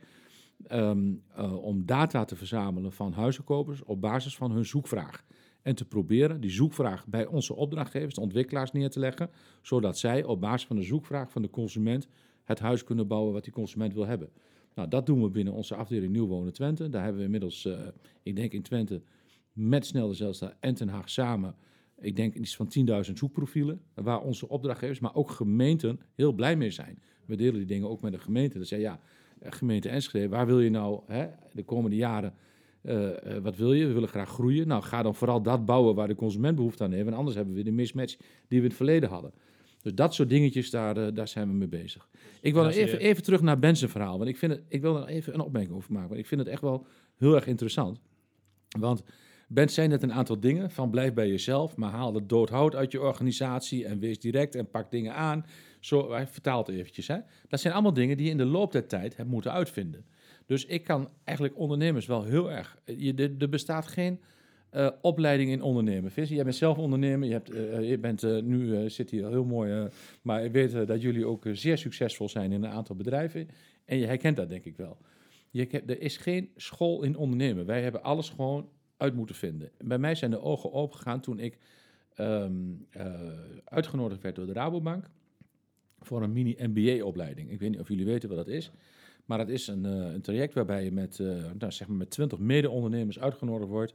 Um, 0.71 1.23
uh, 1.38 1.63
om 1.63 1.86
data 1.86 2.25
te 2.25 2.36
verzamelen 2.36 2.91
van 2.91 3.13
huizenkopers 3.13 3.84
op 3.84 4.01
basis 4.01 4.36
van 4.36 4.51
hun 4.51 4.65
zoekvraag. 4.65 5.25
En 5.62 5.75
te 5.75 5.86
proberen 5.86 6.41
die 6.41 6.49
zoekvraag 6.49 7.08
bij 7.08 7.25
onze 7.25 7.56
opdrachtgevers, 7.56 8.13
de 8.13 8.21
ontwikkelaars, 8.21 8.71
neer 8.71 8.89
te 8.89 8.99
leggen. 8.99 9.30
Zodat 9.62 9.97
zij 9.97 10.23
op 10.23 10.41
basis 10.41 10.67
van 10.67 10.75
de 10.75 10.82
zoekvraag 10.82 11.32
van 11.32 11.41
de 11.41 11.49
consument 11.49 12.08
het 12.43 12.60
huis 12.60 12.84
kunnen 12.84 13.08
bouwen 13.08 13.34
wat 13.34 13.43
die 13.43 13.53
consument 13.53 13.93
wil 13.93 14.06
hebben. 14.06 14.30
Nou, 14.75 14.89
dat 14.89 15.06
doen 15.06 15.21
we 15.21 15.30
binnen 15.30 15.53
onze 15.53 15.75
afdeling 15.75 16.12
Nieuw 16.12 16.27
Wonen 16.27 16.53
Twente. 16.53 16.89
Daar 16.89 17.01
hebben 17.01 17.19
we 17.19 17.25
inmiddels, 17.25 17.65
uh, 17.65 17.80
ik 18.23 18.36
denk 18.36 18.51
in 18.51 18.62
Twente, 18.62 19.01
met 19.53 19.86
Snel 19.86 20.08
de 20.17 20.53
en 20.60 20.73
Den 20.73 20.89
Haag 20.89 21.10
samen, 21.10 21.56
ik 21.99 22.15
denk 22.15 22.36
iets 22.36 22.55
van 22.55 22.71
10.000 23.05 23.13
zoekprofielen. 23.13 23.81
Waar 23.93 24.21
onze 24.21 24.49
opdrachtgevers, 24.49 24.99
maar 24.99 25.15
ook 25.15 25.31
gemeenten 25.31 25.99
heel 26.15 26.33
blij 26.33 26.55
mee 26.55 26.71
zijn. 26.71 26.99
We 27.25 27.36
delen 27.36 27.53
die 27.53 27.65
dingen 27.65 27.89
ook 27.89 28.01
met 28.01 28.12
de 28.12 28.19
gemeente. 28.19 28.57
Dat 28.57 28.67
zeggen 28.67 28.88
ja 28.88 28.99
gemeente 29.41 29.89
Enschede, 29.89 30.29
waar 30.29 30.45
wil 30.45 30.60
je 30.60 30.69
nou 30.69 31.01
hè, 31.07 31.27
de 31.53 31.63
komende 31.63 31.95
jaren, 31.95 32.33
uh, 32.81 32.93
uh, 32.93 33.10
wat 33.41 33.55
wil 33.55 33.73
je? 33.73 33.88
We 33.88 33.93
willen 33.93 34.10
graag 34.10 34.29
groeien. 34.29 34.67
Nou, 34.67 34.83
ga 34.83 35.03
dan 35.03 35.15
vooral 35.15 35.41
dat 35.41 35.65
bouwen 35.65 35.95
waar 35.95 36.07
de 36.07 36.15
consument 36.15 36.55
behoefte 36.55 36.83
aan 36.83 36.91
heeft. 36.91 37.07
En 37.07 37.13
anders 37.13 37.36
hebben 37.36 37.53
we 37.53 37.63
de 37.63 37.71
mismatch 37.71 38.15
die 38.17 38.27
we 38.47 38.55
in 38.55 38.63
het 38.63 38.73
verleden 38.73 39.10
hadden. 39.10 39.31
Dus 39.81 39.93
dat 39.95 40.13
soort 40.13 40.29
dingetjes, 40.29 40.69
daar, 40.69 40.97
uh, 40.97 41.07
daar 41.13 41.27
zijn 41.27 41.47
we 41.47 41.53
mee 41.53 41.67
bezig. 41.67 42.10
Ik 42.41 42.53
wil 42.53 42.67
even, 42.67 42.99
even 42.99 43.23
terug 43.23 43.41
naar 43.41 43.60
Ben's 43.60 43.83
verhaal, 43.86 44.17
want 44.17 44.29
ik, 44.29 44.38
vind 44.38 44.51
het, 44.51 44.63
ik 44.67 44.81
wil 44.81 44.97
er 44.97 45.07
even 45.07 45.33
een 45.33 45.39
opmerking 45.39 45.75
over 45.75 45.93
maken. 45.93 46.07
Want 46.07 46.19
ik 46.19 46.27
vind 46.27 46.41
het 46.41 46.49
echt 46.49 46.62
wel 46.62 46.86
heel 47.17 47.36
erg 47.36 47.47
interessant. 47.47 47.99
Want 48.79 49.03
Ben 49.49 49.69
zei 49.69 49.88
net 49.88 50.03
een 50.03 50.13
aantal 50.13 50.39
dingen, 50.39 50.71
van 50.71 50.89
blijf 50.89 51.13
bij 51.13 51.27
jezelf, 51.27 51.75
maar 51.75 51.91
haal 51.91 52.13
het 52.13 52.29
doodhout 52.29 52.75
uit 52.75 52.91
je 52.91 53.01
organisatie 53.01 53.86
en 53.86 53.99
wees 53.99 54.19
direct 54.19 54.55
en 54.55 54.69
pak 54.69 54.91
dingen 54.91 55.13
aan. 55.13 55.45
Zo, 55.79 56.12
hij 56.12 56.27
vertaalt 56.27 56.69
eventjes. 56.69 57.07
Hè? 57.07 57.17
Dat 57.47 57.60
zijn 57.60 57.73
allemaal 57.73 57.93
dingen 57.93 58.17
die 58.17 58.25
je 58.25 58.31
in 58.31 58.38
de 58.38 58.45
loop 58.45 58.71
der 58.71 58.88
tijd 58.88 59.17
hebt 59.17 59.29
moeten 59.29 59.51
uitvinden. 59.51 60.05
Dus 60.45 60.65
ik 60.65 60.83
kan 60.83 61.10
eigenlijk 61.23 61.57
ondernemers 61.57 62.05
wel 62.05 62.23
heel 62.23 62.51
erg... 62.51 62.77
Je, 62.86 63.36
er 63.39 63.49
bestaat 63.49 63.88
geen 63.88 64.19
uh, 64.71 64.89
opleiding 65.01 65.51
in 65.51 65.62
ondernemen. 65.62 66.12
Vis, 66.12 66.29
jij 66.29 66.43
bent 66.43 66.55
zelf 66.55 66.77
ondernemer, 66.77 67.27
je, 67.27 67.33
hebt, 67.33 67.53
uh, 67.53 67.89
je 67.89 67.97
bent, 67.97 68.43
nu 68.43 68.89
zit 68.89 69.10
hier 69.10 69.29
heel 69.29 69.45
mooi... 69.45 69.88
maar 70.21 70.43
ik 70.43 70.51
weet 70.51 70.88
dat 70.88 71.01
jullie 71.01 71.25
ook 71.25 71.45
zeer 71.51 71.77
succesvol 71.77 72.29
zijn 72.29 72.51
in 72.51 72.63
een 72.63 72.71
aantal 72.71 72.95
bedrijven. 72.95 73.47
En 73.86 73.97
je 73.97 74.05
herkent 74.05 74.36
dat 74.36 74.49
denk 74.49 74.65
ik 74.65 74.77
wel. 74.77 74.97
Je, 75.49 75.67
er 75.69 76.01
is 76.01 76.17
geen 76.17 76.49
school 76.55 77.03
in 77.03 77.17
ondernemen. 77.17 77.65
Wij 77.65 77.81
hebben 77.81 78.03
alles 78.03 78.29
gewoon 78.29 78.69
uit 78.97 79.15
moeten 79.15 79.36
vinden. 79.36 79.71
Bij 79.77 79.97
mij 79.97 80.15
zijn 80.15 80.31
de 80.31 80.41
ogen 80.41 80.71
opengegaan 80.71 81.19
toen 81.19 81.39
ik 81.39 81.57
um, 82.17 82.88
uitgenodigd 83.63 84.21
werd 84.21 84.36
door 84.36 84.45
de 84.45 84.53
Rabobank 84.53 85.10
voor 85.99 86.23
een 86.23 86.33
mini-MBA-opleiding. 86.33 87.51
Ik 87.51 87.60
weet 87.60 87.69
niet 87.69 87.79
of 87.79 87.88
jullie 87.88 88.05
weten 88.05 88.29
wat 88.29 88.38
dat 88.38 88.47
is. 88.47 88.71
Maar 89.25 89.38
dat 89.38 89.49
is 89.49 89.67
een, 89.67 89.86
uh, 89.86 90.13
een 90.13 90.21
traject 90.21 90.53
waarbij 90.53 90.83
je 90.83 90.91
met, 90.91 91.19
uh, 91.19 91.51
nou, 91.57 91.71
zeg 91.71 91.88
maar 91.88 91.97
met 91.97 92.10
20 92.10 92.39
mede-ondernemers 92.39 93.19
uitgenodigd 93.19 93.69
wordt. 93.69 93.93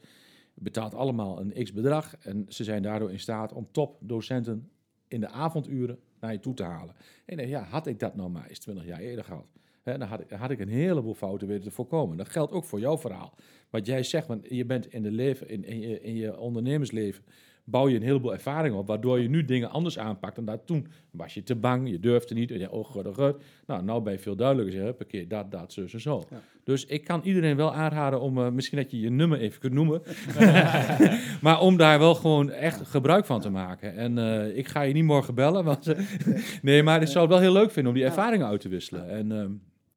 Betaalt 0.54 0.94
allemaal 0.94 1.40
een 1.40 1.64
x-bedrag. 1.64 2.16
En 2.16 2.46
ze 2.48 2.64
zijn 2.64 2.82
daardoor 2.82 3.10
in 3.10 3.20
staat 3.20 3.52
om 3.52 3.68
topdocenten 3.70 4.70
in 5.08 5.20
de 5.20 5.28
avonduren 5.28 5.98
naar 6.20 6.32
je 6.32 6.40
toe 6.40 6.54
te 6.54 6.62
halen. 6.62 6.94
En 7.24 7.48
ja, 7.48 7.62
had 7.62 7.86
ik 7.86 7.98
dat 7.98 8.14
nou 8.16 8.30
maar 8.30 8.46
eens 8.46 8.58
20 8.58 8.84
jaar 8.84 9.00
eerder 9.00 9.24
gehad. 9.24 9.46
Hè, 9.82 9.98
dan 9.98 10.08
had, 10.08 10.20
ik- 10.20 10.30
had 10.30 10.50
ik 10.50 10.60
een 10.60 10.68
heleboel 10.68 11.14
fouten 11.14 11.48
weten 11.48 11.64
te 11.64 11.70
voorkomen. 11.70 12.16
Dat 12.16 12.28
geldt 12.28 12.52
ook 12.52 12.64
voor 12.64 12.80
jouw 12.80 12.98
verhaal. 12.98 13.34
Wat 13.70 13.86
jij 13.86 14.02
zegt, 14.02 14.26
want 14.26 14.46
je 14.48 14.64
bent 14.64 14.92
in, 14.92 15.02
de 15.02 15.10
leven, 15.10 15.48
in, 15.48 15.64
in, 15.64 15.80
je, 15.80 16.00
in 16.00 16.16
je 16.16 16.38
ondernemersleven, 16.38 17.24
bouw 17.64 17.88
je 17.88 17.96
een 17.96 18.02
heleboel 18.02 18.32
ervaring 18.32 18.74
op, 18.74 18.86
waardoor 18.86 19.20
je 19.20 19.28
nu 19.28 19.44
dingen 19.44 19.70
anders 19.70 19.98
aanpakt 19.98 20.36
dan 20.36 20.44
dat 20.44 20.66
toen. 20.66 20.86
Was 21.10 21.34
je 21.34 21.42
te 21.42 21.56
bang, 21.56 21.90
je 21.90 22.00
durfde 22.00 22.34
niet, 22.34 22.48
je 22.48 22.70
oh, 22.70 22.84
god, 22.84 23.06
god. 23.14 23.42
Nou, 23.66 23.84
nou 23.84 24.02
ben 24.02 24.12
je 24.12 24.18
veel 24.18 24.36
duidelijker, 24.36 24.74
zeg, 24.74 24.96
parkeer 24.96 25.28
dat, 25.28 25.50
dat, 25.50 25.72
zo, 25.72 25.86
zo, 25.86 25.98
zo. 25.98 26.24
Ja. 26.30 26.40
Dus 26.64 26.86
ik 26.86 27.04
kan 27.04 27.20
iedereen 27.24 27.56
wel 27.56 27.74
aanraden 27.74 28.20
om, 28.20 28.38
eh, 28.38 28.50
misschien 28.50 28.78
dat 28.78 28.90
je 28.90 29.00
je 29.00 29.10
nummer 29.10 29.38
even 29.38 29.60
kunt 29.60 29.72
noemen, 29.72 30.02
maar 31.42 31.60
om 31.60 31.76
daar 31.76 31.98
wel 31.98 32.14
gewoon 32.14 32.50
echt 32.50 32.80
gebruik 32.88 33.24
van 33.26 33.40
te 33.40 33.50
maken. 33.50 33.96
En 33.96 34.18
eh, 34.18 34.56
ik 34.56 34.68
ga 34.68 34.80
je 34.82 34.92
niet 34.92 35.04
morgen 35.04 35.34
bellen, 35.34 35.64
want 35.64 35.86
eh, 35.86 35.98
nee, 36.62 36.82
maar 36.82 37.02
ik 37.02 37.08
zou 37.08 37.20
het 37.20 37.32
wel 37.32 37.42
heel 37.42 37.52
leuk 37.52 37.70
vinden 37.70 37.92
om 37.92 37.98
die 37.98 38.06
ervaringen 38.08 38.46
uit 38.46 38.60
te 38.60 38.68
wisselen. 38.68 39.08
En 39.08 39.32
ehm, 39.32 39.50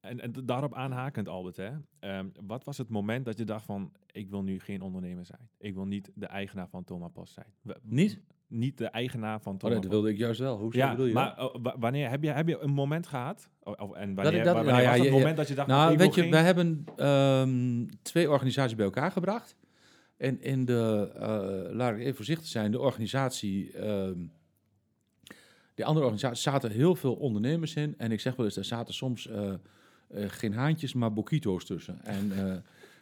En, 0.06 0.20
en 0.22 0.34
daarop 0.46 0.74
aanhakend, 0.74 1.28
Albert, 1.30 1.58
hè, 1.58 1.70
ehm, 2.00 2.28
wat 2.46 2.64
was 2.64 2.78
het 2.78 2.90
moment 2.90 3.26
dat 3.26 3.38
je 3.38 3.44
dacht 3.44 3.66
van, 3.66 3.92
ik 4.12 4.30
wil 4.30 4.44
nu 4.44 4.60
geen 4.60 4.82
ondernemer 4.82 5.26
zijn. 5.26 5.50
Ik 5.58 5.74
wil 5.74 5.86
niet 5.86 6.12
de 6.16 6.26
eigenaar 6.26 6.68
van 6.68 6.84
Thomas 6.84 7.12
Post 7.14 7.34
zijn. 7.34 7.78
Niet? 7.82 8.20
Niet 8.48 8.78
de 8.78 8.86
eigenaar 8.86 9.42
van 9.42 9.54
oh, 9.54 9.60
Thomas 9.60 9.74
nee, 9.74 9.84
dat 9.84 9.92
wilde 9.92 10.10
ik 10.10 10.18
juist 10.18 10.40
wel. 10.40 10.58
Hoe 10.58 10.76
Ja, 10.76 10.90
bedoel 10.92 11.06
je 11.06 11.14
maar 11.14 11.44
oh, 11.44 11.56
wa- 11.62 11.76
wanneer 11.80 12.10
heb 12.10 12.24
je, 12.24 12.30
heb 12.30 12.48
je 12.48 12.60
een 12.60 12.74
moment 12.74 13.08
gehad? 13.08 13.50
Of, 13.64 13.76
en 13.94 14.16
wanneer, 14.16 14.44
dat- 14.44 14.54
wanneer 14.54 14.72
nou 14.72 14.84
ja, 14.84 14.90
was 14.90 15.00
het 15.00 15.12
moment 15.12 15.38
dat 15.38 15.48
je 15.48 15.54
dacht, 15.56 15.68
Nou, 15.68 15.98
weet 15.98 16.16
je, 16.16 16.22
geen- 16.22 16.32
wij 16.32 16.44
hebben 16.44 16.86
ehm, 16.96 17.86
twee 18.02 18.30
organisaties 18.30 18.76
bij 18.76 18.86
elkaar 18.86 19.12
gebracht. 19.12 19.56
En 20.18 20.42
in 20.42 20.66
de, 20.66 21.12
eh, 21.16 21.74
laat 21.76 21.94
ik 21.94 22.00
even 22.00 22.16
voorzichtig 22.16 22.48
zijn, 22.48 22.72
de 22.72 22.80
organisatie, 22.80 23.72
ehm 23.72 24.20
die 25.74 25.86
andere 25.86 26.06
organisatie, 26.06 26.42
zaten 26.52 26.72
heel 26.72 26.96
veel 26.96 27.14
ondernemers 27.16 27.76
in. 27.76 27.94
En 27.98 28.12
ik 28.12 28.20
zeg 28.20 28.36
wel 28.36 28.46
eens, 28.46 28.58
er 28.58 28.66
zaten 28.66 28.94
soms 28.94 29.28
eh, 29.28 29.54
geen 30.16 30.54
haantjes, 30.54 30.94
maar 30.94 31.14
boquito's 31.14 31.66
tussen. 31.66 32.00
En 32.04 32.32
eh, 32.48 32.56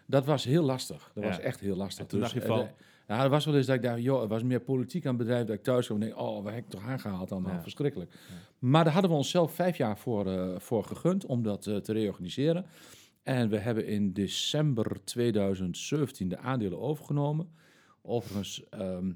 dat 0.05 0.25
was 0.25 0.43
heel 0.43 0.63
lastig. 0.63 1.11
Dat 1.13 1.23
Ja. 1.23 1.29
was 1.29 1.39
echt 1.39 1.59
heel 1.59 1.75
lastig. 1.75 1.99
En 2.03 2.07
toen 2.09 2.19
dacht 2.19 2.31
je 2.33 2.41
eh, 2.41 2.47
van- 2.47 2.59
eh, 2.59 2.65
ja, 3.07 3.23
er 3.23 3.29
was 3.29 3.45
wel 3.45 3.55
eens 3.55 3.65
dat 3.65 3.75
ik 3.75 3.81
dacht, 3.81 4.01
joh, 4.01 4.21
er 4.21 4.27
was 4.27 4.43
meer 4.43 4.59
politiek 4.61 5.05
aan 5.05 5.15
het 5.15 5.25
bedrijf. 5.25 5.45
Dat 5.47 5.55
ik 5.55 5.63
thuis 5.63 5.85
kwam 5.85 6.01
en 6.01 6.07
denk, 6.07 6.19
oh, 6.19 6.43
waar 6.43 6.53
heb 6.53 6.63
ik 6.63 6.69
toch 6.69 6.83
aangehaald 6.83 7.31
allemaal? 7.31 7.53
Ja. 7.53 7.61
Verschrikkelijk. 7.61 8.11
Maar 8.59 8.83
daar 8.83 8.93
hadden 8.93 9.11
we 9.11 9.17
onszelf 9.17 9.53
vijf 9.53 9.77
jaar 9.77 9.97
voor, 9.97 10.27
eh, 10.27 10.59
voor 10.59 10.83
gegund 10.83 11.25
om 11.25 11.43
dat 11.43 11.67
eh, 11.67 11.75
te 11.77 11.93
reorganiseren. 11.93 12.65
En 13.23 13.49
we 13.49 13.57
hebben 13.57 13.85
in 13.87 14.13
december 14.13 15.03
2017 15.03 16.27
de 16.29 16.37
aandelen 16.37 16.79
overgenomen. 16.79 17.49
Overigens 18.01 18.69
ehm, 18.69 19.11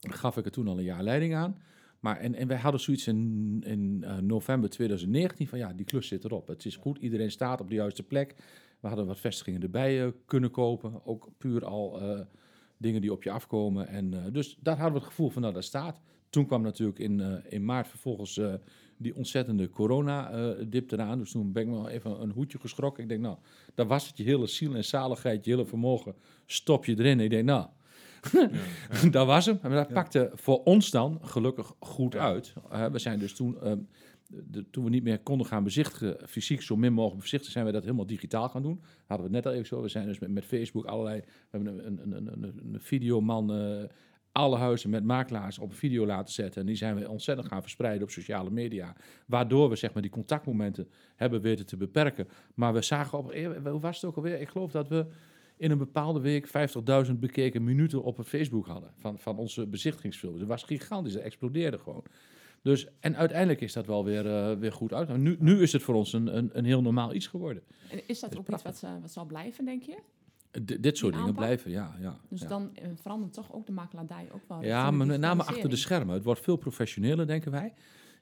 gaf 0.00 0.36
ik 0.36 0.44
er 0.44 0.50
toen 0.50 0.68
al 0.68 0.78
een 0.78 0.84
jaar 0.84 1.02
leiding 1.02 1.34
aan. 1.34 1.58
Maar 2.04 2.16
en, 2.16 2.34
en 2.34 2.48
wij 2.48 2.56
hadden 2.56 2.80
zoiets 2.80 3.06
in, 3.06 3.62
in 3.66 4.04
eh, 4.06 4.16
november 4.18 4.70
2019 4.70 5.48
van 5.48 5.58
ja, 5.58 5.72
die 5.72 5.84
klus 5.84 6.08
zit 6.08 6.24
erop. 6.24 6.46
Het 6.46 6.64
is 6.64 6.76
goed, 6.76 6.98
iedereen 6.98 7.30
staat 7.30 7.60
op 7.60 7.68
de 7.68 7.74
juiste 7.74 8.02
plek. 8.02 8.34
We 8.80 8.88
hadden 8.88 9.06
wat 9.06 9.20
vestigingen 9.20 9.62
erbij 9.62 10.04
eh, 10.04 10.10
kunnen 10.26 10.50
kopen. 10.50 11.06
Ook 11.06 11.28
puur 11.38 11.64
al 11.64 12.00
eh, 12.00 12.20
dingen 12.76 13.00
die 13.00 13.12
op 13.12 13.22
je 13.22 13.30
afkomen. 13.30 13.88
En, 13.88 14.32
dus 14.32 14.58
daar 14.60 14.76
hadden 14.76 14.92
we 14.92 14.98
het 14.98 15.08
gevoel 15.08 15.30
van 15.30 15.42
nou, 15.42 15.54
dat 15.54 15.64
staat. 15.64 16.00
Toen 16.30 16.46
kwam 16.46 16.62
natuurlijk 16.62 16.98
in, 16.98 17.42
in 17.48 17.64
maart 17.64 17.88
vervolgens 17.88 18.40
die 18.96 19.16
ontzettende 19.16 19.70
corona-dip 19.70 20.90
eraan. 20.90 21.18
Dus 21.18 21.30
toen 21.30 21.52
ben 21.52 21.62
ik 21.62 21.68
wel 21.68 21.88
even 21.88 22.22
een 22.22 22.30
hoedje 22.30 22.58
geschrokken. 22.58 23.02
Ik 23.02 23.08
denk 23.08 23.20
nou, 23.20 23.36
daar 23.74 23.86
was 23.86 24.06
het 24.06 24.16
je 24.16 24.24
hele 24.24 24.46
ziel 24.46 24.74
en 24.74 24.84
zaligheid, 24.84 25.44
je 25.44 25.50
hele 25.50 25.66
vermogen. 25.66 26.14
Stop 26.46 26.84
je 26.84 26.98
erin. 26.98 27.20
Ik 27.20 27.30
denk 27.30 27.44
nou, 27.44 27.68
dat 29.10 29.26
was 29.26 29.46
hem. 29.46 29.58
Maar 29.62 29.70
dat 29.70 29.92
pakte 29.92 30.30
voor 30.34 30.62
ons 30.62 30.90
dan 30.90 31.18
gelukkig 31.22 31.74
goed 31.78 32.16
uit. 32.16 32.54
Eh, 32.70 32.86
we 32.86 32.98
zijn 32.98 33.18
dus 33.18 33.34
toen, 33.34 33.60
ehm, 33.60 33.78
de, 34.28 34.70
toen 34.70 34.84
we 34.84 34.90
niet 34.90 35.02
meer 35.02 35.18
konden 35.18 35.46
gaan 35.46 35.64
bezichtigen, 35.64 36.16
fysiek 36.28 36.62
zo 36.62 36.76
min 36.76 36.92
mogelijk 36.92 37.20
bezichtigen, 37.20 37.52
zijn 37.52 37.66
we 37.66 37.72
dat 37.72 37.82
helemaal 37.82 38.06
digitaal 38.06 38.48
gaan 38.48 38.62
doen. 38.62 38.82
Hadden 39.06 39.30
we 39.30 39.36
het 39.36 39.44
net 39.44 39.46
al 39.46 39.52
even 39.52 39.66
zo. 39.66 39.82
We 39.82 39.88
zijn 39.88 40.06
dus 40.06 40.18
met, 40.18 40.30
met 40.30 40.44
Facebook 40.44 40.84
allerlei, 40.84 41.20
we 41.20 41.26
hebben 41.50 41.86
een, 41.86 41.86
een, 41.86 42.16
een, 42.16 42.42
een, 42.42 42.72
een 42.72 42.80
videoman, 42.80 43.52
eh, 43.52 43.84
alle 44.34 44.56
huizen 44.56 44.90
met 44.90 45.04
makelaars 45.04 45.58
op 45.58 45.74
video 45.74 46.06
laten 46.06 46.34
zetten. 46.34 46.60
En 46.60 46.66
die 46.66 46.76
zijn 46.76 46.96
we 46.96 47.10
ontzettend 47.10 47.48
gaan 47.48 47.62
verspreiden 47.62 48.02
op 48.02 48.10
sociale 48.10 48.50
media. 48.50 48.96
Waardoor 49.26 49.68
we 49.68 49.76
zeg 49.76 49.92
maar 49.92 50.02
die 50.02 50.10
contactmomenten 50.10 50.88
hebben 51.16 51.40
weten 51.40 51.66
te 51.66 51.76
beperken. 51.76 52.28
Maar 52.54 52.72
we 52.72 52.82
zagen 52.82 53.18
op, 53.18 53.30
eh, 53.30 53.48
hoe 53.64 53.80
was 53.80 53.96
het 53.96 54.04
ook 54.04 54.16
alweer? 54.16 54.40
Ik 54.40 54.48
geloof 54.48 54.70
dat 54.70 54.88
we 54.88 55.06
in 55.56 55.70
een 55.70 55.78
bepaalde 55.78 56.20
week 56.20 56.46
50.000 57.06 57.12
bekeken 57.18 57.64
minuten 57.64 58.02
op 58.02 58.16
het 58.16 58.28
Facebook 58.28 58.66
hadden 58.66 58.90
van, 58.96 59.18
van 59.18 59.36
onze 59.36 59.66
bezichtigingsfilms. 59.66 60.38
Dat 60.38 60.48
was 60.48 60.62
gigantisch, 60.62 61.12
dat 61.12 61.22
explodeerde 61.22 61.78
gewoon. 61.78 62.02
Dus, 62.62 62.86
en 63.00 63.16
uiteindelijk 63.16 63.60
is 63.60 63.72
dat 63.72 63.86
wel 63.86 64.04
weer, 64.04 64.26
eh, 64.26 64.56
weer 64.56 64.72
goed 64.72 64.92
uit. 64.92 65.16
Nu, 65.16 65.36
nu 65.38 65.62
is 65.62 65.72
het 65.72 65.82
voor 65.82 65.94
ons 65.94 66.12
een, 66.12 66.36
een, 66.36 66.50
een 66.52 66.64
heel 66.64 66.82
normaal 66.82 67.14
iets 67.14 67.26
geworden. 67.26 67.62
En 67.90 68.00
is 68.06 68.20
dat 68.20 68.36
ook 68.38 68.48
iets 68.48 68.62
wat, 68.62 68.76
ze- 68.76 69.00
wat 69.00 69.12
zal 69.12 69.24
blijven, 69.24 69.64
denk 69.64 69.82
je? 69.82 69.96
D- 70.64 70.82
dit 70.82 70.98
soort 70.98 71.14
dingen 71.14 71.34
blijven, 71.34 71.70
ja. 71.70 71.96
ja, 72.00 72.18
Dus 72.28 72.40
ja. 72.40 72.48
dan 72.48 72.70
eh, 72.74 72.88
verandert 73.00 73.32
toch 73.32 73.52
ook 73.52 73.66
de 73.66 73.72
makelaardij 73.72 74.28
ook 74.32 74.42
wel. 74.48 74.62
Ja, 74.62 74.90
maar 74.90 75.06
met 75.06 75.20
name 75.20 75.42
achter 75.42 75.68
de 75.68 75.76
schermen. 75.76 76.14
Het 76.14 76.24
wordt 76.24 76.40
veel 76.40 76.56
professioneler, 76.56 77.26
denken 77.26 77.50
wij. 77.50 77.72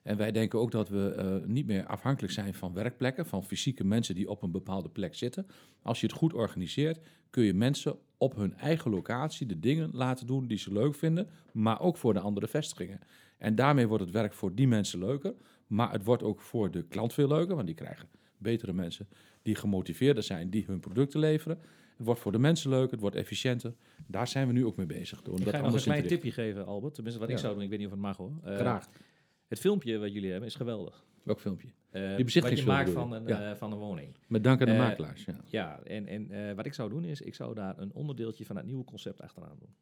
En 0.03 0.17
wij 0.17 0.33
denken 0.33 0.59
ook 0.59 0.71
dat 0.71 0.89
we 0.89 1.15
eh, 1.15 1.49
niet 1.49 1.67
meer 1.67 1.87
afhankelijk 1.87 2.33
zijn 2.33 2.55
van 2.55 2.73
werkplekken, 2.73 3.27
van 3.27 3.45
fysieke 3.45 3.85
mensen 3.85 4.15
die 4.15 4.29
op 4.29 4.43
een 4.43 4.51
bepaalde 4.51 4.89
plek 4.89 5.15
zitten. 5.15 5.47
Als 5.83 6.01
je 6.01 6.07
het 6.07 6.17
goed 6.17 6.33
organiseert, 6.33 7.01
kun 7.31 7.45
je 7.45 7.55
mensen 7.55 7.99
op 8.17 8.37
hun 8.37 8.55
eigen 8.55 8.91
locatie 8.91 9.47
de 9.47 9.61
dingen 9.61 9.91
laten 9.93 10.27
doen 10.27 10.47
die 10.47 10.59
ze 10.59 10.73
leuk 10.73 10.95
vinden, 10.95 11.29
maar 11.53 11.81
ook 11.81 11.97
voor 11.97 12.15
de 12.15 12.21
andere 12.21 12.49
vestigingen. 12.49 13.01
En 13.39 13.55
daarmee 13.55 13.87
wordt 13.87 14.05
het 14.05 14.13
werk 14.13 14.33
voor 14.33 14.55
die 14.55 14.69
mensen 14.69 14.99
leuker, 14.99 15.35
maar 15.67 15.93
het 15.93 16.05
wordt 16.05 16.23
ook 16.23 16.41
voor 16.41 16.71
de 16.71 16.83
klant 16.83 17.13
veel 17.13 17.29
leuker, 17.29 17.55
want 17.55 17.67
die 17.67 17.77
krijgen 17.77 18.09
betere 18.39 18.73
mensen 18.73 19.09
die 19.43 19.55
gemotiveerder 19.55 20.23
zijn, 20.23 20.51
die 20.51 20.65
hun 20.67 20.81
producten 20.81 21.21
leveren. 21.21 21.59
Het 21.97 22.07
wordt 22.07 22.21
voor 22.21 22.33
de 22.33 22.39
mensen 22.39 22.71
leuker, 22.71 22.91
het 22.91 23.01
wordt 23.01 23.17
efficiënter. 23.17 23.75
Daar 24.07 24.29
zijn 24.29 24.47
we 24.47 24.53
nu 24.53 24.67
ook 24.67 24.77
mee 24.77 24.87
bezig. 24.87 25.23
Door 25.23 25.39
Ik 25.39 25.45
dat 25.45 25.55
ga 25.55 25.61
je 25.61 25.65
nog 25.67 25.75
een 25.75 25.83
klein 25.83 26.07
tipje 26.07 26.31
geven, 26.31 26.67
Albert. 26.67 26.95
Tenminste, 26.95 27.21
wat 27.21 27.31
ik 27.31 27.39
zou 27.39 27.55
doen. 27.55 27.63
Ik 27.63 27.69
weet 27.69 27.79
niet 27.79 27.87
of 27.87 27.93
het 27.93 28.03
mag 28.03 28.17
hoor. 28.17 28.33
Eh, 28.45 28.57
Graag. 28.57 28.89
Het 29.53 29.61
filmpje 29.61 29.99
wat 29.99 30.13
jullie 30.13 30.31
hebben 30.31 30.49
is 30.49 30.55
geweldig. 30.55 31.05
Welk 31.23 31.41
filmpje? 31.41 31.69
Eh, 31.91 32.17
wat 32.17 32.59
je 32.59 32.65
maakt 32.67 32.91
van 32.91 33.13
een, 33.13 33.27
Ja. 33.27 33.51
eh, 33.51 33.57
van 33.57 33.73
een 33.73 33.79
woning. 33.79 34.15
Met 34.29 34.45
dank 34.45 34.61
aan 34.61 34.67
de 34.67 34.73
Eh, 34.73 34.79
makelaars. 34.79 35.25
Ja. 35.25 35.35
Ja, 35.47 35.81
en, 35.85 36.07
en 36.07 36.57
wat 36.57 36.67
ik 36.67 36.75
zou 36.75 36.91
doen 36.91 37.05
is, 37.05 37.21
ik 37.21 37.35
zou 37.35 37.55
daar 37.55 37.79
een 37.79 37.93
onderdeeltje 37.93 38.45
van 38.45 38.57
het 38.57 38.65
nieuwe 38.67 38.85
concept 38.85 39.21
achteraan 39.21 39.57
doen. 39.59 39.75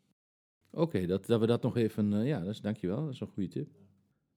Oké, 0.71 1.07
dat, 1.07 1.27
dat 1.27 1.41
we 1.41 1.47
dat 1.47 1.63
nog 1.63 1.77
even. 1.77 2.25
ja, 2.25 2.39
dat 2.41 2.49
is, 2.49 2.61
dankjewel. 2.61 3.05
Dat 3.05 3.13
is 3.15 3.21
een 3.21 3.27
goede 3.27 3.49
tip. 3.49 3.69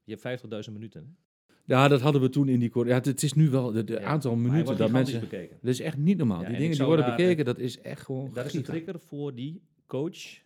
Je 0.04 0.12
hebt 0.12 0.22
50.000 0.22 0.74
minuten. 0.74 1.04
Hè? 1.04 1.54
Ja, 1.66 1.88
dat 1.88 2.02
hadden 2.02 2.22
we 2.22 2.30
toen 2.30 2.48
in 2.50 2.60
die. 2.60 2.72
Ja, 2.86 2.94
het, 2.94 3.06
het 3.06 3.24
is 3.24 3.34
nu 3.34 3.50
wel 3.50 3.78
Ja. 3.88 4.02
aantal 4.02 4.36
minuten 4.36 4.78
dat 4.78 4.92
mensen. 4.92 5.20
bekeken. 5.20 5.58
Dat 5.62 5.72
is 5.72 5.80
echt 5.80 5.98
niet 5.98 6.18
normaal. 6.18 6.40
Ja, 6.42 6.46
die 6.46 6.56
en 6.56 6.62
dingen 6.62 6.78
die 6.78 6.86
worden 6.86 7.06
bekeken, 7.06 7.46
dat 7.46 7.60
is 7.60 7.82
echt 7.82 8.02
gewoon. 8.02 8.34
Dat 8.34 8.46
is 8.46 8.52
de 8.52 8.58
giga. 8.58 8.72
trigger 8.72 9.00
voor 9.00 9.36
die 9.36 9.62
coach. 9.88 10.42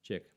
Check. 0.00 0.32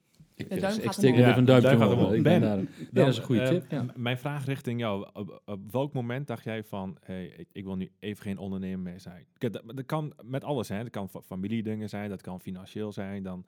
Ik, 0.50 0.60
gaat 0.64 0.94
steek 0.94 1.14
er 1.18 1.26
even 1.28 1.38
een 1.38 1.46
duimpje 1.46 1.70
duim 1.70 1.82
omhoog. 1.82 1.98
omhoog. 1.98 2.14
Ik 2.14 2.24
ben 2.24 2.40
Ben, 2.40 2.50
daar- 2.50 2.58
Nee, 2.58 2.66
Dan, 2.78 2.88
dat 2.92 3.08
is 3.08 3.18
een 3.18 3.24
goede 3.24 3.42
eh, 3.42 3.48
tip. 3.50 3.94
Mijn 3.96 4.18
vraag 4.18 4.46
richting 4.46 4.80
jou. 4.80 5.08
Op, 5.14 5.42
op 5.46 5.72
welk 5.72 5.94
moment 5.94 6.28
dacht 6.28 6.44
jij 6.44 6.64
van, 6.64 6.98
hey, 7.04 7.26
ik, 7.26 7.48
ik 7.52 7.64
wil 7.64 7.76
nu 7.76 7.92
even 8.00 8.24
geen 8.24 8.38
ondernemer 8.38 8.80
meer 8.80 9.00
zijn? 9.00 9.26
Kijk, 9.38 9.54
Dat, 9.54 9.64
dat 9.66 9.86
kan 9.86 10.14
met 10.24 10.44
alles, 10.44 10.70
hè. 10.70 10.78
Dat 10.82 10.90
kan 10.92 11.10
fa- 11.10 11.22
familiedingen 11.22 11.90
zijn, 11.90 12.10
dat 12.10 12.22
kan 12.22 12.40
financieel 12.40 12.92
zijn. 12.92 13.24
Dan, 13.24 13.46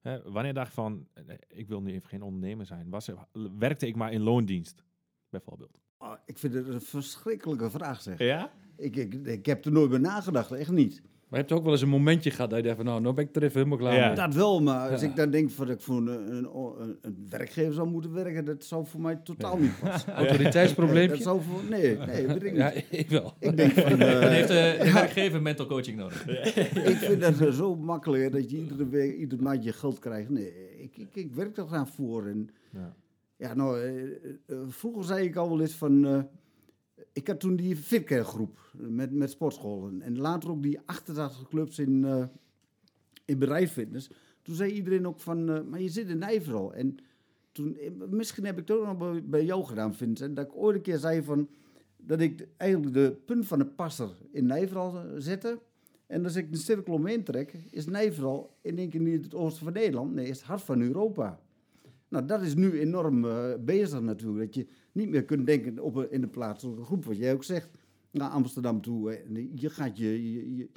hè, 0.00 0.22
wanneer 0.30 0.54
dacht 0.54 0.68
je 0.68 0.74
van, 0.74 1.06
eh, 1.14 1.22
ik 1.48 1.68
wil 1.68 1.82
nu 1.82 1.92
even 1.92 2.08
geen 2.08 2.22
ondernemer 2.22 2.66
zijn? 2.66 2.90
Was 2.90 3.08
er, 3.08 3.16
werkte 3.58 3.86
ik 3.86 3.96
maar 3.96 4.12
in 4.12 4.20
loondienst, 4.22 4.84
bijvoorbeeld? 5.30 5.80
Oh, 5.98 6.12
ik 6.26 6.38
vind 6.38 6.54
het 6.54 6.68
een 6.68 6.80
verschrikkelijke 6.80 7.70
vraag, 7.70 8.00
zeg. 8.02 8.18
Ja? 8.18 8.50
Ik, 8.76 8.96
ik, 8.96 9.14
ik 9.14 9.46
heb 9.46 9.64
er 9.64 9.72
nooit 9.72 9.90
bij 9.90 9.98
nagedacht, 9.98 10.52
echt 10.52 10.70
niet. 10.70 11.02
Maar 11.32 11.40
je 11.40 11.46
hebt 11.46 11.58
ook 11.58 11.64
wel 11.64 11.72
eens 11.72 11.82
een 11.82 11.88
momentje 11.88 12.30
gehad 12.30 12.50
dat 12.50 12.58
je 12.58 12.64
dacht 12.64 12.76
van, 12.76 12.84
nou, 12.84 13.00
nou 13.00 13.14
ben 13.14 13.24
ik 13.24 13.36
er 13.36 13.42
even 13.42 13.56
helemaal 13.56 13.78
klaar 13.78 13.94
Ja. 13.94 14.06
mee. 14.06 14.16
Dat 14.16 14.34
wel, 14.34 14.62
maar 14.62 14.90
als 14.90 15.00
Ja. 15.00 15.06
ik 15.08 15.16
dan 15.16 15.30
denk 15.30 15.50
van 15.50 15.66
dat 15.66 15.74
ik 15.76 15.80
voor 15.82 15.96
een, 15.96 16.06
een, 16.06 16.48
een, 16.80 16.98
een 17.00 17.26
werkgever 17.30 17.72
zou 17.72 17.88
moeten 17.88 18.12
werken, 18.12 18.44
dat 18.44 18.64
zou 18.64 18.86
voor 18.86 19.00
mij 19.00 19.16
totaal 19.24 19.58
niet 19.58 19.72
passen. 19.80 20.08
dat 20.16 20.16
Autoriteitsprobleempje? 20.16 21.22
zou 21.22 21.40
voor, 21.42 21.60
nee, 21.70 21.96
nee, 21.98 22.26
weet 22.26 22.42
ik 22.42 22.56
Ja, 22.56 22.72
niet. 22.74 22.84
ik 22.90 23.08
wel. 23.08 23.34
Ik 23.38 23.56
denk 23.56 23.72
van, 23.72 23.98
Dan 23.98 24.00
eh, 24.08 24.28
heeft 24.28 24.48
de, 24.48 24.76
de 24.82 24.92
werkgever 24.92 25.42
mental 25.42 25.66
coaching 25.66 25.96
nodig. 25.98 26.26
ik 26.92 26.96
vind 26.96 27.20
dat 27.20 27.40
eh, 27.40 27.50
zo 27.52 27.76
makkelijk 27.76 28.22
hè, 28.22 28.30
dat 28.30 28.50
je 28.50 28.56
iedere 28.56 28.86
week, 28.88 29.16
iedere 29.16 29.42
maand 29.42 29.64
je 29.64 29.72
geld 29.72 29.98
krijgt. 29.98 30.30
Nee, 30.30 30.52
ik, 30.78 30.96
ik, 30.96 31.08
ik 31.14 31.34
werk 31.34 31.56
er 31.56 31.66
graag 31.66 31.88
voor. 31.88 32.26
En, 32.26 32.48
Ja. 32.72 32.94
ja, 33.36 33.54
nou, 33.54 33.80
eh, 33.80 34.02
eh, 34.46 34.56
vroeger 34.68 35.04
zei 35.04 35.24
ik 35.24 35.36
al 35.36 35.48
wel 35.48 35.60
eens 35.60 35.74
van, 35.76 36.06
eh, 36.06 36.18
ik 37.12 37.26
had 37.26 37.40
toen 37.40 37.56
die 37.56 37.76
Fitcare 37.76 38.24
groep 38.24 38.58
met, 38.72 39.12
met 39.12 39.30
sportscholen. 39.30 40.02
En 40.02 40.18
later 40.18 40.50
ook 40.50 40.62
die 40.62 40.80
88 40.84 41.48
clubs 41.48 41.78
in, 41.78 42.04
eh 42.04 42.24
in 43.24 43.38
bedrijfsfitness. 43.38 44.10
Toen 44.42 44.54
zei 44.54 44.72
iedereen 44.72 45.06
ook 45.06 45.20
van, 45.20 45.50
eh, 45.50 45.62
maar 45.62 45.80
je 45.80 45.88
zit 45.88 46.08
in 46.08 46.18
Nijveral. 46.18 46.74
En 46.74 46.96
toen, 47.52 47.76
eh, 47.76 47.90
misschien 48.10 48.44
heb 48.44 48.58
ik 48.58 48.68
het 48.68 48.76
ook 48.76 48.86
nog 48.86 49.22
bij, 49.24 49.44
jou 49.44 49.64
gedaan, 49.64 49.94
Vincent. 49.94 50.36
Dat 50.36 50.46
ik 50.46 50.56
ooit 50.56 50.76
een 50.76 50.82
keer 50.82 50.98
zei 50.98 51.22
van, 51.22 51.48
dat 51.96 52.20
ik 52.20 52.48
eigenlijk 52.56 52.94
de 52.94 53.16
punt 53.24 53.46
van 53.46 53.58
de 53.58 53.66
passer 53.66 54.10
in 54.30 54.46
Nijveral 54.46 55.04
zette. 55.18 55.58
En 56.06 56.24
als 56.24 56.36
ik 56.36 56.52
de 56.52 56.58
cirkel 56.58 56.94
omheen 56.94 57.24
trek, 57.24 57.54
is 57.70 57.86
Nijveral 57.86 58.56
in 58.60 58.78
één 58.78 58.88
keer 58.88 59.00
niet 59.00 59.24
het 59.24 59.34
oosten 59.34 59.64
van 59.64 59.72
Nederland. 59.72 60.14
Nee, 60.14 60.28
is 60.28 60.36
het 60.36 60.46
hart 60.46 60.62
van 60.62 60.80
Europa. 60.80 61.40
Nou, 62.12 62.24
dat 62.26 62.42
is 62.42 62.54
nu 62.54 62.80
enorm 62.80 63.24
eh, 63.24 63.52
bezig 63.60 64.00
natuurlijk. 64.00 64.44
Dat 64.44 64.54
je 64.54 64.66
niet 64.92 65.08
meer 65.08 65.24
kunt 65.24 65.46
denken 65.46 65.78
op 65.78 65.94
een, 65.94 66.10
in 66.10 66.20
de 66.20 66.28
plaatselijke 66.28 66.84
groep, 66.84 67.04
wat 67.04 67.16
jij 67.16 67.32
ook 67.32 67.44
zegt. 67.44 67.70
naar 68.10 68.28
Amsterdam 68.28 68.80
toe. 68.80 69.10
hè. 69.10 69.16
Je 69.54 69.70
gaat 69.70 69.96
je, 69.98 70.32
je, 70.32 70.56
je, 70.56 70.68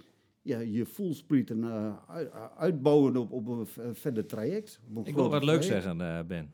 ja, 0.42 0.60
je 0.60 0.86
voelsprieten 0.86 1.66
uit- 2.08 2.32
uitbouwen 2.58 3.18
op, 3.18 3.32
op 3.32 3.48
een 3.48 3.96
verder 3.96 4.26
traject. 4.26 4.80
een 4.96 5.06
Ik 5.06 5.16
wil 5.16 5.30
wat 5.30 5.42
traject. 5.42 5.64
zeggen, 5.64 6.02
eh, 6.02 6.20
Ben. 6.26 6.52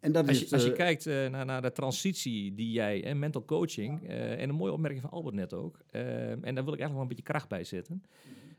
En 0.00 0.12
dat 0.12 0.28
als, 0.28 0.42
is, 0.42 0.48
je, 0.48 0.54
als 0.54 0.64
je 0.64 0.72
kijkt 0.72 1.04
naar, 1.04 1.44
naar 1.44 1.62
de 1.62 1.72
transitie 1.72 2.54
die 2.54 2.70
jij, 2.70 3.04
en 3.04 3.18
mental 3.18 3.44
coaching, 3.44 4.08
en 4.08 4.48
een 4.48 4.54
mooie 4.54 4.72
opmerking 4.72 5.02
van 5.02 5.10
Albert 5.10 5.34
net 5.34 5.52
ook, 5.54 5.78
en 5.90 6.40
daar 6.40 6.64
wil 6.64 6.72
ik 6.72 6.80
eigenlijk 6.80 6.92
wel 6.92 7.00
een 7.02 7.08
beetje 7.08 7.22
kracht 7.22 7.48
bij 7.48 7.64
zetten. 7.64 8.02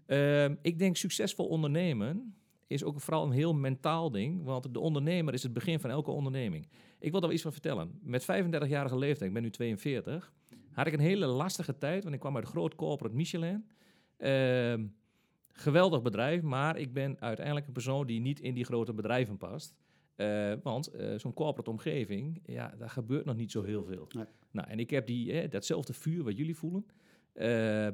Eh, 0.06 0.46
ik 0.62 0.80
denk 0.80 0.96
succesvol 0.98 1.46
ondernemen 1.48 2.36
is 2.68 2.84
ook 2.84 3.02
vooral 3.02 3.26
een 3.26 3.32
heel 3.32 3.54
mentaal 3.54 4.12
ding, 4.12 4.44
want 4.44 4.74
de 4.74 4.80
ondernemer 4.80 5.34
is 5.34 5.44
het 5.44 5.54
begin 5.54 5.80
van 5.80 5.90
elke 5.90 6.12
onderneming. 6.12 6.68
Ik 7.00 7.12
wil 7.12 7.22
daar 7.22 7.32
iets 7.32 7.42
van 7.42 7.52
vertellen. 7.52 8.00
Met 8.02 8.24
35-jarige 8.24 8.98
leeftijd, 8.98 9.28
ik 9.28 9.34
ben 9.34 9.44
nu 9.44 9.50
42, 9.50 10.34
had 10.72 10.88
ik 10.88 10.94
een 10.94 11.00
hele 11.00 11.26
lastige 11.26 11.78
tijd, 11.78 12.04
want 12.04 12.16
ik 12.16 12.22
kwam 12.22 12.36
uit 12.36 12.46
groot 12.46 12.76
corporate 12.76 13.16
Michelin. 13.16 13.66
Ehm, 14.18 14.86
geweldig 15.52 16.02
bedrijf, 16.02 16.42
maar 16.42 16.78
ik 16.78 16.94
ben 16.94 17.20
uiteindelijk 17.20 17.68
een 17.68 17.74
persoon 17.74 18.08
die 18.08 18.20
niet 18.20 18.40
in 18.40 18.54
die 18.54 18.66
grote 18.66 18.94
bedrijven 18.94 19.38
past. 19.38 19.76
Eh, 20.16 20.54
want 20.64 20.88
eh, 20.88 21.18
zo'n 21.18 21.34
corporate 21.34 21.70
omgeving, 21.70 22.42
ja, 22.46 22.74
daar 22.78 22.90
gebeurt 22.90 23.26
nog 23.26 23.36
niet 23.36 23.52
zo 23.52 23.64
heel 23.64 23.84
veel. 23.84 24.08
Nee. 24.16 24.26
Nou, 24.52 24.68
en 24.68 24.80
ik 24.80 24.90
heb 24.90 25.08
die, 25.08 25.32
eh, 25.32 25.50
datzelfde 25.50 25.94
vuur 25.94 26.24
wat 26.24 26.38
jullie 26.38 26.56
voelen, 26.56 26.86
eh, 27.34 27.88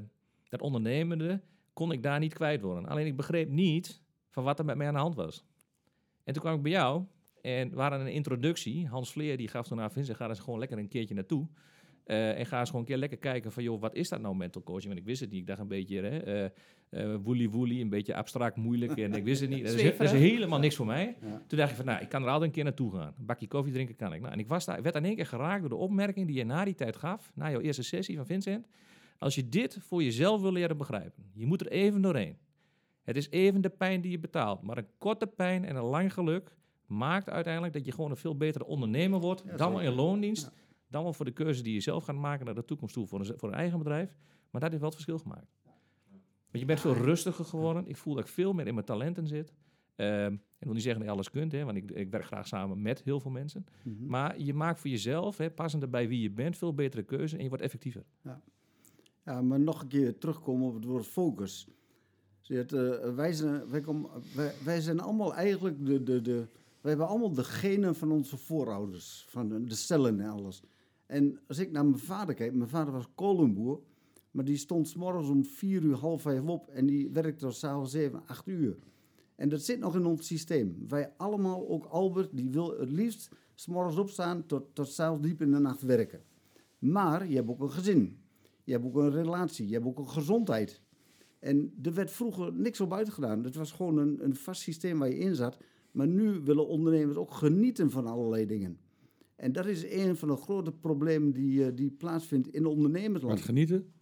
dat 0.50 0.62
ondernemende, 0.62 1.42
kon 1.74 1.92
ik 1.92 2.04
daar 2.04 2.20
niet 2.20 2.34
kwijt 2.34 2.62
worden. 2.62 2.86
Alleen 2.86 3.06
ik 3.06 3.16
begreep 3.16 3.50
niet 3.50 4.02
van 4.34 4.44
wat 4.44 4.60
er 4.60 4.66
met 4.66 4.78
mij 4.78 4.88
aan 4.88 4.94
de 4.94 5.00
hand 5.00 5.16
was. 5.16 5.46
En 6.24 6.34
toen 6.34 6.42
kwam 6.42 6.56
ik 6.56 6.62
bij 6.62 6.72
jou 6.72 7.04
en 7.42 7.70
we 7.70 7.82
hadden 7.82 8.00
een 8.00 8.12
introductie. 8.12 8.88
Hans 8.88 9.12
Vleer 9.12 9.38
die 9.38 9.48
gaf 9.48 9.68
toen 9.68 9.82
aan 9.82 9.92
Vincent, 9.92 10.18
ga 10.18 10.30
eens 10.30 10.40
gewoon 10.40 10.60
lekker 10.60 10.78
een 10.78 10.88
keertje 10.88 11.16
naartoe. 11.16 11.48
Eh, 12.04 12.40
en 12.40 12.46
ga 12.46 12.60
eens 12.60 12.70
gewoon 12.70 12.82
een 12.82 12.88
keer 12.88 12.98
lekker 12.98 13.18
kijken 13.18 13.52
van, 13.52 13.64
joh, 13.64 13.82
wat 13.82 13.96
is 13.96 14.10
dat 14.10 14.22
nou 14.22 14.36
mental 14.36 14.64
coaching? 14.64 14.88
Want 14.88 15.00
ik 15.00 15.06
wist 15.06 15.22
het 15.22 15.30
niet. 15.30 15.40
Ik 15.40 15.48
dacht 15.48 15.60
een 15.60 15.68
beetje, 15.68 16.02
hè, 16.02 17.18
woelie 17.18 17.50
woelie, 17.50 17.82
een 17.82 17.90
beetje 17.90 18.16
abstract, 18.16 18.56
moeilijk. 18.56 18.98
En 18.98 19.14
ik 19.14 19.24
wist 19.24 19.42
het 19.42 19.50
niet. 19.50 19.66
Dat 19.66 19.74
is, 19.74 19.98
dat 19.98 20.02
is 20.02 20.12
helemaal 20.12 20.60
niks 20.60 20.76
voor 20.76 20.86
mij. 20.86 21.18
Ja. 21.22 21.42
Toen 21.48 21.58
dacht 21.58 21.70
ik 21.70 21.76
van, 21.76 21.86
nou, 21.86 22.02
ik 22.02 22.10
kan 22.10 22.22
er 22.22 22.28
altijd 22.28 22.46
een 22.46 22.56
keer 22.56 22.64
naartoe 22.64 22.92
gaan. 22.92 23.14
Een 23.18 23.26
bakje 23.26 23.48
koffie 23.48 23.74
drinken 23.74 23.96
kan 23.96 24.14
ik. 24.14 24.22
Nou, 24.22 24.34
en 24.34 24.40
ik 24.40 24.48
was 24.48 24.66
daar, 24.66 24.82
werd 24.82 24.96
in 24.96 25.06
één 25.06 25.16
keer 25.16 25.26
geraakt 25.26 25.60
door 25.60 25.70
de 25.70 25.76
opmerking 25.76 26.28
die 26.28 26.36
je 26.36 26.46
na 26.46 26.66
die 26.66 26.76
tijd 26.76 26.96
gaf, 26.96 27.32
na 27.36 27.50
jouw 27.50 27.60
eerste 27.60 27.84
sessie 27.84 28.16
van 28.16 28.26
Vincent. 28.26 28.68
Als 29.18 29.36
je 29.36 29.50
dit 29.50 29.78
voor 29.82 30.04
jezelf 30.04 30.42
wil 30.42 30.52
leren 30.52 30.78
begrijpen, 30.78 31.24
je 31.34 31.46
moet 31.46 31.62
er 31.62 31.68
even 31.68 32.02
doorheen. 32.02 32.38
Het 33.04 33.16
is 33.16 33.30
even 33.30 33.62
de 33.62 33.70
pijn 33.70 34.02
die 34.02 34.12
je 34.12 34.20
betaalt. 34.20 34.62
Maar 34.62 34.78
een 34.78 34.88
korte 34.98 35.28
pijn 35.28 35.66
en 35.66 35.76
een 35.76 35.84
lang 35.84 36.14
geluk 36.14 36.56
maakt 36.86 37.30
uiteindelijk 37.30 37.74
dat 37.74 37.86
je 37.86 37.92
gewoon 37.92 38.12
een 38.12 38.18
veel 38.18 38.38
betere 38.38 38.66
ondernemer 38.66 39.20
wordt. 39.20 39.44
Ja, 39.46 39.56
dan 39.56 39.72
wel 39.72 39.82
in 39.82 39.94
loondienst. 39.94 40.44
Ja. 40.44 40.52
Dan 40.88 41.04
wel 41.04 41.14
voor 41.14 41.26
de 41.26 41.32
keuze 41.32 41.64
die 41.64 41.74
je 41.74 41.80
zelf 41.80 42.04
gaat 42.04 42.16
maken 42.16 42.46
naar 42.46 42.56
de 42.56 42.66
toekomst 42.66 42.94
toe 42.94 43.08
voor 43.08 43.20
een, 43.20 43.40
voor 43.40 43.50
een 43.50 43.56
eigen 43.56 43.78
bedrijf. 43.78 44.16
Maar 44.52 44.62
dat 44.62 44.70
heeft 44.70 44.82
wel 44.82 44.92
het 44.92 45.02
verschil 45.02 45.20
gemaakt. 45.20 45.52
Want 46.54 46.60
je 46.60 46.66
bent 46.66 46.80
veel 46.80 46.94
rustiger 46.94 47.46
geworden. 47.46 47.88
Ik 47.88 47.98
voel 47.98 48.14
dat 48.14 48.24
ik 48.24 48.30
veel 48.30 48.54
meer 48.54 48.68
in 48.68 48.74
mijn 48.74 48.86
talenten 48.86 49.28
zit. 49.28 49.54
Ehm, 49.96 50.34
ik 50.34 50.66
wil 50.66 50.74
niet 50.74 50.84
zeggen 50.84 51.00
dat 51.00 51.10
je 51.10 51.16
alles 51.16 51.30
kunt, 51.32 51.52
hè, 51.52 51.64
want 51.64 51.78
ik, 51.78 51.92
ik 51.92 52.10
werk 52.10 52.26
graag 52.26 52.48
samen 52.48 52.82
met 52.82 53.04
heel 53.04 53.20
veel 53.20 53.32
mensen. 53.32 53.66
mhm. 53.84 54.06
Maar 54.06 54.40
je 54.40 54.54
maakt 54.54 54.80
voor 54.80 54.90
jezelf, 54.90 55.38
hè, 55.38 55.52
passend 55.52 55.92
bij 55.92 56.08
wie 56.08 56.22
je 56.22 56.32
bent, 56.32 56.58
veel 56.58 56.74
betere 56.74 57.04
keuze 57.04 57.36
en 57.38 57.44
je 57.44 57.50
wordt 57.50 57.64
effectiever. 57.64 58.04
Ja, 59.26 59.42
maar 59.42 59.60
nog 59.60 59.82
een 59.82 59.88
keer 59.88 60.18
terugkomen 60.18 60.68
op 60.68 60.74
het 60.74 60.86
woord 60.86 61.08
focus. 61.08 61.68
Eh, 62.48 63.16
wij, 63.16 63.34
zijn, 63.34 63.70
wij, 63.70 63.82
komen, 63.82 64.10
wij, 64.64 64.82
zijn 64.82 65.00
allemaal 65.00 65.34
eigenlijk 65.34 65.86
de, 65.86 66.04
de, 66.04 66.22
de... 66.22 66.48
Wij 66.82 66.92
hebben 66.92 67.08
allemaal 67.08 67.34
de 67.34 67.44
genen 67.44 67.96
van 67.96 68.12
onze 68.12 68.38
voorouders. 68.38 69.26
Van 69.30 69.50
de, 69.50 69.64
de 69.64 69.76
cellen 69.76 70.20
en 70.20 70.30
alles. 70.30 70.64
En 71.06 71.40
als 71.48 71.58
ik 71.58 71.72
naar 71.72 71.86
mijn 71.86 72.00
vader 72.00 72.36
kijk... 72.36 72.54
Mijn 72.54 72.70
vader 72.70 72.94
was 72.94 73.08
kolenboer. 73.16 73.82
Maar 74.32 74.46
die 74.46 74.58
stond 74.58 74.88
's 74.88 74.96
morgens 74.96 75.30
om 75.30 75.46
vier 75.46 75.82
uur, 75.82 75.96
half 75.96 76.22
vijf 76.22 76.42
op. 76.42 76.68
En 76.70 76.86
die 76.86 77.10
werkte 77.10 77.46
tot 77.46 77.56
s'avonds 77.56 77.92
zeven, 77.92 78.24
acht 78.28 78.48
uur. 78.48 78.78
En 79.36 79.50
dat 79.50 79.62
zit 79.62 79.80
nog 79.80 79.96
in 79.96 80.06
ons 80.06 80.28
systeem. 80.28 80.86
Wij 80.88 81.14
allemaal, 81.18 81.68
ook 81.70 81.86
Albert, 81.86 82.30
die 82.32 82.50
wil 82.50 82.80
het 82.80 82.92
liefst... 82.92 83.30
's 83.56 83.68
morgens 83.68 83.98
opstaan 83.98 84.46
tot, 84.46 84.76
tot 84.76 84.88
s'avonds 84.88 85.28
diep 85.28 85.42
in 85.42 85.52
de 85.52 85.60
nacht 85.60 85.82
werken. 85.82 86.22
Maar 86.80 87.28
je 87.28 87.36
hebt 87.36 87.50
ook 87.50 87.62
een 87.62 87.72
gezin. 87.72 88.18
Je 88.64 88.72
hebt 88.72 88.86
ook 88.86 88.96
een 88.96 89.12
relatie, 89.12 89.68
je 89.68 89.74
hebt 89.74 89.86
ook 89.86 89.98
een 89.98 90.10
gezondheid. 90.10 90.82
En 91.44 91.74
er 91.82 91.94
werd 91.94 92.12
vroeger 92.12 92.54
niks 92.54 92.82
op 92.82 92.94
uitgedaan. 92.94 93.44
Het 93.44 93.56
was 93.56 93.72
gewoon 93.72 93.98
een, 93.98 94.24
een 94.24 94.36
vast 94.36 94.62
systeem 94.62 95.00
waar 95.00 95.10
je 95.10 95.18
in 95.18 95.36
zat. 95.36 95.58
Maar 95.92 96.08
nu 96.08 96.40
willen 96.44 96.68
ondernemers 96.68 97.18
ook 97.18 97.34
genieten 97.34 97.92
van 97.92 98.08
allerlei 98.08 98.46
dingen. 98.46 98.78
En 99.36 99.52
dat 99.52 99.66
is 99.66 99.92
een 99.92 100.16
van 100.16 100.28
de 100.28 100.36
grote 100.36 100.72
problemen 100.72 101.32
die, 101.32 101.66
eh, 101.66 101.76
die 101.76 101.92
plaatsvindt 101.92 102.48
in 102.48 102.66
ondernemersland. 102.66 103.42
genieten? 103.42 103.94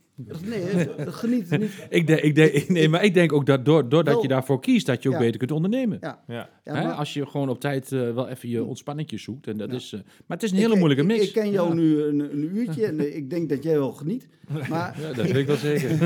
Nee, 0.45 0.87
genieten 1.11 1.59
niet. 1.59 1.71
Ik 1.89 2.07
denk, 2.07 2.19
ik 2.19 2.35
denk, 2.35 2.67
nee, 2.69 2.89
maar 2.89 3.03
ik 3.03 3.13
denk 3.13 3.33
ook 3.33 3.45
dat 3.45 3.65
door, 3.65 3.89
doordat 3.89 4.13
Wel- 4.13 4.21
je 4.21 4.27
daarvoor 4.27 4.59
kiest, 4.61 4.85
dat 4.85 5.03
je 5.03 5.09
ook 5.09 5.15
Ja. 5.15 5.21
beter 5.21 5.37
kunt 5.37 5.51
ondernemen. 5.51 5.97
Ja. 6.01 6.23
Ja. 6.27 6.49
Ja, 6.63 6.75
Hè, 6.75 6.83
maar- 6.83 6.93
Als 6.93 7.13
je 7.13 7.25
gewoon 7.25 7.49
op 7.49 7.59
tijd 7.59 7.91
eh, 7.91 8.13
wel 8.13 8.27
even 8.27 8.49
je 8.49 8.63
ontspanningjes 8.63 9.23
zoekt. 9.23 9.47
En 9.47 9.57
dat 9.57 9.69
Ja. 9.69 9.75
is, 9.75 9.93
eh, 9.93 9.99
maar 9.99 10.37
het 10.37 10.43
is 10.43 10.51
een 10.51 10.57
Ik- 10.57 10.63
hele 10.63 10.75
moeilijke 10.75 11.03
mix. 11.03 11.27
Ik, 11.27 11.33
ken 11.33 11.51
jou 11.51 11.67
Ja. 11.67 11.73
nu 11.73 12.01
een, 12.03 12.19
een 12.19 12.55
uurtje 12.57 12.85
en 12.85 12.99
eh, 12.99 13.15
ik 13.15 13.29
denk 13.29 13.49
dat 13.49 13.63
jij 13.63 13.77
wel 13.77 13.91
geniet. 13.91 14.27
Maar, 14.69 14.99
Ja, 15.01 15.13
dat 15.13 15.25
weet 15.25 15.35
ik 15.35 15.47
wel 15.47 15.55
zeker. 15.55 15.97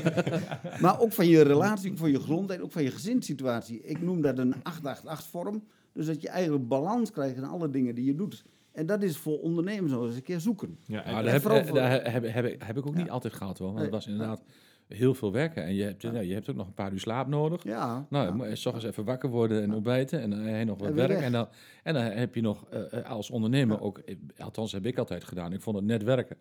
maar 0.82 1.00
ook 1.00 1.12
van 1.12 1.28
je 1.28 1.42
relatie, 1.42 1.90
ook 1.90 1.98
van 1.98 2.10
je 2.10 2.20
gezondheid, 2.20 2.60
ook 2.60 2.72
van 2.72 2.82
je 2.82 2.90
gezinssituatie. 2.90 3.80
Ik 3.84 4.02
noem 4.02 4.20
dat 4.20 4.38
een 4.38 4.54
888-vorm. 4.62 5.62
Dus 5.92 6.06
dat 6.06 6.22
je 6.22 6.28
eigenlijk 6.28 6.68
balans 6.68 7.10
krijgt 7.10 7.36
in 7.36 7.44
alle 7.44 7.70
dingen 7.70 7.94
die 7.94 8.04
je 8.04 8.14
doet. 8.14 8.44
En 8.74 8.86
dat 8.86 9.02
is 9.02 9.16
voor 9.16 9.38
ondernemers 9.40 9.92
nog 9.92 10.04
eens 10.06 10.16
een 10.16 10.22
keer 10.22 10.40
zoeken. 10.40 10.78
Ja, 10.86 11.02
Maar 11.12 11.24
en- 11.24 11.32
heb, 11.32 11.42
vooral 11.42 11.60
eh, 11.60 11.66
voor- 11.66 11.76
daar 11.76 11.90
heb, 11.90 12.24
heb, 12.32 12.44
ik- 12.44 12.62
heb 12.62 12.76
ik 12.78 12.86
ook 12.86 12.94
niet 12.94 13.10
altijd 13.10 13.34
gehad 13.34 13.58
hoor. 13.58 13.66
Want 13.72 13.78
Nee. 13.78 13.86
het 13.86 13.94
was 13.94 14.06
inderdaad 14.06 14.42
heel 14.88 15.14
veel 15.14 15.32
werken. 15.32 15.64
En 15.64 15.74
je 15.74 15.82
hebt, 15.82 16.02
ja, 16.02 16.20
je 16.20 16.34
hebt 16.34 16.50
ook 16.50 16.56
nog 16.56 16.66
een 16.66 16.74
paar 16.74 16.92
uur 16.92 17.00
slaap 17.00 17.26
nodig. 17.28 17.62
Ja, 17.64 18.06
Nou, 18.10 18.24
ja. 18.24 18.30
je 18.30 18.36
moet 18.48 18.58
s 18.58 18.66
ochtends 18.66 18.86
even 18.86 19.04
wakker 19.04 19.28
worden 19.30 19.62
en 19.62 19.74
ontbijten. 19.74 20.20
En 20.20 20.30
dan 20.30 20.38
heb 20.38 20.58
je 20.58 20.64
nog 20.64 20.78
wat 20.78 20.92
werk. 20.92 21.08
weg. 21.08 21.20
En 21.22 21.32
dan, 21.32 21.48
en 21.82 21.94
dan 21.94 22.02
heb 22.02 22.34
je 22.34 22.40
nog 22.40 22.64
eh, 22.70 22.98
eh, 22.98 23.10
als 23.10 23.30
ondernemer 23.30 23.76
Ja. 23.76 23.82
ook... 23.82 23.98
eh, 23.98 24.14
Althans, 24.38 24.72
heb 24.72 24.86
ik 24.86 24.98
altijd 24.98 25.24
gedaan. 25.24 25.52
Ik 25.52 25.60
vond 25.60 25.76
het 25.76 25.84
net 25.84 26.02
werken. 26.02 26.36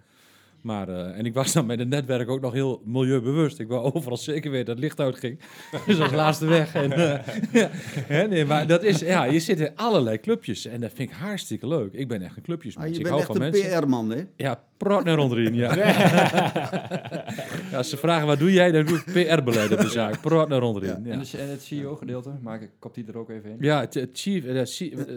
Maar, 0.64 0.90
eh, 0.90 1.18
en 1.18 1.26
ik 1.26 1.34
was 1.34 1.54
dan 1.54 1.66
met 1.66 1.80
het 1.80 1.88
netwerk 1.90 2.30
ook 2.30 2.42
nog 2.42 2.54
heel 2.54 2.82
milieubewust. 2.86 3.60
Ik 3.60 3.68
wou 3.68 3.94
overal 3.94 4.18
zeker 4.18 4.52
weten 4.52 4.66
dat 4.66 4.76
het 4.76 4.84
licht 4.84 5.00
uitging. 5.00 5.40
Dus 5.88 6.00
als 6.00 6.12
laatste 6.12 6.46
weg. 6.46 6.76
En, 6.76 6.92
eh, 6.92 7.20
ja, 7.62 7.70
hè, 8.08 8.28
nee, 8.28 8.46
maar 8.46 8.68
dat 8.68 8.84
is, 8.84 9.00
ja, 9.00 9.24
je 9.24 9.40
zit 9.40 9.60
in 9.60 9.72
allerlei 9.76 10.20
clubjes. 10.20 10.66
En 10.66 10.82
dat 10.82 10.92
vind 10.94 11.10
ik 11.10 11.16
hartstikke 11.16 11.68
leuk. 11.68 11.94
Ik 11.94 12.08
ben 12.08 12.22
echt 12.22 12.32
een 12.32 12.38
Ah, 12.38 12.44
clubjesmens. 12.44 12.90
je 12.90 12.96
ik 12.98 13.04
bent 13.04 13.08
hou 13.16 13.20
echt 13.22 13.62
van 13.62 13.72
een. 13.72 13.80
PR-man, 13.82 14.10
hè? 14.10 14.24
Ja, 14.36 14.64
praat 14.78 15.04
naar 15.04 15.18
onderin, 15.18 15.54
ja. 15.56 15.76
ja. 17.72 17.78
Als 17.78 17.90
ze 17.90 17.98
vragen, 17.98 18.28
wat 18.28 18.40
doe 18.40 18.52
jij? 18.54 18.72
Dan 18.72 18.86
doe 18.86 18.98
ik 18.98 19.04
PR-beleid 19.06 19.72
op 19.72 19.80
de 19.80 19.90
zaak. 19.90 20.22
Praat 20.22 20.48
naar 20.50 20.62
onderin, 20.62 20.90
ja. 21.06 21.12
En, 21.12 21.20
de- 21.20 21.38
en 21.38 21.50
het 21.50 21.62
CEO-gedeelte, 21.64 22.30
maak 22.42 22.62
ik 22.62 22.70
kop 22.80 22.94
die 22.94 23.06
er 23.08 23.18
ook 23.18 23.30
even 23.30 23.50
in. 23.50 23.58
Ja, 23.60 23.80
het, 23.80 23.94
het 23.94 24.10
chief, 24.14 24.46
eh, 24.46 24.62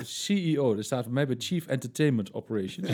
CEO, 0.02 0.74
dat 0.74 0.84
staat 0.84 1.04
voor 1.04 1.12
mij 1.12 1.26
bij 1.26 1.36
Chief 1.38 1.66
Entertainment 1.66 2.34
Operations. 2.34 2.88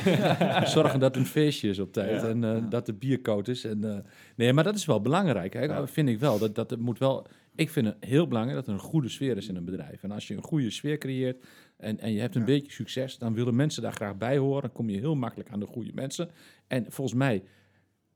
Zorgen 0.73 1.01
dat 1.01 1.17
een 1.17 1.27
feestje 1.27 1.69
is 1.69 1.79
op 1.79 1.93
tijd 1.93 2.11
Ja. 2.23 2.29
En 2.45 2.65
eh, 2.65 2.71
dat 2.71 2.87
de 2.87 2.93
bier 2.93 3.21
koud 3.21 3.49
is. 3.49 3.65
En, 3.65 3.85
eh, 3.85 3.99
nee, 4.37 4.53
maar 4.53 4.65
dat 4.65 4.75
is 4.75 4.85
wel 4.85 5.01
belangrijk. 5.01 5.53
Hè? 5.53 5.65
Ja. 5.65 5.87
Vind 5.87 6.09
ik 6.09 6.19
wel. 6.19 6.39
Dat, 6.39 6.55
dat 6.55 6.71
het 6.71 6.81
moet 6.81 6.99
wel. 6.99 7.27
Ik 7.55 7.71
vind 7.71 7.87
het 7.87 7.97
heel 8.01 8.29
belangrijk 8.29 8.59
dat 8.59 8.67
er 8.67 8.73
een 8.73 8.89
goede 8.89 9.09
sfeer 9.09 9.37
is 9.37 9.49
in 9.49 9.57
een 9.57 9.65
bedrijf. 9.65 10.03
En 10.03 10.11
als 10.11 10.29
je 10.29 10.35
een 10.37 10.43
goede 10.43 10.71
sfeer 10.71 10.99
creëert 10.99 11.45
en, 11.77 11.99
en 11.99 12.13
je 12.13 12.21
hebt 12.21 12.35
een 12.35 12.41
Ja. 12.41 12.47
beetje 12.47 12.73
succes, 12.73 13.19
dan 13.19 13.35
willen 13.35 13.57
mensen 13.57 13.83
daar 13.83 13.93
graag 13.93 14.17
bij 14.17 14.39
horen. 14.39 14.63
Dan 14.63 14.73
kom 14.73 14.91
je 14.91 14.99
heel 14.99 15.15
makkelijk 15.15 15.51
aan 15.51 15.61
de 15.61 15.67
goede 15.67 15.91
mensen. 15.95 16.31
En 16.67 16.87
volgens 16.89 17.17
mij 17.17 17.43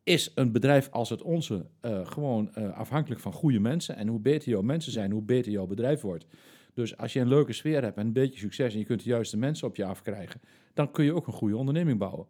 is 0.03 0.33
een 0.35 0.53
bedrijf 0.53 0.91
als 0.91 1.09
het 1.11 1.23
onze 1.23 1.67
eh, 1.81 2.07
gewoon 2.07 2.55
afhankelijk 2.55 3.21
van 3.21 3.33
goede 3.33 3.61
mensen. 3.61 3.97
En 3.97 4.09
hoe 4.09 4.21
beter 4.21 4.49
jouw 4.49 4.63
mensen 4.63 4.93
zijn, 4.93 5.11
hoe 5.11 5.23
beter 5.23 5.53
jouw 5.53 5.67
bedrijf 5.67 6.01
wordt. 6.01 6.27
Dus 6.75 6.97
als 6.97 7.13
je 7.13 7.21
een 7.21 7.29
leuke 7.29 7.53
sfeer 7.53 7.83
hebt 7.83 7.97
en 7.97 8.07
een 8.07 8.13
beetje 8.13 8.39
succes 8.41 8.73
en 8.73 8.79
je 8.79 8.85
kunt 8.85 9.03
de 9.03 9.09
juiste 9.09 9.37
mensen 9.37 9.69
op 9.69 9.77
je 9.77 9.85
afkrijgen, 9.85 10.41
dan 10.75 10.91
kun 10.91 11.05
je 11.05 11.15
ook 11.15 11.27
een 11.27 11.33
goede 11.33 11.57
onderneming 11.57 11.99
bouwen. 11.99 12.27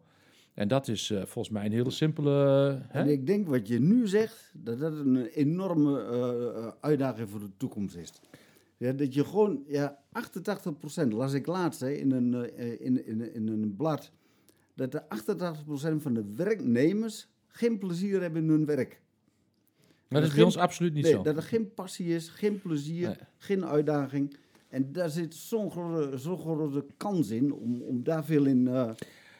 En 0.57 0.67
dat 0.67 0.87
is 0.87 1.09
eh, 1.09 1.17
volgens 1.25 1.49
mij 1.49 1.65
een 1.65 1.71
hele 1.71 1.89
simpele. 1.91 2.31
hè? 2.87 2.99
En 2.99 3.07
ik 3.09 3.25
denk 3.27 3.47
wat 3.47 3.67
je 3.67 3.79
nu 3.79 4.07
zegt, 4.07 4.51
dat 4.53 4.79
dat 4.79 4.91
een 4.93 5.25
enorme 5.25 6.01
eh, 6.01 6.47
eh, 6.57 6.71
uitdaging 6.79 7.29
voor 7.29 7.39
de 7.39 7.49
toekomst 7.57 7.95
is. 7.95 8.13
Ja, 8.77 8.91
dat 8.91 9.13
je 9.13 9.25
gewoon, 9.25 9.63
ja, 9.67 9.99
88% 11.05 11.07
las 11.13 11.33
ik 11.33 11.45
laatst 11.47 11.79
hè, 11.79 11.91
in, 11.91 12.11
een, 12.11 12.33
eh, 12.33 12.71
in, 12.81 13.05
in, 13.05 13.33
in 13.33 13.47
een 13.47 13.75
blad, 13.75 14.11
dat 14.75 14.91
de 14.91 15.01
88% 15.03 16.01
van 16.01 16.13
de 16.13 16.23
werknemers 16.35 17.27
geen 17.47 17.77
plezier 17.77 18.21
hebben 18.21 18.43
in 18.43 18.49
hun 18.49 18.65
werk. 18.65 19.01
Maar 20.07 20.21
dat 20.21 20.21
is 20.21 20.27
bij 20.27 20.35
geen- 20.35 20.43
ons 20.45 20.57
absoluut 20.57 20.93
niet 20.93 21.03
nee, 21.03 21.11
zo. 21.13 21.21
dat 21.21 21.35
er 21.35 21.43
geen 21.43 21.73
passie 21.73 22.07
is, 22.15 22.27
geen 22.29 22.61
plezier, 22.61 23.07
Nee. 23.07 23.15
geen 23.37 23.65
uitdaging. 23.65 24.35
En 24.69 24.91
daar 24.91 25.09
zit 25.09 25.35
zo'n 25.35 25.71
grote, 25.71 26.17
zo'n 26.17 26.39
grote 26.39 26.85
kans 26.97 27.29
in 27.29 27.53
om, 27.53 27.81
om 27.81 28.03
daar 28.03 28.25
veel 28.25 28.45
in, 28.45 28.67
eh 28.67 28.89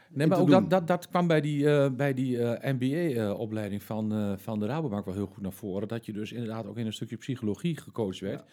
Nee, 0.10 0.28
maar 0.28 0.40
ook 0.40 0.50
dat, 0.50 0.70
dat, 0.70 0.88
dat 0.88 1.10
kwam 1.10 1.28
bij 1.28 1.42
die, 1.42 1.70
eh, 1.70 1.90
bij 1.92 2.14
die 2.14 2.38
MBA-opleiding 2.62 3.84
van, 3.84 4.14
eh, 4.14 4.34
van 4.38 4.60
de 4.60 4.66
Rabobank 4.66 5.06
wel 5.06 5.14
heel 5.14 5.26
goed 5.26 5.44
naar 5.44 5.52
voren. 5.52 5.88
Dat 5.88 6.06
je 6.06 6.14
dus 6.14 6.32
inderdaad 6.32 6.66
ook 6.66 6.78
in 6.78 6.86
een 6.86 6.94
stukje 6.94 7.18
psychologie 7.18 7.78
gecoacht 7.78 8.20
werd. 8.20 8.44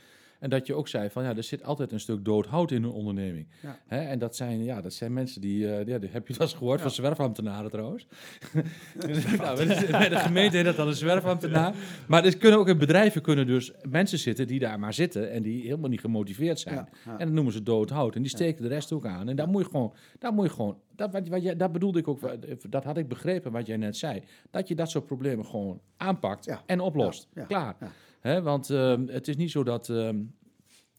En 0.44 0.50
dat 0.50 0.66
je 0.66 0.74
ook 0.74 0.88
zei 0.88 1.10
van 1.10 1.22
ja, 1.24 1.36
er 1.36 1.42
zit 1.42 1.64
altijd 1.64 1.92
een 1.92 2.00
stuk 2.00 2.24
dood 2.24 2.46
hout 2.46 2.70
in 2.70 2.82
een 2.82 2.90
onderneming. 2.90 3.46
Ja. 3.62 3.78
Hè? 3.86 3.98
En 4.00 4.18
dat 4.18 4.36
zijn, 4.36 4.64
ja, 4.64 4.80
dat 4.80 4.92
zijn 4.92 5.12
mensen 5.12 5.40
die, 5.40 5.70
eh, 5.72 5.86
ja, 5.86 5.98
die 5.98 6.08
heb 6.12 6.28
je 6.28 6.34
wel 6.34 6.46
eens 6.46 6.56
gehoord 6.56 6.80
van 6.80 6.90
zwerfambtenaren 6.90 7.70
trouwens. 7.70 8.06
Dus, 9.06 9.24
nou, 9.36 9.66
bij 9.90 10.08
de- 10.08 10.16
gemeente 10.18 10.56
heet 10.56 10.64
dat 10.64 10.76
dan 10.76 10.88
een 10.88 10.94
zwerfambtenaar. 10.94 11.74
Maar 12.08 12.24
er 12.24 12.36
kunnen 12.36 12.58
ook 12.58 12.68
in 12.68 12.78
bedrijven 12.78 13.22
kunnen 13.22 13.46
dus 13.46 13.72
mensen 13.88 14.18
zitten 14.18 14.46
die 14.46 14.58
daar 14.58 14.78
maar 14.78 14.94
zitten 14.94 15.30
en 15.30 15.42
die 15.42 15.62
helemaal 15.62 15.90
niet 15.90 16.00
gemotiveerd 16.00 16.60
zijn. 16.60 16.88
En 17.04 17.18
dat 17.18 17.28
noemen 17.32 17.52
ze 17.52 17.62
dood 17.62 17.90
hout. 17.90 18.14
En 18.14 18.22
die 18.22 18.30
steken 18.30 18.62
de 18.62 18.68
rest 18.68 18.92
ook 18.92 19.06
aan. 19.06 19.28
En 19.28 19.36
daar 19.36 19.48
moet 19.48 19.62
je 19.64 19.70
gewoon, 19.70 19.92
daar 20.18 20.32
moet 20.32 20.44
je 20.46 20.52
gewoon, 20.52 20.78
dat, 20.96 21.12
wat, 21.12 21.28
wat 21.28 21.42
jij, 21.42 21.56
dat 21.56 21.72
bedoelde 21.72 21.98
ik 21.98 22.08
ook, 22.08 22.20
dat 22.68 22.84
had 22.84 22.96
ik 22.96 23.08
begrepen 23.08 23.52
wat 23.52 23.66
jij 23.66 23.76
net 23.76 23.96
zei. 23.96 24.22
Dat 24.50 24.68
je 24.68 24.74
dat 24.74 24.90
soort 24.90 25.06
problemen 25.06 25.46
gewoon 25.46 25.80
aanpakt 25.96 26.44
Ja. 26.44 26.62
en 26.66 26.80
oplost. 26.80 27.28
Ja, 27.34 27.40
ja, 27.40 27.46
Klaar. 27.46 27.76
Ja. 28.24 28.30
Hè, 28.30 28.42
want 28.42 28.70
ehm, 28.70 29.06
het 29.06 29.28
is 29.28 29.36
niet 29.36 29.50
zo 29.50 29.62
dat 29.62 29.88
ehm, 29.88 30.22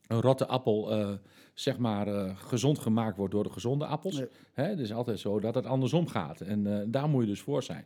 een 0.07 0.21
rotte 0.21 0.47
appel, 0.47 0.91
eh, 0.91 1.13
zeg 1.53 1.77
maar, 1.77 2.07
eh, 2.07 2.37
gezond 2.37 2.79
gemaakt 2.79 3.17
wordt 3.17 3.33
door 3.33 3.43
de 3.43 3.51
gezonde 3.51 3.85
appels. 3.85 4.17
Nee. 4.17 4.27
Hè, 4.53 4.63
het 4.63 4.79
is 4.79 4.93
altijd 4.93 5.19
zo 5.19 5.39
dat 5.39 5.55
het 5.55 5.65
andersom 5.65 6.07
gaat. 6.07 6.41
En 6.41 6.79
eh, 6.79 6.85
daar 6.87 7.09
moet 7.09 7.21
je 7.21 7.29
dus 7.29 7.41
voor 7.41 7.63
zijn. 7.63 7.85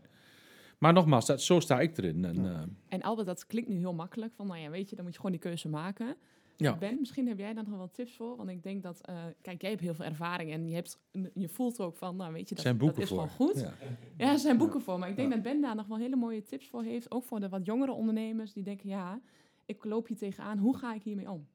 Maar 0.79 0.93
nogmaals, 0.93 1.25
dat, 1.25 1.41
zo 1.41 1.59
sta 1.59 1.79
ik 1.79 1.97
erin. 1.97 2.25
En, 2.25 2.45
eh, 2.45 2.61
En 2.87 3.01
Albert, 3.01 3.27
dat 3.27 3.45
klinkt 3.45 3.69
nu 3.69 3.77
heel 3.77 3.93
makkelijk. 3.93 4.33
Van, 4.35 4.47
nou 4.47 4.59
ja, 4.59 4.69
weet 4.69 4.89
je, 4.89 4.95
dan 4.95 5.05
moet 5.05 5.13
je 5.13 5.19
gewoon 5.19 5.35
die 5.35 5.45
keuze 5.45 5.69
maken. 5.69 6.15
Ja. 6.59 6.77
Ben, 6.77 6.97
misschien 6.99 7.27
heb 7.27 7.37
jij 7.37 7.53
daar 7.53 7.67
nog 7.67 7.77
wel 7.77 7.91
tips 7.91 8.15
voor. 8.15 8.35
Want 8.35 8.49
ik 8.49 8.63
denk 8.63 8.83
dat, 8.83 9.01
eh, 9.01 9.15
kijk, 9.41 9.61
jij 9.61 9.69
hebt 9.69 9.81
heel 9.81 9.93
veel 9.93 10.05
ervaring. 10.05 10.51
En 10.51 10.67
je, 10.67 10.75
hebt, 10.75 10.99
je 11.33 11.49
voelt 11.49 11.79
ook 11.79 11.97
van, 11.97 12.15
nou 12.15 12.33
weet 12.33 12.49
je, 12.49 12.55
dat, 12.55 12.63
zijn 12.63 12.77
boeken 12.77 12.99
dat 12.99 13.09
is 13.09 13.17
voor. 13.17 13.27
gewoon 13.27 13.49
goed. 13.49 13.61
Ja. 13.61 13.73
Ja, 14.17 14.31
er 14.31 14.39
zijn 14.39 14.57
boeken 14.57 14.81
voor. 14.81 14.99
Maar 14.99 15.09
ik 15.09 15.15
denk 15.15 15.31
dat 15.31 15.41
Ben 15.41 15.61
daar 15.61 15.75
nog 15.75 15.87
wel 15.87 15.97
hele 15.97 16.15
mooie 16.15 16.43
tips 16.43 16.67
voor 16.67 16.83
heeft. 16.83 17.11
Ook 17.11 17.23
voor 17.23 17.39
de 17.39 17.49
wat 17.49 17.65
jongere 17.65 17.91
ondernemers 17.91 18.53
die 18.53 18.63
denken, 18.63 18.89
ja, 18.89 19.21
ik 19.65 19.85
loop 19.85 20.07
hier 20.07 20.17
tegenaan. 20.17 20.57
Hoe 20.57 20.77
ga 20.77 20.93
ik 20.93 21.03
hiermee 21.03 21.31
om? 21.31 21.47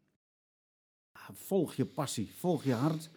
Volg 1.33 1.75
je 1.75 1.85
passie, 1.85 2.35
volg 2.35 2.65
je 2.65 2.73
hart. 2.73 3.11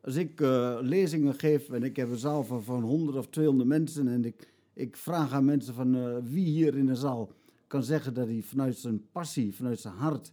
Als 0.00 0.14
ik 0.14 0.40
eh, 0.40 0.78
lezingen 0.80 1.34
geef 1.34 1.70
en 1.70 1.82
ik 1.82 1.96
heb 1.96 2.10
een 2.10 2.16
zaal 2.16 2.44
van, 2.44 2.62
van 2.62 2.82
100 2.82 3.16
of 3.16 3.28
200 3.28 3.68
mensen 3.68 4.08
en 4.08 4.24
ik, 4.24 4.52
ik 4.72 4.96
vraag 4.96 5.32
aan 5.32 5.44
mensen 5.44 5.74
van 5.74 5.94
eh, 5.94 6.16
wie 6.22 6.46
hier 6.46 6.76
in 6.76 6.86
de 6.86 6.94
zaal 6.94 7.32
kan 7.66 7.82
zeggen 7.82 8.14
dat 8.14 8.26
hij 8.26 8.42
vanuit 8.42 8.76
zijn 8.76 9.10
passie, 9.12 9.54
vanuit 9.54 9.80
zijn 9.80 9.94
hart 9.94 10.32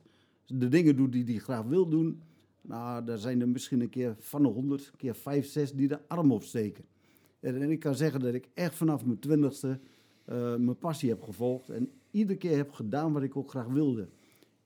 de 0.53 0.67
dingen 0.67 0.95
doet 0.95 1.11
die 1.11 1.23
hij 1.23 1.37
graag 1.37 1.63
wil 1.63 1.89
doen. 1.89 2.21
Nou, 2.61 3.05
daar 3.05 3.17
zijn 3.17 3.41
er 3.41 3.49
misschien 3.49 3.81
een 3.81 3.89
keer 3.89 4.15
van 4.19 4.41
de 4.41 4.47
100, 4.47 4.89
een 4.91 4.97
keer 4.97 5.15
5, 5.15 5.47
6 5.47 5.73
die 5.73 5.87
de 5.87 6.07
arm 6.07 6.31
opsteken. 6.31 6.85
En, 7.39 7.71
ik 7.71 7.79
kan 7.79 7.95
zeggen 7.95 8.19
dat 8.19 8.33
ik 8.33 8.49
echt 8.53 8.75
vanaf 8.75 9.05
mijn 9.05 9.19
twintigste 9.19 9.79
eh 10.25 10.55
mijn 10.55 10.77
passie 10.77 11.09
heb 11.09 11.21
gevolgd 11.21 11.69
en 11.69 11.91
iedere 12.11 12.37
keer 12.37 12.57
heb 12.57 12.71
gedaan 12.71 13.13
wat 13.13 13.23
ik 13.23 13.35
ook 13.35 13.49
graag 13.49 13.67
wilde. 13.67 14.09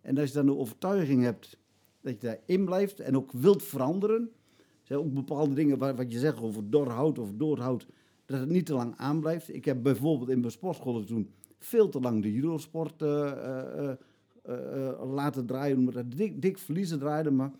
En 0.02 0.18
als 0.18 0.28
je 0.28 0.36
dan 0.36 0.46
de 0.46 0.56
overtuiging 0.56 1.24
hebt 1.24 1.58
dat 2.02 2.14
je 2.14 2.28
daarin 2.28 2.66
blijft 2.66 3.00
en 3.00 3.18
ook 3.18 3.32
wilt 3.32 3.64
veranderen. 3.64 4.32
Er 4.58 4.90
zijn 4.90 5.00
ook 5.00 5.14
bepaalde 5.14 5.54
dingen 5.54 5.78
waar, 5.78 5.96
wat 5.96 6.12
je 6.12 6.20
zegt 6.20 6.42
over 6.42 6.70
doorhout 6.70 7.20
of 7.20 7.34
doorhout, 7.34 7.88
dat 8.26 8.40
het 8.40 8.50
niet 8.50 8.66
te 8.66 8.74
lang 8.74 8.94
aanblijft. 8.98 9.54
Ik 9.56 9.66
heb 9.66 9.84
bijvoorbeeld 9.84 10.30
in 10.30 10.40
mijn 10.40 10.52
sportscholen 10.52 11.06
toen 11.06 11.30
veel 11.60 11.90
te 11.90 12.00
lang 12.00 12.22
de 12.22 12.34
judosport 12.34 13.02
eh, 13.02 13.90
eh, 13.90 13.98
laten 15.14 15.46
draaien, 15.46 15.78
omdat 15.78 15.94
het 15.94 16.18
dik, 16.18 16.42
dik 16.42 16.58
verliezen 16.58 17.00
draaide. 17.00 17.32
Maar 17.32 17.52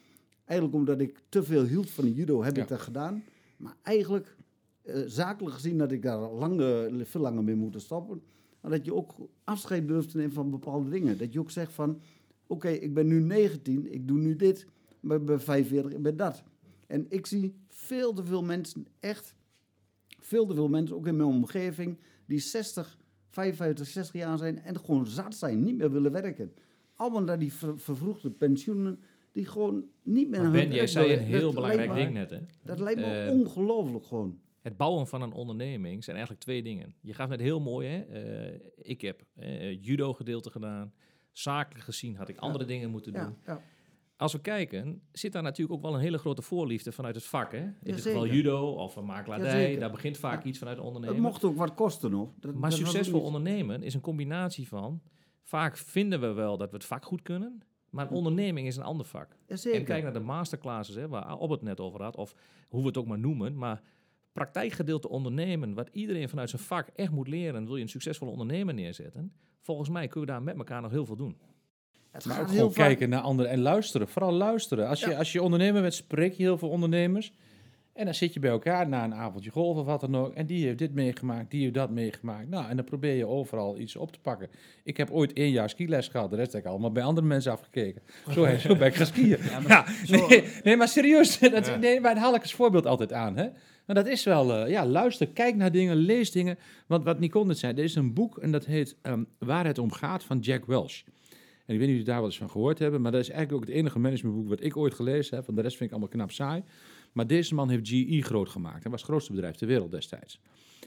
eigenlijk 0.46 0.80
omdat 0.80 1.00
ik 1.00 1.20
te 1.30 1.44
veel 1.44 1.64
hield 1.64 1.90
van 1.90 2.04
de 2.04 2.14
judo, 2.14 2.44
heb 2.44 2.56
Ja. 2.56 2.62
ik 2.62 2.68
dat 2.68 2.80
gedaan. 2.80 3.24
Maar 3.58 3.76
eigenlijk, 3.82 4.36
eh, 4.82 5.02
zakelijk 5.06 5.56
gezien, 5.56 5.78
dat 5.78 5.92
ik 5.92 6.02
daar 6.02 6.20
lang, 6.20 6.62
eh, 6.62 7.06
veel 7.06 7.22
langer 7.22 7.44
mee 7.44 7.56
moeten 7.56 7.82
stoppen. 7.82 8.22
Maar 8.62 8.72
dat 8.72 8.86
je 8.86 8.94
ook 8.94 9.16
afscheid 9.44 9.88
durft 9.88 10.10
te 10.12 10.18
nemen 10.18 10.34
van 10.34 10.50
bepaalde 10.50 10.90
dingen. 10.90 11.18
Dat 11.18 11.34
je 11.34 11.40
ook 11.40 11.52
zegt 11.52 11.74
van, 11.74 12.00
oké, 12.48 12.68
ik 12.70 12.94
ben 12.94 13.08
nu 13.08 13.20
19, 13.20 13.94
ik 13.94 14.08
doe 14.08 14.18
nu 14.18 14.36
dit. 14.36 14.66
Maar 15.00 15.18
ik 15.18 15.26
ben 15.26 15.42
45, 15.42 15.92
ik 15.92 16.02
ben 16.02 16.18
dat. 16.18 16.44
En 16.88 17.06
ik 17.10 17.26
zie 17.26 17.56
veel 17.68 18.14
te 18.14 18.26
veel 18.26 18.44
mensen, 18.44 18.88
echt 19.00 19.36
veel 20.20 20.46
te 20.46 20.54
veel 20.54 20.70
mensen, 20.70 20.96
ook 20.96 21.08
in 21.08 21.16
mijn 21.16 21.30
omgeving, 21.30 21.98
die 22.26 22.40
60, 22.40 22.98
55, 23.30 23.88
60 23.88 24.16
jaar 24.22 24.38
zijn 24.38 24.60
en 24.60 24.80
gewoon 24.80 25.08
zat 25.08 25.36
zijn, 25.36 25.64
niet 25.64 25.78
meer 25.78 25.92
willen 25.92 26.12
werken. 26.12 26.54
Allemaal 27.04 27.24
naar 27.24 27.40
die 27.40 27.54
ver- 27.54 27.80
vervroegde 27.80 28.30
pensioenen, 28.32 29.00
die 29.32 29.46
gewoon 29.46 29.84
niet 30.04 30.30
meer 30.30 30.42
Maar 30.42 30.52
Ben, 30.52 30.72
jij 30.74 30.88
zei 30.88 31.14
een 31.14 31.20
heel 31.20 31.42
Dat 31.42 31.54
belangrijk 31.54 31.90
me- 31.90 31.96
ding 31.96 32.14
net, 32.14 32.30
hè? 32.30 32.40
Dat 32.64 32.80
lijkt 32.80 33.00
me 33.00 33.06
Eh, 33.06 33.32
ongelooflijk 33.32 34.06
gewoon. 34.06 34.40
Het 34.62 34.78
bouwen 34.78 35.08
van 35.08 35.22
een 35.22 35.34
onderneming 35.34 36.04
zijn 36.04 36.16
eigenlijk 36.16 36.46
twee 36.46 36.64
dingen. 36.64 36.96
Je 37.02 37.14
gaf 37.14 37.30
net 37.30 37.40
heel 37.40 37.60
mooi, 37.60 37.88
hè? 37.88 38.00
eh, 38.02 38.60
ik 38.78 39.02
heb 39.02 39.22
eh, 39.36 39.84
judo 39.84 40.14
gedeelte 40.14 40.50
gedaan. 40.50 40.94
Zakelijk 41.32 41.84
gezien 41.86 42.16
had 42.16 42.30
ik 42.30 42.38
andere 42.38 42.66
dingen 42.66 42.90
moeten 42.90 43.14
doen. 43.14 43.36
Ja. 43.46 43.62
Als 44.18 44.34
we 44.34 44.42
kijken, 44.42 45.02
zit 45.12 45.32
daar 45.32 45.44
natuurlijk 45.44 45.78
ook 45.78 45.82
wel 45.82 45.94
een 45.94 46.00
hele 46.00 46.18
grote 46.18 46.42
voorliefde 46.42 46.92
vanuit 46.92 47.16
het 47.16 47.26
vak. 47.26 47.52
Hè? 47.52 47.58
In 47.60 47.74
dit 47.82 48.02
geval 48.02 48.28
judo 48.28 48.68
of 48.72 48.96
een 48.96 49.06
makelaardij. 49.06 49.78
Daar 49.78 49.92
begint 49.92 50.18
vaak 50.18 50.44
iets 50.44 50.58
vanuit 50.58 50.78
de 50.78 50.84
Het 50.84 50.94
ondernemer. 50.94 51.22
mocht 51.24 51.44
ook 51.44 51.56
wat 51.58 51.74
kosten 51.74 52.12
nog. 52.12 52.30
Dat, 52.40 52.54
Maar 52.54 52.70
dat 52.70 52.80
succesvol 52.80 53.22
ondernemen 53.22 53.84
is 53.84 53.94
een 53.94 54.02
combinatie 54.02 54.68
van... 54.68 55.02
Vaak 55.44 55.78
vinden 55.78 56.20
we 56.22 56.32
wel 56.32 56.58
dat 56.58 56.70
we 56.70 56.76
het 56.76 56.86
vak 56.86 57.06
goed 57.06 57.22
kunnen. 57.22 57.62
Maar 57.90 58.06
een 58.08 58.14
onderneming 58.14 58.68
is 58.68 58.76
een 58.76 58.84
ander 58.84 59.06
vak. 59.06 59.38
Jazeker. 59.48 59.80
En 59.80 59.86
kijk 59.86 60.04
naar 60.04 60.14
de 60.14 60.20
masterclasses, 60.20 60.96
hè, 60.96 61.08
waar 61.08 61.24
Albert 61.24 61.60
het 61.60 61.70
net 61.70 61.80
over 61.80 62.02
had. 62.02 62.16
Of 62.16 62.36
hoe 62.70 62.82
we 62.82 62.88
het 62.88 62.98
ook 62.98 63.08
maar 63.08 63.20
noemen. 63.20 63.58
Maar 63.58 63.82
praktijkgedeelte 64.34 65.10
ondernemen, 65.10 65.74
wat 65.74 65.90
iedereen 65.92 66.30
vanuit 66.30 66.50
zijn 66.50 66.62
vak 66.62 66.88
echt 66.96 67.12
moet 67.12 67.28
leren... 67.28 67.66
wil 67.66 67.76
je 67.76 67.82
een 67.82 67.90
succesvolle 67.90 68.32
ondernemer 68.32 68.74
neerzetten... 68.74 69.34
volgens 69.62 69.90
mij 69.90 70.08
kunnen 70.08 70.30
we 70.30 70.36
daar 70.36 70.44
met 70.44 70.58
elkaar 70.58 70.82
nog 70.82 70.92
heel 70.92 71.06
veel 71.06 71.16
doen. 71.16 71.38
Het 72.12 72.26
Maar 72.26 72.36
gaat 72.36 72.44
ook 72.44 72.50
heel 72.50 72.58
gewoon 72.58 72.74
vaak- 72.74 72.86
kijken 72.86 73.10
naar 73.10 73.22
anderen 73.22 73.52
en 73.52 73.60
luisteren. 73.60 74.08
Vooral 74.08 74.32
luisteren. 74.34 74.88
Als 74.88 75.00
je, 75.00 75.18
als 75.18 75.32
je 75.32 75.42
ondernemer 75.42 75.82
bent, 75.82 75.94
spreek 75.94 76.34
je 76.34 76.44
heel 76.44 76.58
veel 76.58 76.70
ondernemers. 76.70 77.34
En 77.94 78.06
dan 78.06 78.14
zit 78.14 78.34
je 78.34 78.40
bij 78.40 78.50
elkaar 78.50 78.88
na 78.88 79.04
een 79.04 79.14
avondje 79.14 79.50
golf 79.50 79.78
of 79.78 79.86
wat 79.86 80.02
dan 80.02 80.18
ook. 80.18 80.34
En 80.34 80.46
die 80.46 80.66
heeft 80.66 80.78
dit 80.78 80.94
meegemaakt, 80.94 81.52
die 81.52 81.62
heeft 81.62 81.74
dat 81.74 81.90
meegemaakt. 81.90 82.50
Nou, 82.50 82.70
en 82.70 82.76
dan 82.76 82.86
probeer 82.86 83.16
je 83.16 83.28
overal 83.28 83.80
iets 83.80 83.96
op 83.96 84.12
te 84.12 84.20
pakken. 84.20 84.50
Ik 84.84 84.98
heb 84.98 85.12
ooit 85.12 85.34
één 85.34 85.52
jaar 85.52 85.70
skiles 85.70 86.08
gehad. 86.08 86.30
De 86.30 86.36
rest 86.36 86.52
heb 86.52 86.62
ik 86.62 86.68
allemaal 86.68 86.92
bij 86.92 87.04
andere 87.04 87.28
mensen 87.28 87.52
afgekeken. 87.52 88.02
Zo, 88.32 88.58
zo 88.58 88.76
ben 88.76 88.88
ik 88.88 88.96
gaan 88.96 89.06
skiën. 89.06 89.38
Ja, 89.68 89.86
nee, 90.08 90.44
nee, 90.64 90.78
maar 90.78 90.88
serieus. 90.88 91.40
Dat, 91.54 91.80
nee, 91.80 92.00
maar 92.00 92.18
haal 92.18 92.36
ik 92.36 92.42
als 92.42 92.54
voorbeeld 92.54 92.86
altijd 92.86 93.14
aan. 93.14 93.38
Hè? 93.38 93.50
Maar 93.86 93.96
dat 93.96 94.08
is 94.08 94.24
wel, 94.24 94.54
eh, 94.54 94.70
ja, 94.70 94.86
luister, 94.86 95.28
kijk 95.28 95.56
naar 95.56 95.72
dingen, 95.72 95.96
lees 95.96 96.32
dingen. 96.32 96.58
Want 96.88 97.04
wat 97.04 97.20
Nicole 97.20 97.46
net 97.46 97.58
zei, 97.58 97.74
er 97.74 97.84
is 97.84 97.96
een 97.96 98.14
boek 98.14 98.38
en 98.38 98.52
dat 98.52 98.66
heet 98.66 98.96
ehm, 99.02 99.24
Waar 99.40 99.66
het 99.66 99.78
om 99.78 99.92
gaat 99.92 100.24
van 100.24 100.40
Jack 100.40 100.66
Welch. 100.66 101.04
En 101.66 101.74
ik 101.74 101.80
weet 101.80 101.80
niet 101.80 101.82
of 101.82 101.88
jullie 101.88 102.04
daar 102.04 102.16
wel 102.16 102.26
eens 102.26 102.38
van 102.38 102.50
gehoord 102.50 102.80
hebben, 102.80 103.02
maar 103.02 103.12
dat 103.12 103.22
is 103.22 103.30
eigenlijk 103.30 103.62
ook 103.62 103.70
het 103.70 103.78
enige 103.78 104.00
managementboek 104.00 104.50
wat 104.50 104.64
ik 104.64 104.78
ooit 104.78 104.94
gelezen 104.94 105.36
heb. 105.36 105.46
Want 105.46 105.58
de 105.58 105.64
rest 105.64 105.78
vind 105.78 105.90
ik 105.90 105.96
allemaal 105.96 106.16
knap 106.16 106.32
saai. 106.32 106.64
Maar 107.14 107.28
deze 107.28 107.54
man 107.56 107.70
heeft 107.70 107.88
GE 107.88 108.22
groot 108.22 108.50
gemaakt. 108.50 108.84
Hij 108.84 108.92
was 108.92 109.02
het 109.02 109.10
grootste 109.10 109.32
bedrijf 109.32 109.56
ter 109.56 109.68
wereld 109.68 109.92
destijds. 109.92 110.40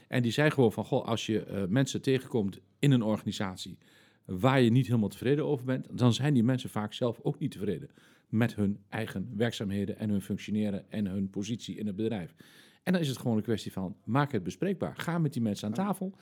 En 0.07 0.21
die 0.21 0.31
zei 0.31 0.51
gewoon 0.51 0.71
van, 0.71 0.85
goh, 0.85 1.05
als 1.05 1.25
je 1.25 1.43
eh, 1.43 1.63
mensen 1.67 2.01
tegenkomt 2.01 2.59
in 2.79 2.91
een 2.91 3.01
organisatie 3.01 3.77
waar 4.25 4.61
je 4.61 4.69
niet 4.69 4.87
helemaal 4.87 5.09
tevreden 5.09 5.45
over 5.45 5.65
bent, 5.65 5.97
dan 5.97 6.13
zijn 6.13 6.33
die 6.33 6.43
mensen 6.43 6.69
vaak 6.69 6.93
zelf 6.93 7.19
ook 7.21 7.39
niet 7.39 7.51
tevreden 7.51 7.89
met 8.29 8.55
hun 8.55 8.79
eigen 8.89 9.29
werkzaamheden 9.35 9.97
en 9.97 10.09
hun 10.09 10.21
functioneren 10.21 10.91
en 10.91 11.05
hun 11.05 11.29
positie 11.29 11.75
in 11.75 11.87
het 11.87 11.95
bedrijf. 11.95 12.35
En 12.83 12.93
dan 12.93 13.01
is 13.01 13.07
het 13.07 13.17
gewoon 13.17 13.37
een 13.37 13.43
kwestie 13.43 13.71
van, 13.71 13.95
maak 14.03 14.31
het 14.31 14.43
bespreekbaar. 14.43 14.95
Ga 14.95 15.17
met 15.17 15.33
die 15.33 15.41
mensen 15.41 15.67
aan 15.67 15.73
tafel, 15.73 16.13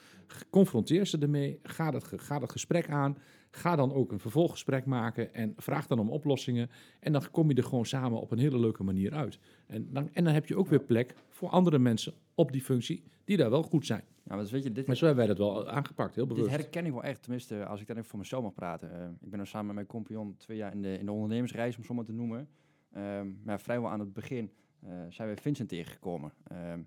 confronteer 0.49 1.05
ze 1.05 1.17
ermee, 1.17 1.59
ga 1.63 1.91
dat, 1.91 2.11
ga 2.15 2.39
dat 2.39 2.51
gesprek 2.51 2.89
aan, 2.89 3.17
ga 3.55 3.75
dan 3.75 3.93
ook 3.93 4.11
een 4.11 4.19
vervolggesprek 4.19 4.85
maken 4.85 5.33
en 5.33 5.53
vraag 5.57 5.87
dan 5.87 5.99
om 5.99 6.09
oplossingen. 6.09 6.69
En 6.99 7.11
dan 7.11 7.31
kom 7.31 7.49
je 7.49 7.55
er 7.55 7.63
gewoon 7.63 7.85
samen 7.85 8.21
op 8.21 8.31
een 8.31 8.39
hele 8.39 8.59
leuke 8.59 8.83
manier 8.83 9.13
uit. 9.13 9.39
En 9.67 9.87
dan, 9.91 10.09
en 10.13 10.23
dan 10.23 10.33
heb 10.33 10.45
je 10.45 10.57
ook 10.57 10.67
weer 10.67 10.79
plek 10.79 11.13
voor 11.29 11.49
andere 11.49 11.79
mensen 11.79 12.13
op 12.35 12.51
die 12.51 12.61
functie 12.61 13.03
die 13.23 13.37
daar 13.37 13.49
wel 13.49 13.63
goed 13.63 13.85
zijn. 13.85 14.03
Ja, 14.23 14.33
maar 14.33 14.43
dus 14.43 14.51
weet 14.51 14.63
je, 14.63 14.71
dit, 14.71 14.87
Maar 14.87 14.95
zo 14.95 15.05
hebben 15.05 15.25
wij 15.25 15.35
dat 15.35 15.45
wel 15.45 15.69
aangepakt, 15.69 16.15
heel 16.15 16.27
dit 16.27 16.35
bewust. 16.35 16.55
herken 16.55 16.85
ik 16.85 16.91
wel 16.91 17.03
echt. 17.03 17.21
Tenminste, 17.21 17.65
als 17.65 17.81
ik 17.81 17.87
dan 17.87 17.95
even 17.97 18.09
voor 18.09 18.19
mezelf 18.19 18.43
mag 18.43 18.53
praten. 18.53 18.91
Eh, 18.91 19.07
ik 19.21 19.29
ben 19.29 19.39
er 19.39 19.47
samen 19.47 19.65
met 19.65 19.75
mijn 19.75 19.87
compagnon 19.87 20.35
twee 20.37 20.57
jaar 20.57 20.71
in 20.71 20.81
de, 20.81 20.97
in 20.97 21.05
de 21.05 21.11
ondernemersreis, 21.11 21.73
om 21.73 21.77
het 21.77 21.87
zo 21.87 21.93
maar 21.93 22.05
te 22.05 22.11
noemen. 22.11 22.49
Ehm, 22.91 23.27
maar 23.43 23.59
vrijwel 23.59 23.89
aan 23.89 23.99
het 23.99 24.13
begin 24.13 24.51
eh, 24.81 24.91
zijn 25.09 25.29
we 25.29 25.41
Vincent 25.41 25.69
tegengekomen. 25.69 26.33
Ehm, 26.47 26.79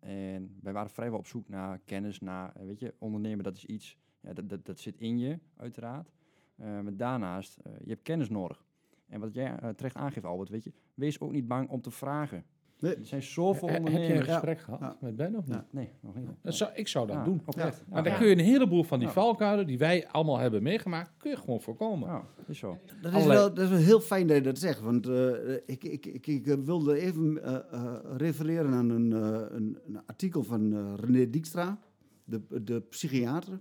en 0.00 0.58
wij 0.62 0.72
waren 0.72 0.90
vrijwel 0.90 1.18
op 1.18 1.26
zoek 1.26 1.48
naar 1.48 1.78
kennis, 1.84 2.20
naar, 2.20 2.52
eh, 2.54 2.66
weet 2.66 2.80
je, 2.80 2.94
ondernemen, 2.98 3.44
dat 3.44 3.56
is 3.56 3.64
iets, 3.64 3.98
ja, 4.26 4.32
dat, 4.32 4.48
dat, 4.48 4.66
dat 4.66 4.78
zit 4.78 5.00
in 5.00 5.18
je, 5.18 5.38
uiteraard. 5.56 6.10
Eh, 6.56 6.66
maar 6.80 6.96
daarnaast, 6.96 7.58
eh, 7.62 7.72
je 7.84 7.90
hebt 7.90 8.02
kennis 8.02 8.28
nodig. 8.28 8.64
En 9.08 9.20
wat 9.20 9.34
jij 9.34 9.56
eh, 9.56 9.68
terecht 9.68 9.96
aangeeft, 9.96 10.26
Albert, 10.26 10.48
weet 10.48 10.64
je, 10.64 10.72
wees 10.94 11.20
ook 11.20 11.32
niet 11.32 11.48
bang 11.48 11.68
om 11.70 11.80
te 11.80 11.90
vragen. 11.90 12.44
Nee. 12.80 12.94
Er 12.96 13.04
zijn 13.06 13.22
zoveel 13.22 13.68
Eh, 13.68 13.74
heb 13.74 13.82
je 13.82 13.88
een 13.88 13.94
ondernemers. 13.96 14.30
gesprek 14.30 14.60
gehad 14.60 14.80
Ja. 14.80 14.96
met 15.00 15.16
Ben 15.16 15.34
of 15.36 15.46
niet? 15.46 15.54
Ja. 15.54 15.66
Nee, 15.70 15.90
nog 16.00 16.14
niet. 16.14 16.28
Dat 16.42 16.54
zou, 16.54 16.70
ik 16.74 16.88
zou 16.88 17.06
dat 17.06 17.16
Ja, 17.16 17.24
doen. 17.24 17.42
oprecht. 17.46 17.84
Maar 17.88 18.02
dan 18.02 18.16
kun 18.16 18.26
je 18.26 18.32
een 18.32 18.44
heleboel 18.44 18.82
van 18.82 18.98
die 18.98 19.08
Ja. 19.08 19.14
valkuilen 19.14 19.66
die 19.66 19.78
wij 19.78 20.08
allemaal 20.08 20.38
hebben 20.38 20.62
meegemaakt, 20.62 21.10
kun 21.16 21.30
je 21.30 21.36
gewoon 21.36 21.60
voorkomen. 21.60 22.08
Ja, 22.08 22.24
is 22.46 22.58
zo. 22.58 22.78
Dat 23.00 23.12
is, 23.14 23.24
wel, 23.26 23.54
dat 23.54 23.64
is 23.64 23.68
wel 23.70 23.78
heel 23.78 24.00
fijn 24.00 24.26
dat 24.26 24.36
je 24.36 24.42
dat 24.42 24.58
zegt. 24.58 24.80
Want 24.80 25.06
eh, 25.08 25.52
ik, 25.66 25.84
ik, 25.84 26.06
ik, 26.06 26.26
ik 26.26 26.44
wilde 26.46 26.98
even 27.00 27.42
eh, 27.42 27.54
eh, 27.72 27.94
refereren 28.16 28.72
aan 28.72 28.88
een, 28.90 29.12
eh, 29.12 29.56
een, 29.56 29.78
een 29.86 30.06
artikel 30.06 30.42
van 30.42 30.72
eh, 30.72 30.92
René 30.96 31.30
Dijkstra, 31.30 31.78
de, 32.24 32.62
de 32.64 32.80
psychiater. 32.80 33.60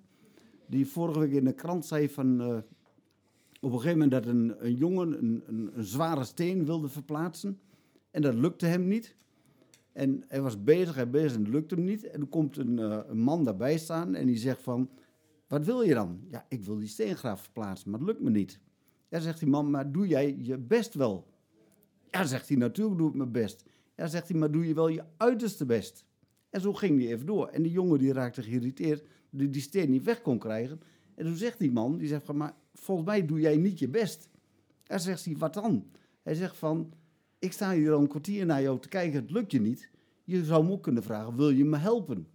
Die 0.67 0.87
vorige 0.87 1.19
week 1.19 1.31
in 1.31 1.45
de 1.45 1.53
krant 1.53 1.85
zei 1.85 2.09
van... 2.09 2.41
eh, 2.41 2.57
op 3.59 3.71
een 3.71 3.79
gegeven 3.79 3.99
moment 3.99 4.11
dat 4.11 4.25
een, 4.25 4.65
een 4.65 4.75
jongen 4.75 5.17
een, 5.17 5.43
een, 5.47 5.83
zware 5.83 6.23
steen 6.23 6.65
wilde 6.65 6.89
verplaatsen. 6.89 7.59
En 8.11 8.21
dat 8.21 8.33
lukte 8.33 8.65
hem 8.65 8.87
niet. 8.87 9.15
En 9.93 10.23
hij 10.27 10.41
was 10.41 10.63
bezig, 10.63 10.95
hij 10.95 11.09
bezig 11.09 11.33
en 11.33 11.43
het 11.43 11.53
lukte 11.53 11.75
hem 11.75 11.83
niet. 11.83 12.03
En 12.03 12.21
er 12.21 12.27
komt 12.27 12.57
een, 12.57 12.79
eh, 12.79 12.99
een 13.07 13.19
man 13.19 13.43
daarbij 13.43 13.77
staan 13.77 14.15
en 14.15 14.25
die 14.25 14.37
zegt 14.37 14.61
van... 14.61 14.89
Wat 15.47 15.65
wil 15.65 15.81
je 15.81 15.93
dan? 15.93 16.19
Ja, 16.29 16.45
ik 16.49 16.63
wil 16.63 16.77
die 16.77 16.87
steen 16.87 17.15
graag 17.15 17.41
verplaatsen, 17.41 17.89
maar 17.89 17.99
het 17.99 18.07
lukt 18.07 18.21
me 18.21 18.29
niet. 18.29 18.59
Ja, 19.09 19.19
zegt 19.19 19.39
die 19.39 19.49
man, 19.49 19.69
maar 19.69 19.91
doe 19.91 20.07
jij 20.07 20.35
je 20.37 20.57
best 20.57 20.93
wel? 20.93 21.27
Ja, 22.11 22.25
zegt 22.25 22.47
hij, 22.47 22.57
natuurlijk 22.57 22.97
doe 22.97 23.09
ik 23.09 23.15
mijn 23.15 23.31
best. 23.31 23.65
Ja, 23.95 24.07
zegt 24.07 24.27
hij, 24.29 24.37
maar 24.37 24.51
doe 24.51 24.67
je 24.67 24.73
wel 24.73 24.87
je 24.87 25.03
uiterste 25.17 25.65
best? 25.65 26.05
En 26.49 26.61
zo 26.61 26.73
ging 26.73 26.99
hij 26.99 27.11
even 27.11 27.25
door. 27.25 27.47
En 27.47 27.63
die 27.63 27.71
jongen 27.71 27.99
die 27.99 28.13
raakte 28.13 28.41
geïrriteerd, 28.43 29.03
die 29.37 29.49
die 29.49 29.61
steen 29.61 29.89
niet 29.89 30.03
weg 30.03 30.21
kon 30.21 30.37
krijgen. 30.37 30.79
En 31.15 31.25
toen 31.25 31.35
zegt 31.35 31.59
die 31.59 31.71
man, 31.71 31.97
die 31.97 32.07
zegt 32.07 32.25
van, 32.25 32.37
maar 32.37 32.53
volgens 32.73 33.07
mij 33.07 33.25
doe 33.25 33.39
jij 33.39 33.57
niet 33.57 33.79
je 33.79 33.87
best. 33.87 34.29
En 34.87 34.99
zegt 34.99 35.25
hij, 35.25 35.37
wat 35.37 35.53
dan? 35.53 35.85
Hij 36.21 36.33
zegt 36.33 36.57
van, 36.57 36.93
ik 37.39 37.51
sta 37.51 37.73
hier 37.73 37.91
al 37.91 38.01
een 38.01 38.07
kwartier 38.07 38.45
naar 38.45 38.61
jou 38.61 38.79
te 38.79 38.87
kijken, 38.87 39.21
het 39.21 39.31
lukt 39.31 39.51
je 39.51 39.61
niet. 39.61 39.89
Je 40.23 40.43
zou 40.43 40.65
me 40.65 40.71
ook 40.71 40.83
kunnen 40.83 41.03
vragen, 41.03 41.35
wil 41.35 41.49
je 41.49 41.65
me 41.65 41.77
helpen? 41.77 42.27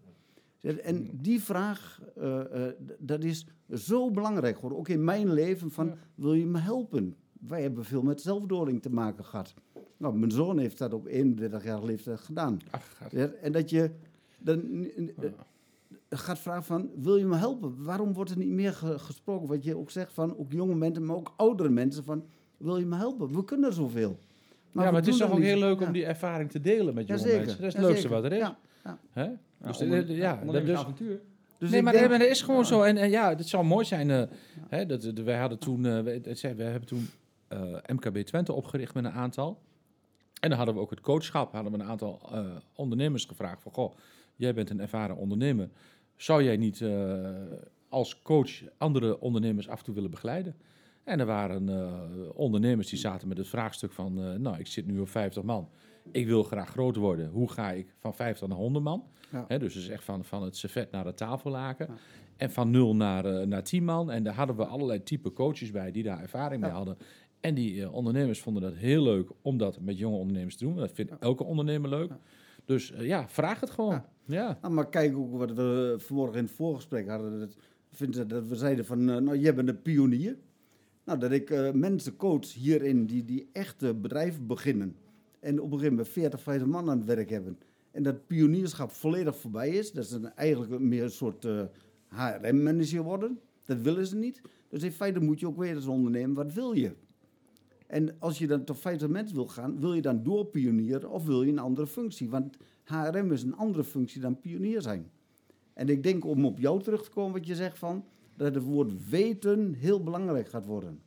En 0.60 1.08
die 1.12 1.40
vraag, 1.40 2.02
eh, 2.16 2.66
eh, 2.68 2.74
dat 2.98 3.24
is 3.24 3.46
zo 3.74 4.10
belangrijk 4.10 4.54
geworden. 4.54 4.78
Ook 4.78 4.88
in 4.88 5.04
mijn 5.04 5.32
leven, 5.32 5.70
van, 5.70 5.94
wil 6.14 6.34
je 6.34 6.46
me 6.46 6.58
helpen? 6.58 7.14
Wij 7.32 7.62
hebben 7.62 7.84
veel 7.84 8.02
met 8.02 8.20
zelfdoding 8.20 8.82
te 8.82 8.90
maken 8.90 9.24
gehad. 9.24 9.54
Nou, 9.96 10.18
mijn 10.18 10.30
zoon 10.30 10.58
heeft 10.58 10.78
dat 10.78 10.92
op 10.92 11.06
31 11.06 11.64
jaar 11.64 11.84
leeftijd 11.84 12.20
gedaan. 12.20 12.58
Ach, 12.70 13.12
en 13.42 13.52
dat 13.52 13.70
je 13.70 13.90
dan 14.38 14.84
eh, 15.16 15.30
gaat 16.18 16.38
vragen 16.38 16.64
van, 16.64 16.90
wil 16.96 17.16
je 17.16 17.24
me 17.24 17.36
helpen? 17.36 17.84
Waarom 17.84 18.12
wordt 18.12 18.30
er 18.30 18.36
niet 18.38 18.48
meer 18.48 18.72
ge- 18.72 18.98
gesproken? 18.98 19.48
Wat 19.48 19.64
je 19.64 19.76
ook 19.76 19.90
zegt 19.90 20.12
van, 20.12 20.38
ook 20.38 20.52
jonge 20.52 20.74
mensen, 20.74 21.04
maar 21.06 21.16
ook 21.16 21.32
oudere 21.36 21.68
mensen 21.68 22.04
van, 22.04 22.24
wil 22.56 22.78
je 22.78 22.86
me 22.86 22.96
helpen? 22.96 23.32
We 23.34 23.44
kunnen 23.44 23.72
zoveel. 23.72 24.18
ja, 24.72 24.80
maar 24.82 24.94
het 24.94 25.06
is 25.06 25.16
toch 25.16 25.30
ook 25.30 25.38
niet. 25.38 25.46
heel 25.46 25.58
leuk 25.58 25.80
Ja. 25.80 25.86
om 25.86 25.92
die 25.92 26.04
ervaring 26.04 26.50
te 26.50 26.60
delen 26.60 26.94
met 26.94 27.06
jonge 27.08 27.20
mensen. 27.22 27.46
Dat 27.46 27.66
is 27.66 27.74
het 27.74 27.82
leukste 27.82 28.08
wat 28.08 28.24
er 28.24 28.32
is. 28.32 28.38
Ja, 28.38 28.58
ja. 28.84 28.98
Hè? 29.10 29.22
Ja, 29.24 29.36
Dus, 29.66 29.80
onder- 29.80 30.00
de- 30.00 30.06
de- 30.06 30.14
ja, 30.14 30.42
dat 30.44 30.66
dus, 30.66 30.78
avontuur. 30.78 31.20
Dus 31.58 31.70
nee, 31.70 31.82
maar 31.82 31.92
denk- 31.92 32.10
dat, 32.10 32.20
is 32.20 32.42
gewoon 32.42 32.66
zo. 32.66 32.82
En, 32.82 32.96
en 32.96 33.10
ja, 33.10 33.28
het 33.28 33.48
zou 33.48 33.64
mooi 33.64 33.84
zijn. 33.84 34.10
eh, 34.10 34.22
hè, 34.68 34.86
dat, 34.86 35.02
wij 35.04 35.38
hadden 35.38 35.58
toen, 35.58 35.86
eh, 35.86 36.00
we, 36.00 36.10
het 36.24 36.40
we 36.40 36.62
hebben 36.62 36.88
toen 36.88 37.08
eh, 37.48 37.60
MKB 37.86 38.16
Twente 38.18 38.52
opgericht 38.52 38.94
met 38.94 39.04
een 39.04 39.10
aantal. 39.12 39.58
En 40.40 40.48
dan 40.48 40.56
hadden 40.58 40.74
we 40.74 40.80
ook 40.80 40.90
het 40.90 41.00
coachschap. 41.00 41.52
Hadden 41.52 41.72
we 41.72 41.78
een 41.78 41.84
aantal 41.88 42.20
eh, 42.32 42.44
ondernemers 42.74 43.24
gevraagd 43.24 43.62
van, 43.62 43.72
goh, 43.72 43.94
jij 44.36 44.54
bent 44.54 44.70
een 44.70 44.80
ervaren 44.80 45.16
ondernemer. 45.16 45.68
Zou 46.20 46.44
jij 46.44 46.56
niet 46.56 46.80
eh, 46.80 47.30
als 47.88 48.22
coach 48.22 48.50
andere 48.78 49.20
ondernemers 49.20 49.68
af 49.68 49.78
en 49.78 49.84
toe 49.84 49.94
willen 49.94 50.10
begeleiden? 50.10 50.54
En 51.04 51.20
er 51.20 51.26
waren 51.26 51.68
eh, 51.68 51.92
ondernemers 52.34 52.88
die 52.88 52.98
zaten 52.98 53.28
met 53.28 53.36
het 53.36 53.48
vraagstuk 53.48 53.92
van, 53.92 54.22
eh, 54.22 54.34
nou, 54.34 54.58
ik 54.58 54.66
zit 54.66 54.86
nu 54.86 54.98
op 54.98 55.08
50 55.08 55.42
man. 55.42 55.68
Ik 56.12 56.26
wil 56.26 56.42
graag 56.42 56.68
groot 56.68 56.96
worden. 56.96 57.30
Hoe 57.30 57.50
ga 57.50 57.70
ik 57.70 57.94
van 57.98 58.14
50 58.14 58.48
naar 58.48 58.56
100 58.56 58.84
man? 58.84 59.04
Ja. 59.32 59.44
Hè, 59.48 59.58
dus 59.58 59.74
het 59.74 59.82
is 59.82 59.88
echt 59.88 60.04
van, 60.04 60.24
van 60.24 60.42
het 60.42 60.56
servet 60.56 60.90
naar 60.90 61.04
het 61.04 61.16
tafellaken. 61.16 61.86
Ja. 61.88 61.94
En 62.36 62.50
van 62.50 62.70
0 62.70 62.96
naar, 62.96 63.48
naar 63.48 63.64
10 63.64 63.84
man. 63.84 64.10
En 64.10 64.22
daar 64.22 64.34
hadden 64.34 64.56
we 64.56 64.64
allerlei 64.64 65.02
type 65.02 65.32
coaches 65.32 65.70
bij 65.70 65.90
die 65.90 66.02
daar 66.02 66.20
ervaring 66.20 66.62
mee 66.62 66.70
hadden. 66.70 66.96
En 67.40 67.54
die 67.54 67.90
ondernemers 67.90 68.40
vonden 68.40 68.62
dat 68.62 68.74
heel 68.74 69.02
leuk 69.02 69.30
om 69.42 69.58
dat 69.58 69.80
met 69.80 69.98
jonge 69.98 70.16
ondernemers 70.16 70.56
te 70.56 70.64
doen. 70.64 70.76
Dat 70.76 70.92
vindt 70.92 71.18
elke 71.18 71.44
ondernemer 71.44 71.90
leuk. 71.90 72.12
Dus 72.70 72.92
eh, 72.92 73.06
ja, 73.06 73.28
vraag 73.28 73.60
het 73.60 73.70
gewoon. 73.70 73.92
Ja. 73.92 74.08
Ja. 74.24 74.58
Nou, 74.62 74.74
maar 74.74 74.88
kijk 74.88 75.16
ook 75.16 75.36
wat 75.36 75.52
we 75.52 75.94
vanmorgen 75.98 76.38
in 76.38 76.44
het 76.44 76.52
voorgesprek 76.52 77.08
hadden. 77.08 77.38
Dat, 77.38 77.56
vind 77.92 78.18
ik 78.18 78.28
dat 78.28 78.46
we 78.46 78.56
zeiden 78.56 78.84
van, 78.84 79.10
eh, 79.10 79.16
nou, 79.16 79.38
jij 79.38 79.54
bent 79.54 79.68
een 79.68 79.82
pionier. 79.82 80.36
Nou, 81.04 81.18
dat 81.18 81.30
ik 81.30 81.50
eh, 81.50 81.72
mensen 81.72 82.16
coach 82.16 82.52
hierin 82.52 83.06
die, 83.06 83.24
die 83.24 83.48
echte 83.52 83.94
bedrijven 83.94 84.46
beginnen. 84.46 84.96
En 85.40 85.60
op 85.60 85.64
een 85.64 85.78
gegeven 85.78 85.94
moment 85.94 86.08
40, 86.08 86.40
50 86.40 86.68
man 86.68 86.90
aan 86.90 86.98
het 86.98 87.06
werk 87.06 87.30
hebben. 87.30 87.58
En 87.90 88.02
dat 88.02 88.26
pionierschap 88.26 88.90
volledig 88.90 89.36
voorbij 89.36 89.70
is. 89.70 89.92
Dat 89.92 90.06
ze 90.06 90.32
eigenlijk 90.34 90.80
meer 90.80 91.02
een 91.02 91.10
soort 91.10 91.46
HRM-manager 92.08 93.02
worden. 93.02 93.40
Dat 93.64 93.80
willen 93.80 94.06
ze 94.06 94.16
niet. 94.16 94.40
Dus 94.68 94.82
in 94.82 94.92
feite 94.92 95.20
moet 95.20 95.40
je 95.40 95.46
ook 95.46 95.58
weer 95.58 95.74
als 95.74 95.86
ondernemer, 95.86 96.44
wat 96.44 96.52
wil 96.52 96.72
je? 96.72 96.92
En 97.90 98.16
als 98.18 98.38
je 98.38 98.46
dan 98.46 98.64
tot 98.64 98.78
50 98.78 99.08
mensen 99.08 99.36
wil 99.36 99.46
gaan, 99.46 99.80
wil 99.80 99.94
je 99.94 100.02
dan 100.02 100.22
doorpionieren 100.22 101.10
of 101.10 101.26
wil 101.26 101.42
je 101.42 101.50
een 101.50 101.58
andere 101.58 101.86
functie? 101.86 102.30
Want 102.30 102.56
HRM 102.84 103.32
is 103.32 103.42
een 103.42 103.56
andere 103.56 103.84
functie 103.84 104.20
dan 104.20 104.40
pionier 104.40 104.82
zijn. 104.82 105.10
En 105.74 105.88
ik 105.88 106.02
denk 106.02 106.24
om 106.24 106.44
op 106.44 106.58
jou 106.58 106.82
terug 106.82 107.02
te 107.04 107.10
komen 107.10 107.32
wat 107.32 107.46
je 107.46 107.54
zegt 107.54 107.78
van, 107.78 108.04
dat 108.36 108.54
het 108.54 108.64
woord 108.64 109.08
weten 109.08 109.74
heel 109.74 110.02
belangrijk 110.02 110.48
gaat 110.48 110.66
worden. 110.66 111.00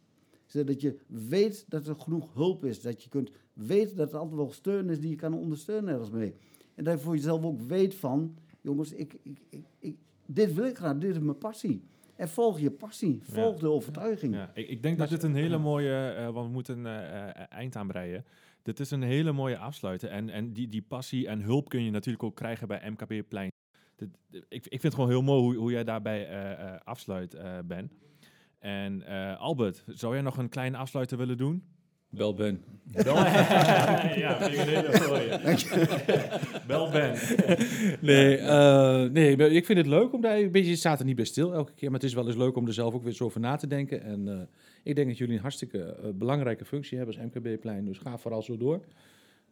Zodat 0.46 0.82
je 0.82 0.98
weet 1.08 1.66
dat 1.68 1.88
er 1.88 1.96
genoeg 1.96 2.34
hulp 2.34 2.66
is. 2.66 2.82
Dat 2.82 3.04
je 3.04 3.10
kunt 3.10 3.32
weten 3.54 3.96
dat 3.96 4.12
er 4.14 4.18
altijd 4.18 4.36
wel 4.38 4.52
steun 4.52 4.90
is 4.90 5.00
die 5.00 5.10
je 5.10 5.16
kan 5.16 5.34
ondersteunen 5.34 5.94
ergens 5.94 6.10
mee. 6.12 6.34
En 6.76 6.84
dat 6.84 6.94
je 6.94 7.00
voor 7.00 7.16
jezelf 7.16 7.44
ook 7.44 7.62
weet 7.62 7.96
van, 7.96 8.36
jongens, 8.62 8.92
ik, 8.92 9.18
ik, 9.24 9.38
ik, 9.50 9.64
ik- 9.80 9.98
dit 10.26 10.54
wil 10.54 10.66
ik 10.66 10.78
graag, 10.78 10.98
dit 10.98 11.12
is 11.12 11.20
mijn 11.20 11.38
passie. 11.38 11.84
En 12.16 12.30
volg 12.30 12.60
je 12.60 12.72
passie, 12.72 13.20
volg 13.24 13.60
de 13.60 13.70
overtuiging. 13.70 14.34
Ja, 14.36 14.52
ik, 14.54 14.68
ik 14.68 14.84
denk 14.84 14.98
dat 14.98 15.10
dit 15.10 15.24
een 15.24 15.36
hele 15.36 15.58
mooie, 15.58 16.10
eh, 16.10 16.30
want 16.30 16.48
we 16.48 16.54
moeten 16.54 16.86
een 16.86 17.12
eh, 17.34 17.46
eind 17.50 17.76
aanbreien. 17.76 18.26
Dit 18.62 18.80
is 18.80 18.92
een 18.92 19.02
hele 19.02 19.32
mooie 19.32 19.58
afsluiten. 19.58 20.10
En, 20.10 20.30
en 20.30 20.54
die, 20.54 20.68
die 20.68 20.82
passie 20.82 21.28
en 21.28 21.42
hulp 21.42 21.70
kun 21.70 21.84
je 21.84 21.92
natuurlijk 21.92 22.24
ook 22.24 22.36
krijgen 22.36 22.68
bij 22.68 22.90
MKB 22.90 23.28
Plein. 23.28 23.52
Dit, 23.96 24.10
ik, 24.30 24.44
ik 24.50 24.70
vind 24.70 24.84
het 24.84 24.94
gewoon 24.94 25.10
heel 25.10 25.22
mooi 25.22 25.42
hoe, 25.42 25.56
hoe 25.56 25.72
jij 25.72 25.84
daarbij 25.84 26.28
eh, 26.28 26.52
eh, 26.52 26.80
afsluit, 26.84 27.34
eh, 27.34 27.58
Ben. 27.66 27.92
En 28.60 29.06
eh, 29.08 29.40
Albert, 29.40 29.84
zou 29.88 30.14
jij 30.14 30.22
nog 30.22 30.38
een 30.38 30.50
kleine 30.50 30.78
afsluiter 30.78 31.18
willen 31.18 31.38
doen? 31.38 31.64
Bel 32.16 32.34
Ben. 32.34 32.62
ja, 34.16 34.42
een 34.42 34.52
hele 34.52 35.08
mooie. 35.08 35.40
Bel 36.68 36.90
Ben. 36.92 37.16
Nee, 38.02 38.38
eh, 38.38 39.10
nee, 39.10 39.32
ik 39.32 39.38
ben- 39.38 39.64
vind 39.66 39.78
het 39.78 39.88
leuk 39.88 40.14
om 40.14 40.22
daar 40.22 40.38
een 40.38 40.52
beetje, 40.52 40.70
je 40.70 40.76
staat 40.76 41.00
er 41.00 41.06
niet 41.06 41.16
bij 41.16 41.26
stil 41.26 41.54
elke 41.54 41.72
keer, 41.76 41.92
maar 41.92 42.00
het 42.00 42.10
is 42.10 42.16
wel 42.16 42.28
eens 42.28 42.36
leuk 42.36 42.56
om 42.56 42.68
er 42.68 42.74
zelf 42.74 42.94
ook 42.94 43.02
weer 43.02 43.12
eens 43.12 43.22
over 43.22 43.40
na 43.40 43.56
te 43.56 43.68
denken. 43.68 44.04
En 44.04 44.28
eh, 44.28 44.36
ik 44.84 44.96
denk 44.96 45.08
dat 45.08 45.18
jullie 45.18 45.36
een 45.36 45.42
hartstikke 45.42 45.80
eh, 45.84 46.10
belangrijke 46.14 46.66
functie 46.66 46.98
hebben 46.98 47.16
als 47.16 47.26
MKB-plein, 47.26 47.86
dus 47.86 47.98
ga 47.98 48.18
vooral 48.18 48.42
zo 48.42 48.58
door. 48.58 48.82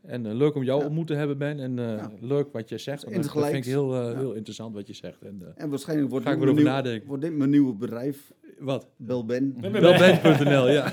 En 0.02 0.26
eh, 0.26 0.34
leuk 0.34 0.56
om 0.56 0.64
jou 0.64 0.80
Ja. 0.80 0.86
ontmoet 0.86 1.08
te 1.08 1.14
hebben, 1.14 1.38
Ben. 1.38 1.60
En 1.60 1.80
eh, 1.80 1.86
Ja. 1.86 2.12
leuk 2.20 2.52
wat 2.52 2.70
je 2.70 2.78
zegt. 2.78 3.02
Dat, 3.04 3.14
dat 3.24 3.32
vind 3.46 3.56
ik 3.56 3.66
heel, 3.66 3.96
eh, 3.96 4.12
Ja. 4.12 4.18
heel 4.18 4.34
interessant 4.34 4.74
wat 4.74 4.88
je 4.88 4.94
zegt. 4.94 5.22
En, 5.22 5.42
eh, 5.42 5.64
En 5.64 5.70
waarschijnlijk 5.70 6.10
wordt, 6.10 6.26
Ga 6.26 6.32
ik 6.32 6.38
dit 6.38 6.46
mijn 6.46 6.60
nieuw- 6.64 6.68
nadenken. 6.74 7.08
wordt 7.08 7.24
dit 7.24 7.34
mijn 7.38 7.50
nieuwe 7.50 7.74
bedrijf, 7.74 8.34
wat? 8.60 8.88
Belben. 8.98 9.54
Belben.nl, 9.62 10.70
ja. 10.70 10.92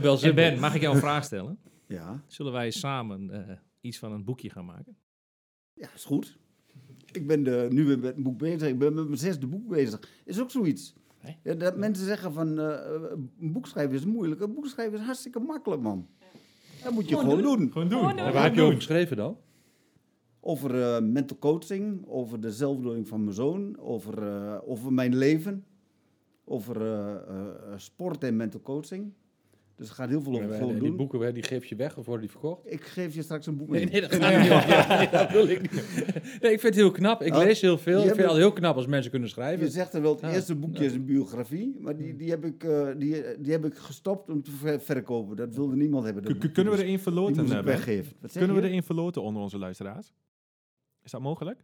Bel. 0.00 0.34
Ben, 0.34 0.58
mag 0.66 0.74
ik 0.74 0.80
jou 0.80 0.94
een 0.94 1.00
vraag 1.00 1.24
stellen? 1.24 1.58
Ja, 1.86 2.22
Zullen 2.26 2.52
wij 2.52 2.70
samen 2.70 3.30
eh, 3.48 3.56
iets 3.80 3.98
van 3.98 4.12
een 4.12 4.24
boekje 4.24 4.50
gaan 4.50 4.64
maken? 4.64 4.96
ja, 5.74 5.88
is 5.94 6.04
goed. 6.04 6.36
Ik 7.12 7.26
ben 7.26 7.42
de, 7.42 7.66
nu 7.70 7.84
weer 7.84 7.98
met 7.98 8.14
het 8.14 8.22
boek 8.24 8.38
bezig. 8.38 8.68
Ik 8.68 8.78
ben 8.78 8.94
met 8.94 9.04
mijn 9.04 9.18
zesde 9.18 9.46
boek 9.46 9.68
bezig. 9.68 10.00
Is 10.24 10.40
ook 10.40 10.50
zoiets. 10.50 10.94
Dat 11.42 11.76
mensen 11.76 12.06
zeggen 12.06 12.32
van 12.32 12.58
eh, 12.58 12.78
een 13.40 13.52
boek 13.52 13.66
schrijven 13.66 13.94
is 13.96 14.04
moeilijk. 14.04 14.40
Een 14.40 14.54
boek 14.54 14.66
schrijven 14.66 14.98
is 14.98 15.04
hartstikke 15.04 15.38
makkelijk, 15.38 15.82
man. 15.82 16.06
Dat 16.86 16.94
moet 16.94 17.08
je 17.08 17.16
gewoon, 17.16 17.42
doen. 17.42 17.72
Gewoon 17.72 17.88
doen. 17.88 18.18
En 18.18 18.32
waar 18.32 18.42
heb 18.42 18.54
je 18.54 18.62
over 18.62 18.74
geschreven 18.74 19.16
dan? 19.16 19.36
Over 20.40 20.82
eh, 20.82 21.02
mental 21.02 21.38
coaching, 21.38 22.06
over 22.08 22.40
de 22.40 22.52
zelfdoding 22.52 23.08
van 23.08 23.24
mijn 23.24 23.34
zoon, 23.34 23.78
over, 23.78 24.22
eh, 24.22 24.58
over 24.64 24.92
mijn 24.92 25.16
leven, 25.16 25.64
over 26.44 26.82
eh, 26.82 27.14
eh, 27.14 27.72
sport 27.76 28.24
en 28.24 28.36
mental 28.36 28.60
coaching. 28.60 29.12
Dus 29.76 29.86
het 29.88 29.96
gaat 29.96 30.08
heel 30.08 30.22
veel 30.22 30.32
over 30.32 30.50
En 30.50 30.58
gewoon 30.58 30.72
die 30.74 30.82
doen. 30.82 30.96
boeken, 30.96 31.20
hè, 31.20 31.32
die 31.32 31.42
geef 31.42 31.64
je 31.64 31.76
weg 31.76 31.96
of 31.98 32.04
worden 32.06 32.22
die 32.22 32.30
verkocht? 32.30 32.72
Ik 32.72 32.84
geef 32.84 33.14
je 33.14 33.22
straks 33.22 33.46
een 33.46 33.56
boek 33.56 33.68
mee. 33.68 33.84
Nee, 33.84 33.92
nee, 33.92 34.00
dat 34.00 34.14
ga 34.22 34.30
ik 34.30 34.38
niet. 34.38 34.48
Ja, 34.48 35.06
dat 35.06 35.30
wil 35.30 35.48
ik 35.48 35.60
niet. 35.62 35.72
Nee, 36.40 36.52
ik 36.52 36.60
vind 36.60 36.62
het 36.62 36.74
heel 36.74 36.90
knap. 36.90 37.22
Ik 37.22 37.32
Oh, 37.34 37.38
lees 37.38 37.60
heel 37.60 37.78
veel. 37.78 37.96
Ik 37.98 38.02
je 38.02 38.08
vind 38.08 38.20
het 38.20 38.30
al 38.30 38.36
heel 38.36 38.52
knap 38.52 38.76
als 38.76 38.86
mensen 38.86 39.10
kunnen 39.10 39.28
Je 39.28 39.34
schrijven. 39.34 39.70
zegt 39.70 39.94
er 39.94 40.02
wel, 40.02 40.14
het 40.20 40.22
eerste 40.34 40.54
boekje 40.54 40.84
is 40.84 40.92
een 40.92 41.04
biografie, 41.04 41.76
maar 41.80 41.96
die, 41.96 42.16
die, 42.16 42.30
heb 42.30 42.44
ik, 42.44 42.64
eh, 42.64 42.86
die, 42.96 43.22
die 43.38 43.52
heb 43.52 43.64
ik 43.64 43.74
gestopt 43.74 44.30
om 44.30 44.42
te 44.42 44.50
ver- 44.50 44.80
verkopen. 44.80 45.36
Dat 45.36 45.54
wilde 45.54 45.76
niemand 45.76 46.04
hebben. 46.04 46.22
K- 46.38 46.52
kunnen 46.52 46.72
we 46.72 46.78
er 46.78 46.84
één 46.84 46.94
die 46.94 47.02
verloten, 47.02 47.36
moest 47.42 47.52
eh, 47.52 47.58
ik 47.58 47.64
Ben? 47.64 47.74
weggeven. 47.74 48.12
Kunnen 48.32 48.54
we 48.56 48.60
je? 48.62 48.66
er 48.66 48.72
één 48.72 48.82
verloten 48.82 49.22
onder 49.22 49.42
onze 49.42 49.58
luisteraars? 49.58 50.12
Is 51.02 51.10
dat 51.10 51.20
mogelijk? 51.20 51.60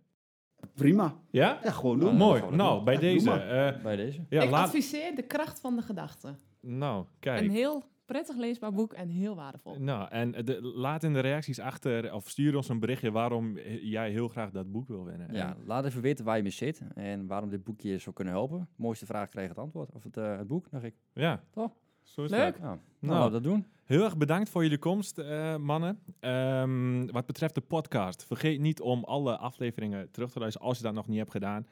Prima. 0.74 1.16
Ja? 1.30 1.60
Ja, 1.62 1.70
gewoon 1.70 1.98
doen. 1.98 2.14
Mooi. 2.16 2.38
zou 2.38 2.50
dat 2.50 2.58
Nou, 2.60 2.74
doen. 2.76 2.84
bij 2.84 2.96
deze. 2.96 3.30
eh, 3.30 3.82
Bij 3.82 3.96
deze. 3.96 4.20
ja, 4.28 4.42
ik 4.42 4.50
laat, 4.50 4.66
adviseer 4.66 5.14
De 5.14 5.22
Kracht 5.22 5.60
van 5.60 5.76
de 5.76 5.82
Gedachte. 5.82 6.34
nou, 6.60 7.04
kijk. 7.18 7.40
Een 7.40 7.50
heel 7.50 7.82
prettig 8.05 8.36
leesbaar 8.36 8.72
boek 8.72 8.92
en 8.92 9.09
heel 9.09 9.34
waardevol. 9.36 9.76
Nou, 9.78 10.09
en 10.11 10.30
de, 10.44 10.61
laat 10.62 11.03
in 11.03 11.12
de 11.12 11.20
reacties 11.20 11.59
achter, 11.59 12.14
of 12.14 12.28
stuur 12.28 12.57
ons 12.57 12.68
een 12.68 12.80
berichtje 12.80 13.11
waarom 13.11 13.59
jij 13.82 14.11
heel 14.11 14.28
graag 14.28 14.50
dat 14.50 14.72
boek 14.72 14.88
wil 14.88 15.05
winnen. 15.05 15.34
Ja, 15.34 15.48
En- 15.57 15.66
laat 15.66 15.84
even 15.84 16.03
weten 16.03 16.24
waar 16.24 16.36
je 16.36 16.42
mee 16.42 16.53
zit 16.53 16.80
en 16.94 17.26
waarom 17.26 17.48
dit 17.48 17.64
boekje 17.64 17.88
je 17.90 17.98
zou 17.98 18.14
kunnen 18.14 18.34
helpen. 18.34 18.68
Mooiste 18.76 19.07
vraag 19.07 19.28
krijg 19.28 19.48
het 19.48 19.59
antwoord. 19.59 19.90
Of 19.92 20.03
het, 20.03 20.16
eh, 20.16 20.36
het 20.38 20.46
boek, 20.46 20.70
dacht 20.70 20.84
ik. 20.84 20.94
ja. 21.12 21.42
Toch? 21.50 21.72
Zo 22.03 22.24
is 22.24 22.30
Leuk. 22.30 22.53
dat. 22.53 22.57
Ja. 22.61 22.66
Nou, 22.68 22.78
Nou, 23.18 23.30
dat 23.30 23.42
doen. 23.42 23.66
Heel 23.84 24.05
erg 24.05 24.16
bedankt 24.16 24.48
voor 24.48 24.62
jullie 24.62 24.78
komst, 24.78 25.18
eh, 25.18 25.57
mannen. 25.57 25.98
Ehm, 26.20 27.07
wat 27.07 27.26
betreft 27.26 27.55
de 27.55 27.61
podcast, 27.61 28.24
vergeet 28.26 28.61
niet 28.61 28.80
om 28.80 29.05
alle 29.05 29.36
afleveringen 29.38 30.11
terug 30.11 30.30
te 30.32 30.38
luisteren 30.38 30.68
als 30.68 30.76
je 30.78 30.84
dat 30.84 30.94
nog 30.94 31.09
niet 31.09 31.18
hebt 31.18 31.30
gedaan. 31.30 31.66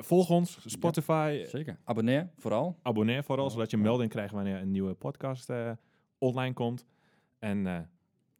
Volg 0.00 0.30
ons, 0.30 0.58
Spotify, 0.66 1.44
Zeker. 1.46 1.78
Abonneer, 1.84 2.28
vooral. 2.36 2.76
abonneer 2.82 3.24
vooral, 3.24 3.44
Ja. 3.44 3.50
zodat 3.50 3.70
je 3.70 3.76
een 3.76 3.82
melding 3.82 4.10
krijgt 4.10 4.32
wanneer 4.34 4.56
een 4.60 4.70
nieuwe 4.70 4.94
podcast 4.94 5.50
eh, 5.50 5.70
online 6.18 6.54
komt. 6.54 6.86
En 7.38 7.66
eh, 7.66 7.78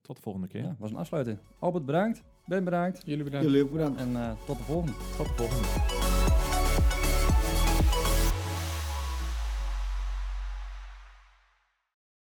tot 0.00 0.16
de 0.16 0.22
volgende 0.22 0.46
keer. 0.48 0.62
Ja, 0.62 0.76
was 0.78 0.90
een 0.90 0.96
afsluiting. 0.96 1.38
Albert, 1.58 1.84
bedankt. 1.84 2.22
Ben 2.46 2.64
bedankt. 2.64 3.02
Jullie 3.04 3.24
bedankt. 3.24 3.46
Jullie 3.46 3.62
ook 3.62 3.72
bedankt. 3.72 4.00
En 4.00 4.16
eh, 4.16 4.30
tot 4.46 4.58
de 4.58 4.64
volgende. 4.64 4.92
Tot 5.16 5.26
de 5.26 5.32
volgende. 5.36 6.47